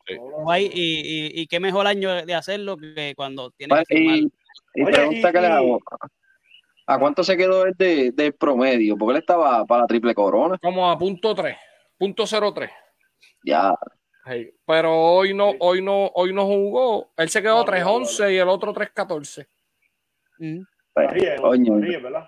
Sí. 0.07 0.14
Guay, 0.16 0.68
renglones. 0.68 0.70
y, 0.76 1.01
y, 1.01 1.41
y 1.43 1.47
qué 1.49 1.59
mejor 1.59 1.89
año 1.89 2.24
de 2.24 2.35
hacerlo 2.35 2.76
que 2.76 3.14
cuando 3.16 3.51
tienes 3.51 3.76
Pues, 3.76 3.89
que 3.89 3.97
firmar. 3.97 4.16
y, 4.18 4.20
y 4.74 4.82
Oye, 4.85 4.93
pregunta 4.93 5.28
y- 5.28 5.32
que 5.32 5.41
le 5.41 5.47
hago. 5.49 5.80
¿A 6.87 6.99
cuánto 7.01 7.24
se 7.24 7.37
quedó 7.37 7.64
él 7.66 7.72
de, 7.76 8.12
de 8.12 8.30
promedio? 8.32 8.97
Porque 8.97 9.16
él 9.16 9.20
estaba 9.22 9.64
para 9.64 9.80
la 9.80 9.87
triple 9.89 10.14
corona. 10.14 10.59
Como 10.62 10.89
a 10.89 10.97
punto 10.97 11.35
3, 11.35 11.57
punto 11.99 12.24
03. 12.26 12.70
Ya, 13.45 13.74
Sí, 14.27 14.51
Pero 14.66 14.95
hoy 14.99 15.35
no, 15.35 15.53
hoy 15.61 15.83
no, 15.83 16.07
hoy 16.14 16.33
no 16.33 16.47
jugó. 16.47 17.12
Él 17.16 17.29
se 17.29 17.43
quedó 17.43 17.59
No, 17.59 17.64
no, 17.64 17.72
3-11 17.72 18.33
y 18.33 18.39
el 18.39 18.49
otro 18.49 18.72
3-14. 18.72 19.47
Mm. 20.39 20.62
pues, 20.95 21.12
¿verdad? 22.03 22.25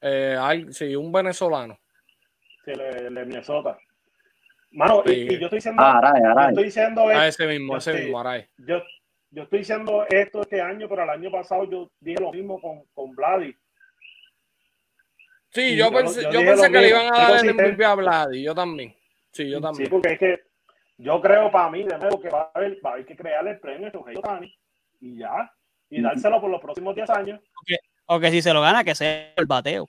Eh, 0.00 0.36
hay- 0.40 0.72
sí, 0.72 0.96
un 0.96 1.12
venezolano. 1.12 1.78
Sí, 2.64 2.72
de, 2.72 3.08
de 3.10 3.24
Minnesota. 3.24 3.78
Mano, 4.72 5.02
y, 5.06 5.10
Sí. 5.10 5.20
y 5.30 5.38
yo 5.38 5.44
estoy 5.44 5.58
diciendo, 5.58 5.82
Ah, 5.84 5.98
Aray, 5.98 6.22
yo 6.22 6.30
Aray. 6.30 6.48
estoy 6.48 6.64
diciendo 6.64 7.08
A 7.08 7.26
esto, 7.26 7.42
ese 7.44 7.52
mismo, 7.52 7.72
yo 7.74 7.78
ese 7.78 7.92
sí. 7.92 7.98
mismo, 8.04 8.20
Aray. 8.20 8.46
yo, 8.56 8.82
yo 9.30 9.42
estoy 9.44 9.58
diciendo 9.60 10.06
esto 10.08 10.40
este 10.42 10.60
año, 10.60 10.88
pero 10.88 11.04
el 11.04 11.10
año 11.10 11.30
pasado 11.30 11.64
yo 11.70 11.90
dije 12.00 12.20
lo 12.20 12.32
mismo 12.32 12.60
con, 12.60 12.82
con 12.94 13.14
Vladi. 13.14 13.52
Sí, 15.50 15.70
Sí, 15.70 15.76
yo 15.76 15.90
yo- 15.90 15.96
pensé, 15.98 16.22
yo 16.22 16.40
pensé 16.40 16.66
que 16.72 16.78
le 16.80 16.86
mismo. 16.86 17.00
iban 17.02 17.14
a 17.14 17.30
dar 17.30 17.44
el. 17.44 17.54
MVP 17.54 17.84
a 17.84 17.94
Vladi. 17.94 18.42
Yo 18.42 18.54
también. 18.54 18.96
Sí, 19.32 19.50
yo 19.50 19.60
también. 19.60 19.86
Sí, 19.86 19.90
porque 19.90 20.12
es 20.14 20.18
que 20.18 20.40
yo 21.02 21.20
creo 21.20 21.50
para 21.50 21.70
mí, 21.70 21.82
de 21.84 21.98
nuevo, 21.98 22.20
que 22.20 22.28
va 22.30 22.50
a 22.54 22.58
haber, 22.58 22.78
va 22.84 22.90
a 22.90 22.92
haber 22.94 23.06
que 23.06 23.16
crearle 23.16 23.50
el 23.52 23.60
premio 23.60 23.88
a 23.88 23.90
Shohei 23.90 24.16
Ohtani 24.16 24.54
y 25.00 25.18
ya. 25.18 25.52
Y 25.90 26.00
dárselo 26.00 26.40
por 26.40 26.50
los 26.50 26.60
próximos 26.60 26.94
10 26.94 27.10
años. 27.10 27.40
O 28.06 28.18
que 28.18 28.30
si 28.30 28.40
se 28.42 28.52
lo 28.54 28.60
gana, 28.62 28.82
que 28.82 28.94
sea 28.94 29.32
el 29.36 29.46
bateo. 29.46 29.88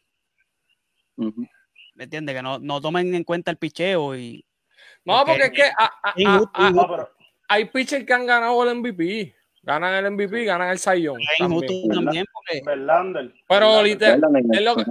¿Me 1.15 2.03
entiendes? 2.05 2.35
Que 2.35 2.41
no, 2.41 2.59
no 2.59 2.81
tomen 2.81 3.13
en 3.15 3.23
cuenta 3.23 3.51
el 3.51 3.57
picheo 3.57 4.15
y. 4.15 4.43
no, 5.05 5.23
porque 5.25 5.43
es 5.43 5.51
que 5.51 5.63
a- 5.63 5.91
a- 6.03 6.13
Injusto, 6.15 6.49
a- 6.53 6.67
a- 6.67 6.71
No, 6.71 6.87
pero 6.89 7.09
hay 7.47 7.65
pitchers 7.65 8.05
que 8.05 8.13
han 8.13 8.25
ganado 8.25 8.63
el 8.63 8.75
MVP. 8.79 9.35
Ganan 9.61 9.93
el 9.93 10.11
MVP, 10.11 10.43
ganan 10.43 10.69
el 10.71 10.79
Sayón. 10.79 11.17
También 11.93 12.25
porque 12.33 12.61
Verlander. 12.65 13.33
Pero 13.47 13.81
literal, 13.81 14.21
es 14.51 14.61
lo 14.61 14.75
que, 14.75 14.81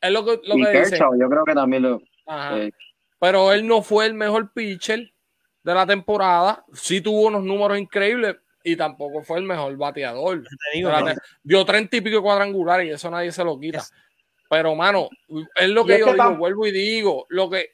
es 0.00 0.10
lo 0.10 0.24
que, 0.24 0.30
lo 0.48 0.54
que 0.56 0.78
dice. 0.78 0.90
Kershaw, 0.90 1.16
yo 1.20 1.28
creo 1.28 1.44
que 1.44 1.54
también 1.54 1.82
lo. 1.84 2.00
Ajá. 2.26 2.58
eh, 2.58 2.72
Pero 3.20 3.52
él 3.52 3.66
no 3.68 3.82
fue 3.82 4.06
el 4.06 4.14
mejor 4.14 4.52
pitcher 4.52 5.12
de 5.66 5.74
la 5.74 5.84
temporada. 5.84 6.64
Sí 6.72 7.00
tuvo 7.00 7.22
unos 7.26 7.42
números 7.42 7.76
increíbles 7.76 8.36
y 8.62 8.76
tampoco 8.76 9.22
fue 9.24 9.38
el 9.38 9.44
mejor 9.44 9.76
bateador. 9.76 10.42
te 10.44 10.76
digo, 10.78 10.90
Dio 11.42 11.64
treinta 11.64 11.96
y 11.96 12.00
pico 12.00 12.22
cuadrangulares 12.22 12.86
y 12.86 12.90
eso 12.90 13.10
nadie 13.10 13.32
se 13.32 13.42
lo 13.42 13.58
quita. 13.58 13.82
Pero, 14.48 14.76
mano, 14.76 15.08
es 15.56 15.68
lo 15.68 15.84
que 15.84 15.98
yo 15.98 16.12
digo, 16.12 16.36
vuelvo 16.36 16.68
y 16.68 16.70
digo, 16.70 17.26
lo 17.30 17.50
que, 17.50 17.70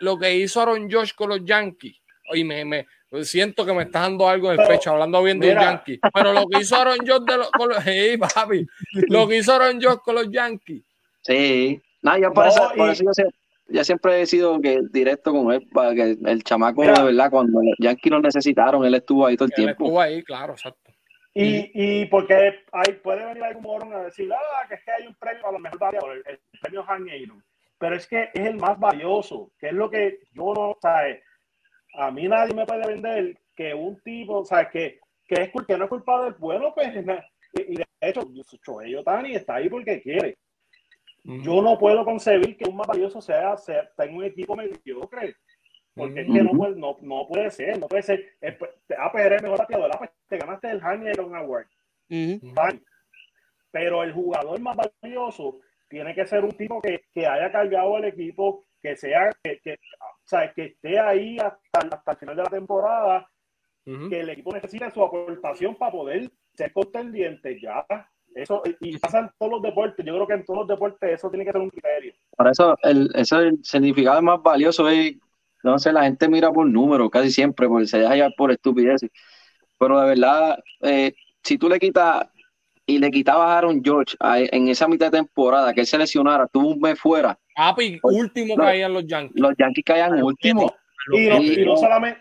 lo 0.00 0.18
que 0.18 0.34
hizo 0.34 0.62
Aaron 0.62 0.90
Josh 0.90 1.12
con 1.14 1.28
los 1.28 1.44
Yankees, 1.44 1.96
y 2.32 2.44
me, 2.44 2.64
me 2.64 2.86
siento 3.24 3.66
que 3.66 3.74
me 3.74 3.82
está 3.82 4.00
dando 4.00 4.26
algo 4.26 4.50
en 4.50 4.58
el 4.58 4.66
pecho 4.66 4.92
hablando 4.92 5.22
bien 5.22 5.38
de 5.38 5.54
los. 5.54 5.62
Yankees. 5.62 6.00
Pero 6.14 6.32
lo 6.32 6.46
que 6.46 6.60
hizo 6.62 6.76
Aaron 6.76 6.96
Josh 7.06 7.24
de 7.26 7.36
los, 7.36 7.50
con 7.50 7.68
los, 7.68 7.78
hey, 7.84 8.16
papi, 8.16 8.66
lo 9.10 9.28
que 9.28 9.36
hizo 9.36 9.52
Aaron 9.52 9.78
Josh 9.82 9.98
con 9.98 10.14
los 10.14 10.30
Yankees. 10.30 10.82
Sí. 11.20 11.78
No, 12.00 12.16
yo 12.16 12.32
por, 12.32 12.46
No, 12.46 12.50
eso, 12.50 12.72
por 12.74 12.88
y- 12.88 12.92
eso 12.92 13.04
yo, 13.04 13.12
sé- 13.12 13.28
yo 13.68 13.84
siempre 13.84 14.20
he 14.20 14.26
sido 14.26 14.60
que 14.60 14.80
directo 14.90 15.32
con 15.32 15.52
él, 15.52 15.66
para 15.72 15.94
que 15.94 16.16
el 16.24 16.42
chamaco, 16.44 16.82
Mira. 16.82 16.94
de 16.94 17.04
verdad, 17.04 17.30
cuando 17.30 17.60
los 17.62 17.74
Yankees 17.78 18.10
lo 18.12 18.20
necesitaron, 18.20 18.84
él 18.84 18.94
estuvo 18.94 19.26
ahí 19.26 19.36
todo 19.36 19.46
el 19.46 19.52
Él 19.52 19.56
tiempo. 19.64 19.84
estuvo 19.84 20.00
ahí, 20.00 20.22
claro, 20.22 20.52
exacto. 20.52 20.92
Y, 21.36 21.70
y 21.74 22.06
porque 22.06 22.60
hay, 22.70 22.92
puede 23.02 23.24
venir 23.24 23.42
algún 23.42 23.62
morón 23.64 23.92
a 23.92 24.04
decir, 24.04 24.30
ah, 24.32 24.68
que 24.68 24.74
es 24.74 24.84
que 24.84 24.90
hay 24.92 25.06
un 25.06 25.14
premio 25.16 25.48
a 25.48 25.52
lo 25.52 25.58
mejor 25.58 25.78
bateador, 25.80 26.12
el, 26.16 26.22
el 26.26 26.40
premio 26.60 26.84
Han 26.88 27.08
Aaron. 27.08 27.42
Pero 27.78 27.96
es 27.96 28.06
que 28.06 28.30
es 28.32 28.46
el 28.46 28.56
más 28.56 28.78
valioso, 28.78 29.50
que 29.58 29.66
es 29.68 29.72
lo 29.72 29.90
que 29.90 30.20
yo 30.32 30.54
no, 30.54 30.76
¿sabes? 30.80 31.22
A 31.94 32.10
mí 32.12 32.28
nadie 32.28 32.54
me 32.54 32.64
puede 32.66 32.86
vender 32.86 33.36
que 33.56 33.74
un 33.74 33.98
tipo, 34.02 34.44
¿sabes? 34.44 34.68
Que, 34.68 35.00
que, 35.26 35.42
es, 35.42 35.52
cul- 35.52 35.66
que 35.66 35.76
no 35.76 35.84
es 35.84 35.90
culpable 35.90 36.26
del 36.30 36.34
bueno, 36.38 36.72
pues, 36.72 36.88
y 37.54 37.74
de 37.76 37.84
hecho, 38.00 38.22
Shohei 38.64 38.94
Otani 38.94 39.34
está 39.34 39.56
ahí 39.56 39.68
porque 39.68 40.00
quiere. 40.00 40.36
Yo 41.42 41.62
no 41.62 41.78
puedo 41.78 42.04
concebir 42.04 42.56
que 42.56 42.68
un 42.68 42.76
más 42.76 42.86
valioso 42.86 43.20
sea, 43.20 43.56
sea 43.56 43.88
tenga 43.96 44.16
un 44.16 44.24
equipo 44.24 44.54
mediocre. 44.54 45.36
Porque 45.96 46.20
es 46.22 46.26
que 46.26 46.42
no 46.42 46.50
puede, 46.58 46.76
no, 46.76 46.96
no 47.02 47.26
puede 47.28 47.50
ser, 47.50 47.78
no 47.78 47.86
puede 47.86 48.02
ser. 48.02 48.24
Es- 48.40 48.56
Ah, 48.98 49.10
pues 49.12 49.42
mejor 49.42 49.58
bateador, 49.58 49.90
ah, 49.94 49.98
pues 49.98 50.10
te 50.28 50.38
ganaste 50.38 50.70
el 50.70 50.82
Han 50.82 51.06
Aaron 51.06 51.34
Award. 51.36 51.66
Pero 53.70 54.02
el 54.02 54.12
jugador 54.12 54.60
más 54.60 54.76
valioso 55.02 55.60
tiene 55.88 56.14
que 56.14 56.26
ser 56.26 56.44
un 56.44 56.52
tipo 56.52 56.80
que, 56.80 57.04
que 57.12 57.26
haya 57.26 57.50
cargado 57.50 57.96
al 57.96 58.04
equipo, 58.04 58.66
que 58.82 58.96
sea, 58.96 59.30
que, 59.42 59.60
que, 59.60 59.74
o 59.74 60.26
sea, 60.26 60.52
que 60.52 60.64
esté 60.66 60.98
ahí 60.98 61.38
hasta, 61.38 61.96
hasta 61.96 62.10
el 62.12 62.16
final 62.18 62.36
de 62.36 62.42
la 62.42 62.50
temporada, 62.50 63.28
que 64.08 64.20
el 64.20 64.30
equipo 64.30 64.52
necesita 64.52 64.90
su 64.90 65.02
aportación 65.02 65.74
para 65.76 65.92
poder 65.92 66.30
ser 66.54 66.72
contendiente 66.72 67.60
ya. 67.60 67.84
Eso, 68.34 68.62
y 68.80 68.98
pasa 68.98 69.20
en 69.20 69.30
todos 69.38 69.52
los 69.52 69.62
deportes. 69.62 70.04
Yo 70.04 70.12
creo 70.14 70.26
que 70.26 70.34
en 70.34 70.44
todos 70.44 70.60
los 70.60 70.68
deportes 70.68 71.10
eso 71.12 71.30
tiene 71.30 71.44
que 71.44 71.52
ser 71.52 71.60
un 71.60 71.70
criterio. 71.70 72.12
Por 72.36 72.48
eso, 72.48 72.76
el, 72.82 73.10
eso 73.14 73.38
el 73.40 73.58
significado 73.64 74.20
más 74.22 74.42
valioso 74.42 74.88
es, 74.88 75.14
no 75.62 75.78
sé, 75.78 75.92
la 75.92 76.02
gente 76.04 76.28
mira 76.28 76.50
por 76.52 76.66
números 76.66 77.10
casi 77.10 77.30
siempre, 77.30 77.68
porque 77.68 77.86
se 77.86 77.98
deja 77.98 78.14
llevar 78.14 78.32
por 78.36 78.50
estupideces. 78.50 79.10
Pero 79.78 80.00
de 80.00 80.06
verdad, 80.08 80.58
eh, 80.82 81.14
si 81.42 81.58
tú 81.58 81.68
le 81.68 81.78
quitas 81.78 82.28
y 82.86 82.98
le 82.98 83.10
quitabas 83.10 83.48
a 83.48 83.58
Aaron 83.58 83.80
George 83.82 84.16
a- 84.20 84.40
en 84.40 84.68
esa 84.68 84.88
mitad 84.88 85.10
de 85.12 85.18
temporada, 85.18 85.72
que 85.72 85.80
él 85.82 85.86
se 85.86 85.96
lesionara, 85.96 86.46
tuvo 86.48 86.68
un 86.68 86.80
mes 86.80 86.98
fuera, 86.98 87.38
Papi, 87.56 88.00
último 88.02 88.56
No. 88.56 88.64
caían 88.64 88.92
los 88.92 89.06
Yankees. 89.06 89.40
los 89.40 89.54
Yankees 89.56 89.84
caían 89.84 90.20
últimos. 90.22 90.72
Y 91.12 91.28
no, 91.28 91.36
Sí. 91.38 91.60
y 91.60 91.64
no 91.64 91.76
solamente, 91.76 92.20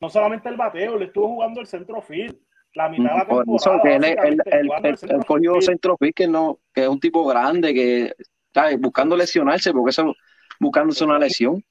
no 0.00 0.08
solamente 0.10 0.48
el 0.50 0.56
bateo, 0.56 0.98
le 0.98 1.06
estuvo 1.06 1.28
jugando 1.28 1.60
el 1.62 1.66
centro 1.66 2.02
field. 2.02 2.36
La 2.74 2.88
mitad 2.88 3.12
de 3.12 3.18
la 3.18 3.24
Por 3.26 3.44
eso 3.48 3.70
temporada. 3.70 3.82
que 3.82 3.94
él, 3.94 4.04
él, 4.04 4.38
él- 4.46 4.70
él- 4.84 4.96
centro 4.98 5.18
cogió 5.26 5.52
field. 5.52 5.64
centrofield 5.64 6.14
que 6.14 6.26
no, 6.28 6.58
que 6.74 6.82
es 6.82 6.88
un 6.88 6.98
tipo 7.00 7.24
grande, 7.24 7.72
que 7.72 8.12
¿sabes? 8.52 8.80
buscando 8.80 9.16
lesionarse, 9.16 9.72
porque 9.72 9.90
eso 9.90 10.14
buscándose 10.60 11.04
una 11.04 11.18
lesión. 11.18 11.62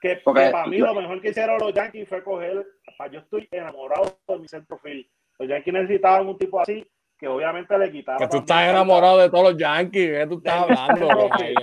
que, 0.00 0.16
Porque- 0.22 0.44
que 0.44 0.50
para 0.50 0.66
mí 0.66 0.76
lo 0.78 0.94
mejor 0.94 1.20
que 1.22 1.30
hicieron 1.30 1.58
los 1.58 1.72
Yankees 1.72 2.06
fue 2.08 2.22
coger, 2.22 2.66
yo 3.10 3.18
estoy 3.20 3.48
enamorado 3.50 4.18
de 4.28 4.38
mi 4.38 4.46
centrofield. 4.48 5.06
Los 5.38 5.48
Yankees 5.48 5.72
necesitaban 5.74 6.26
un 6.28 6.36
tipo 6.38 6.60
así 6.60 6.86
que 7.18 7.26
obviamente 7.26 7.78
le 7.78 7.90
quitara. 7.90 8.18
Que 8.18 8.28
tú 8.28 8.36
estás 8.38 8.68
enamorado 8.68 9.18
de 9.18 9.30
todos 9.30 9.52
los 9.52 9.56
Yankees, 9.58 10.10
¿qué 10.18 10.26
tú 10.26 10.36
estás 10.38 10.62
hablando? 10.62 11.08
Sí. 11.38 11.54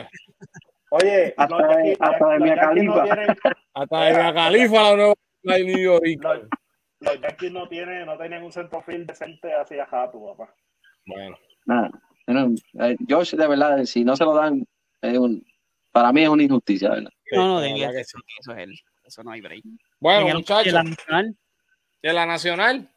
Oye, 0.90 1.34
Hasta 1.38 1.58
los 1.58 1.68
de- 1.70 1.74
Yankees, 1.76 1.98
hasta 2.00 2.26
de 2.28 2.40
los 2.40 2.42
Mia 2.44 2.56
Yankees 2.56 2.84
no 2.84 3.04
tienen, 3.04 3.28
Hasta 3.74 4.02
de 4.06 4.14
la 4.14 4.34
Califa, 4.34 4.82
la 4.84 4.96
nueva 4.96 5.14
de 5.44 5.64
New 5.64 5.78
York. 5.78 6.04
los, 6.20 6.42
los 7.02 7.20
Yankees 7.22 7.52
no 7.52 7.68
tienen, 7.68 8.06
no 8.06 8.18
tenían 8.18 8.44
un 8.44 8.52
centrofield 8.52 9.08
decente 9.08 9.54
así 9.54 9.78
a 9.80 9.86
jato, 9.86 10.20
papá. 10.36 10.54
Bueno, 11.06 11.38
Nada. 11.66 11.90
Bueno, 12.28 12.56
eh, 12.80 12.96
Josh, 13.10 13.34
de 13.36 13.48
verdad, 13.48 13.84
si 13.86 14.04
no 14.06 14.16
se 14.16 14.24
lo 14.24 14.34
dan, 14.36 14.66
es 15.02 15.18
un, 15.18 15.46
para 15.92 16.14
mí 16.14 16.22
es 16.24 16.30
una 16.30 16.44
injusticia, 16.44 16.90
¿verdad? 16.92 17.10
No, 17.34 17.48
no, 17.48 17.60
debía 17.60 17.88
verdad 17.88 18.00
que 18.00 18.04
ser, 18.06 18.22
eso 18.40 18.52
es 18.54 18.58
él. 18.60 18.74
Eso 19.04 19.24
no 19.24 19.32
hay 19.32 19.42
break. 19.42 19.64
bueno 20.00 20.28
el- 20.28 20.34
muchachos, 20.36 20.68
en 20.68 20.74
la 20.74 20.84
nacional, 20.84 21.36
de 22.04 22.14
la 22.14 22.26
Nacional, 22.26 22.90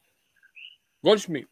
Goldsmith. 1.03 1.49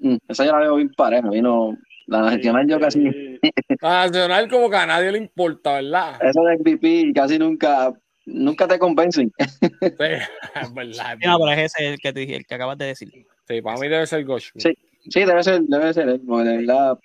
Mm, 0.00 0.16
esa 0.28 0.44
yo 0.44 0.52
la 0.52 0.58
veo 0.60 0.76
bien 0.76 0.92
pareja. 0.94 1.28
A 1.28 1.30
mí 1.30 1.40
no, 1.40 1.76
la 2.06 2.22
nacional 2.22 2.66
yo 2.68 2.80
casi, 2.80 3.00
Sí. 3.10 3.50
La 3.80 4.06
Nacional 4.06 4.48
como 4.48 4.70
que 4.70 4.76
a 4.76 4.86
nadie 4.86 5.12
le 5.12 5.18
importa, 5.18 5.74
¿verdad? 5.74 6.18
eso 6.22 6.42
de 6.42 6.54
MVP 6.56 7.12
casi 7.14 7.38
nunca, 7.38 7.92
nunca 8.26 8.66
te 8.68 8.78
convencen. 8.78 9.32
Sí, 9.80 10.60
es 10.60 10.74
verdad. 10.74 11.18
No, 11.24 11.38
pero 11.38 11.52
es 11.52 11.74
ese 11.74 11.88
el 11.88 11.98
que, 11.98 12.12
te 12.12 12.20
dije, 12.20 12.36
el 12.36 12.46
que 12.46 12.54
acabas 12.54 12.78
de 12.78 12.86
decir. 12.86 13.10
Sí, 13.48 13.60
para 13.62 13.78
mí 13.78 13.88
debe 13.88 14.06
ser 14.06 14.24
Goldsmith. 14.24 14.62
Sí. 14.62 14.74
Sí, 15.10 15.24
debe 15.24 15.42
ser, 15.42 15.62
debe 15.62 15.92
ser 15.92 16.08
él, 16.08 16.22
porque 16.24 16.48
de 16.48 16.56
verdad, 16.58 16.96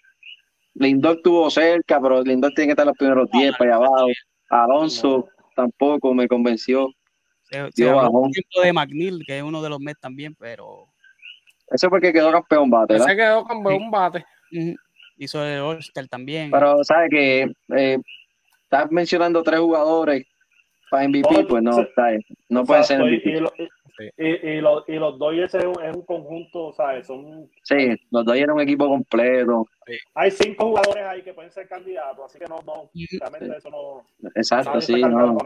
Lindor 0.76 1.16
estuvo 1.18 1.50
cerca, 1.50 2.00
pero 2.00 2.22
Lindor 2.22 2.52
tiene 2.54 2.68
que 2.68 2.72
estar 2.74 2.86
los 2.86 2.96
primeros 2.96 3.28
10 3.32 3.58
para 3.58 3.76
allá 3.76 3.86
abajo. 3.86 4.08
Alonso, 4.50 5.28
tampoco 5.56 6.14
me 6.14 6.28
convenció. 6.28 6.90
Se, 7.42 7.56
se 7.56 7.70
Dio 7.76 7.90
habló 7.90 8.04
bajón. 8.04 8.24
un 8.26 8.32
tiempo 8.32 8.62
de 8.62 8.74
McNeil, 8.74 9.24
que 9.26 9.38
es 9.38 9.44
uno 9.44 9.64
de 9.64 9.70
los 9.70 9.80
Mets 9.80 10.00
también, 10.00 10.36
pero 10.36 10.86
Eso 11.72 11.90
porque 11.90 12.14
quedó 12.14 12.32
campeón 12.32 12.70
bate, 12.70 12.94
¿verdad? 12.94 13.08
Se 13.08 13.16
quedó 13.16 13.46
un 13.46 13.90
bate. 13.90 14.24
hizo 15.18 15.44
el 15.44 15.60
All-Star 15.60 16.08
también. 16.08 16.52
Pero, 16.52 16.84
¿sabes 16.84 17.10
que 17.10 17.52
eh, 17.76 17.98
Estás 18.70 18.92
mencionando 18.92 19.44
tres 19.44 19.62
jugadores 19.62 20.26
para 20.90 21.04
MVP, 21.08 21.42
No, 21.44 21.48
pues 21.48 21.64
no, 21.64 21.74
se- 21.74 21.82
está 21.82 22.10
bien. 22.10 22.22
no 22.50 22.64
puede 22.64 22.84
ser 22.84 23.00
MVP. 23.02 23.30
y, 23.30 23.40
lo- 23.40 23.54
y- 23.58 24.48
y- 24.50 24.62
los, 24.62 24.88
y 24.88 24.94
los 24.94 25.18
Dodgers 25.18 25.56
es 25.56 25.66
un, 25.66 25.84
es 25.84 25.96
un 25.96 26.06
conjunto, 26.06 26.72
¿sabes? 26.74 27.08
Son, 27.08 27.50
Sí, 27.64 27.96
los 28.12 28.24
dos 28.26 28.36
eran 28.36 28.52
un 28.56 28.62
equipo 28.62 28.88
completo. 28.88 29.66
hay 30.14 30.32
cinco 30.32 30.68
jugadores 30.68 31.04
ahí 31.06 31.22
que 31.24 31.34
pueden 31.34 31.52
ser 31.52 31.68
candidatos, 31.68 32.26
así 32.26 32.38
que 32.40 32.46
no, 32.46 32.60
no, 32.66 32.90
realmente 33.20 33.58
eso 33.58 33.70
no. 33.70 34.30
Exacto, 34.36 34.80
sí, 34.82 35.02
no. 35.02 35.38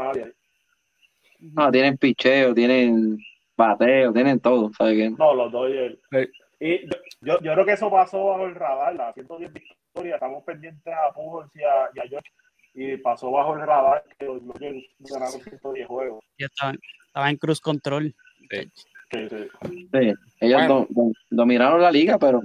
no. 1.39 1.71
Tienen 1.71 1.97
picheo, 1.97 2.53
tienen 2.53 3.17
bateo, 3.57 4.11
tienen 4.13 4.39
todo. 4.39 4.71
¿sabes 4.77 4.95
qué? 4.95 5.09
No, 5.11 5.33
los 5.33 5.51
Dodgers. 5.51 5.97
Sí. 6.11 6.17
Y 6.59 6.85
yo, 6.85 6.97
yo, 7.21 7.39
yo 7.41 7.53
creo 7.53 7.65
que 7.65 7.71
eso 7.73 7.89
pasó 7.89 8.25
bajo 8.25 8.45
el 8.45 8.53
radar, 8.55 8.95
las 8.95 9.13
110 9.15 9.51
victorias, 9.51 10.15
estamos 10.15 10.43
pendientes 10.43 10.93
a 10.93 11.11
Pujols 11.13 11.49
y 11.55 11.63
a, 11.63 11.89
y 11.95 11.99
a 11.99 12.03
George, 12.07 12.29
y 12.73 12.97
pasó 12.97 13.31
bajo 13.31 13.53
el 13.55 13.61
radar 13.61 14.03
que 14.17 14.25
los 14.25 14.45
Dodgers 14.45 14.83
ganaron 14.99 15.41
110 15.41 15.87
juegos. 15.87 16.23
Ya 16.37 16.45
estaba, 16.47 16.73
estaba 17.07 17.29
en 17.29 17.37
cruz 17.37 17.59
control. 17.61 18.15
Sí, 18.49 18.71
sí. 19.11 19.49
Sí, 19.91 20.13
ellos 20.39 20.57
Bueno. 20.59 20.67
do- 20.67 20.87
do- 20.89 21.11
dominaron 21.29 21.81
la 21.81 21.91
liga, 21.91 22.17
pero 22.17 22.41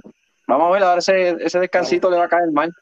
vamos 0.47 0.67
a 0.67 0.71
ver, 0.73 0.83
ahora 0.83 0.99
ese, 0.99 1.29
ese 1.39 1.59
descansito 1.59 2.09
le 2.09 2.17
va 2.17 2.25
a 2.25 2.29
caer 2.29 2.51
mal. 2.51 2.73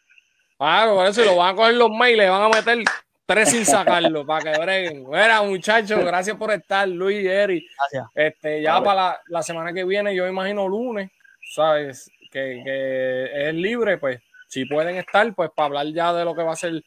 Claro, 0.57 0.95
por 0.95 1.05
eso 1.05 1.21
y 1.21 1.25
lo 1.25 1.35
van 1.35 1.53
a 1.53 1.55
coger 1.55 1.75
los 1.75 1.89
mails, 1.91 2.17
le 2.17 2.29
van 2.29 2.41
a 2.43 2.49
meter 2.49 2.79
tres 3.27 3.49
sin 3.49 3.65
sacarlo 3.65 4.25
para 4.25 4.53
que 4.53 4.59
breguen. 4.59 5.05
Mira, 5.07 5.41
muchachos, 5.43 5.99
gracias 6.03 6.35
por 6.37 6.51
estar, 6.51 6.87
Luis 6.87 7.23
y 7.23 7.27
Eri. 7.27 7.67
Gracias. 7.77 8.07
Este, 8.15 8.61
ya 8.61 8.73
Vale. 8.73 8.85
para 8.85 8.95
la, 9.01 9.19
la 9.27 9.43
semana 9.43 9.71
que 9.73 9.83
viene, 9.83 10.15
yo 10.15 10.27
imagino 10.27 10.67
lunes, 10.67 11.11
¿sabes? 11.53 12.09
Que, 12.31 12.61
que 12.65 13.49
es 13.49 13.53
libre, 13.53 13.97
pues, 13.97 14.19
si 14.47 14.65
pueden 14.65 14.95
estar, 14.95 15.31
pues, 15.35 15.51
para 15.55 15.67
hablar 15.67 15.87
ya 15.87 16.11
de 16.13 16.25
lo 16.25 16.33
que 16.35 16.43
va 16.43 16.53
a 16.53 16.55
ser 16.55 16.81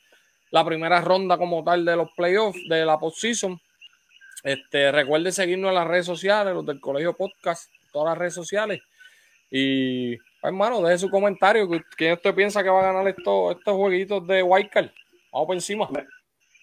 la 0.51 0.65
primera 0.65 1.01
ronda 1.01 1.37
como 1.37 1.63
tal 1.63 1.85
de 1.85 1.97
los 1.97 2.11
playoffs, 2.13 2.59
de 2.69 2.85
la 2.85 2.99
postseason. 2.99 3.61
Este, 4.43 4.93
recuerde 4.93 5.33
seguirnos 5.33 5.71
en 5.71 5.75
las 5.75 5.87
redes 5.87 6.07
sociales, 6.07 6.55
los 6.55 6.65
del 6.65 6.81
Colegio 6.81 7.17
Podcast, 7.17 7.71
todas 7.93 8.13
las 8.13 8.19
redes 8.19 8.35
sociales. 8.35 8.81
Y, 9.51 10.17
pues, 10.17 10.25
hermano, 10.43 10.83
deje 10.83 10.99
su 10.99 11.11
comentario. 11.11 11.69
¿Quién 11.97 12.15
usted 12.15 12.35
piensa 12.35 12.63
que 12.63 12.69
va 12.71 12.81
a 12.81 12.93
ganar 12.93 13.09
estos, 13.09 13.57
estos 13.57 13.75
jueguitos 13.75 14.27
de 14.27 14.43
Wildcard? 14.43 14.91
Vamos 15.33 15.47
por 15.47 15.57
encima. 15.57 15.89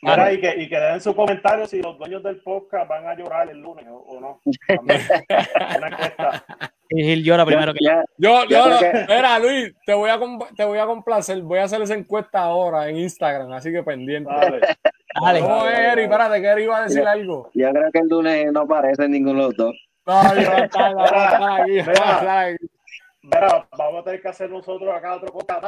Mira, 0.05 0.15
Claro. 0.15 0.33
y, 0.33 0.39
que, 0.41 0.55
y 0.61 0.69
que 0.69 0.79
den 0.79 1.01
su 1.01 1.15
comentario 1.15 1.65
si 1.65 1.81
los 1.81 1.97
dueños 1.97 2.21
del 2.23 2.37
podcast 2.41 2.87
van 2.87 3.07
a 3.07 3.15
llorar 3.15 3.49
el 3.49 3.59
lunes 3.59 3.85
o, 3.89 3.95
o 3.97 4.19
no. 4.19 4.41
También. 4.67 5.01
Una 5.77 5.87
encuesta. 5.87 6.43
Y 6.89 7.03
Gil 7.03 7.23
llora 7.23 7.45
primero 7.45 7.73
que 7.73 7.79
Ya- 7.83 8.03
Yo, 8.17 8.43
Yo 8.45 8.69
yo, 8.69 8.79
que- 8.79 9.05
mira, 9.09 9.39
Luis, 9.39 9.73
te 9.85 9.93
voy, 9.93 10.09
a, 10.09 10.19
te 10.55 10.63
voy 10.63 10.77
a 10.79 10.85
complacer. 10.85 11.41
Voy 11.41 11.59
a 11.59 11.63
hacer 11.63 11.81
esa 11.81 11.95
encuesta 11.95 12.39
ahora 12.41 12.87
en 12.87 12.97
Instagram, 12.97 13.51
así 13.53 13.71
que 13.71 13.81
pendiente. 13.83 14.29
Dale. 14.31 14.59
Dale. 14.59 15.41
No, 15.41 15.47
Dale, 15.63 15.71
dale, 15.71 15.91
Eri, 15.93 16.01
espérate, 16.03 16.41
que 16.41 16.47
Eri 16.47 16.63
iba 16.63 16.77
a 16.77 16.83
decir 16.83 16.99
Mira. 16.99 17.11
algo. 17.13 17.49
yo 17.53 17.69
creo 17.71 17.91
que 17.91 17.99
el 17.99 18.07
lunes 18.07 18.51
no 18.51 18.61
aparece 18.61 19.07
ninguno 19.09 19.39
de 19.39 19.45
los 19.47 19.55
dos. 19.57 19.75
No, 20.05 20.35
yo 20.35 20.41
yo 20.41 20.51
a 20.51 20.65
estar 20.65 21.61
aquí, 21.61 21.77
yo. 21.77 22.57
Mira, 23.23 23.67
vamos 23.75 24.01
a 24.01 24.03
tener 24.03 24.21
que 24.21 24.27
hacer 24.27 24.49
nosotros 24.51 24.93
acá 24.95 25.15
otro 25.15 25.33
podcast 25.33 25.63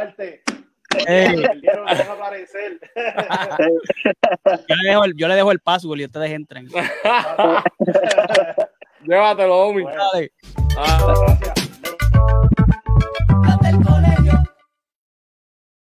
no 2.05 2.13
aparecer. 2.13 2.79
yo 4.67 4.75
le 4.75 4.89
dejo 4.89 5.03
el, 5.05 5.13
yo 5.15 5.27
le 5.27 5.35
dejo 5.35 5.51
el 5.51 5.59
password 5.59 5.99
y 5.99 6.05
ustedes 6.05 6.31
entren. 6.31 6.67
Llévatelo, 9.07 9.57
homie. 9.57 9.83
Bueno, 9.83 10.01
Dale. 10.13 10.31
Ah. 10.77 11.37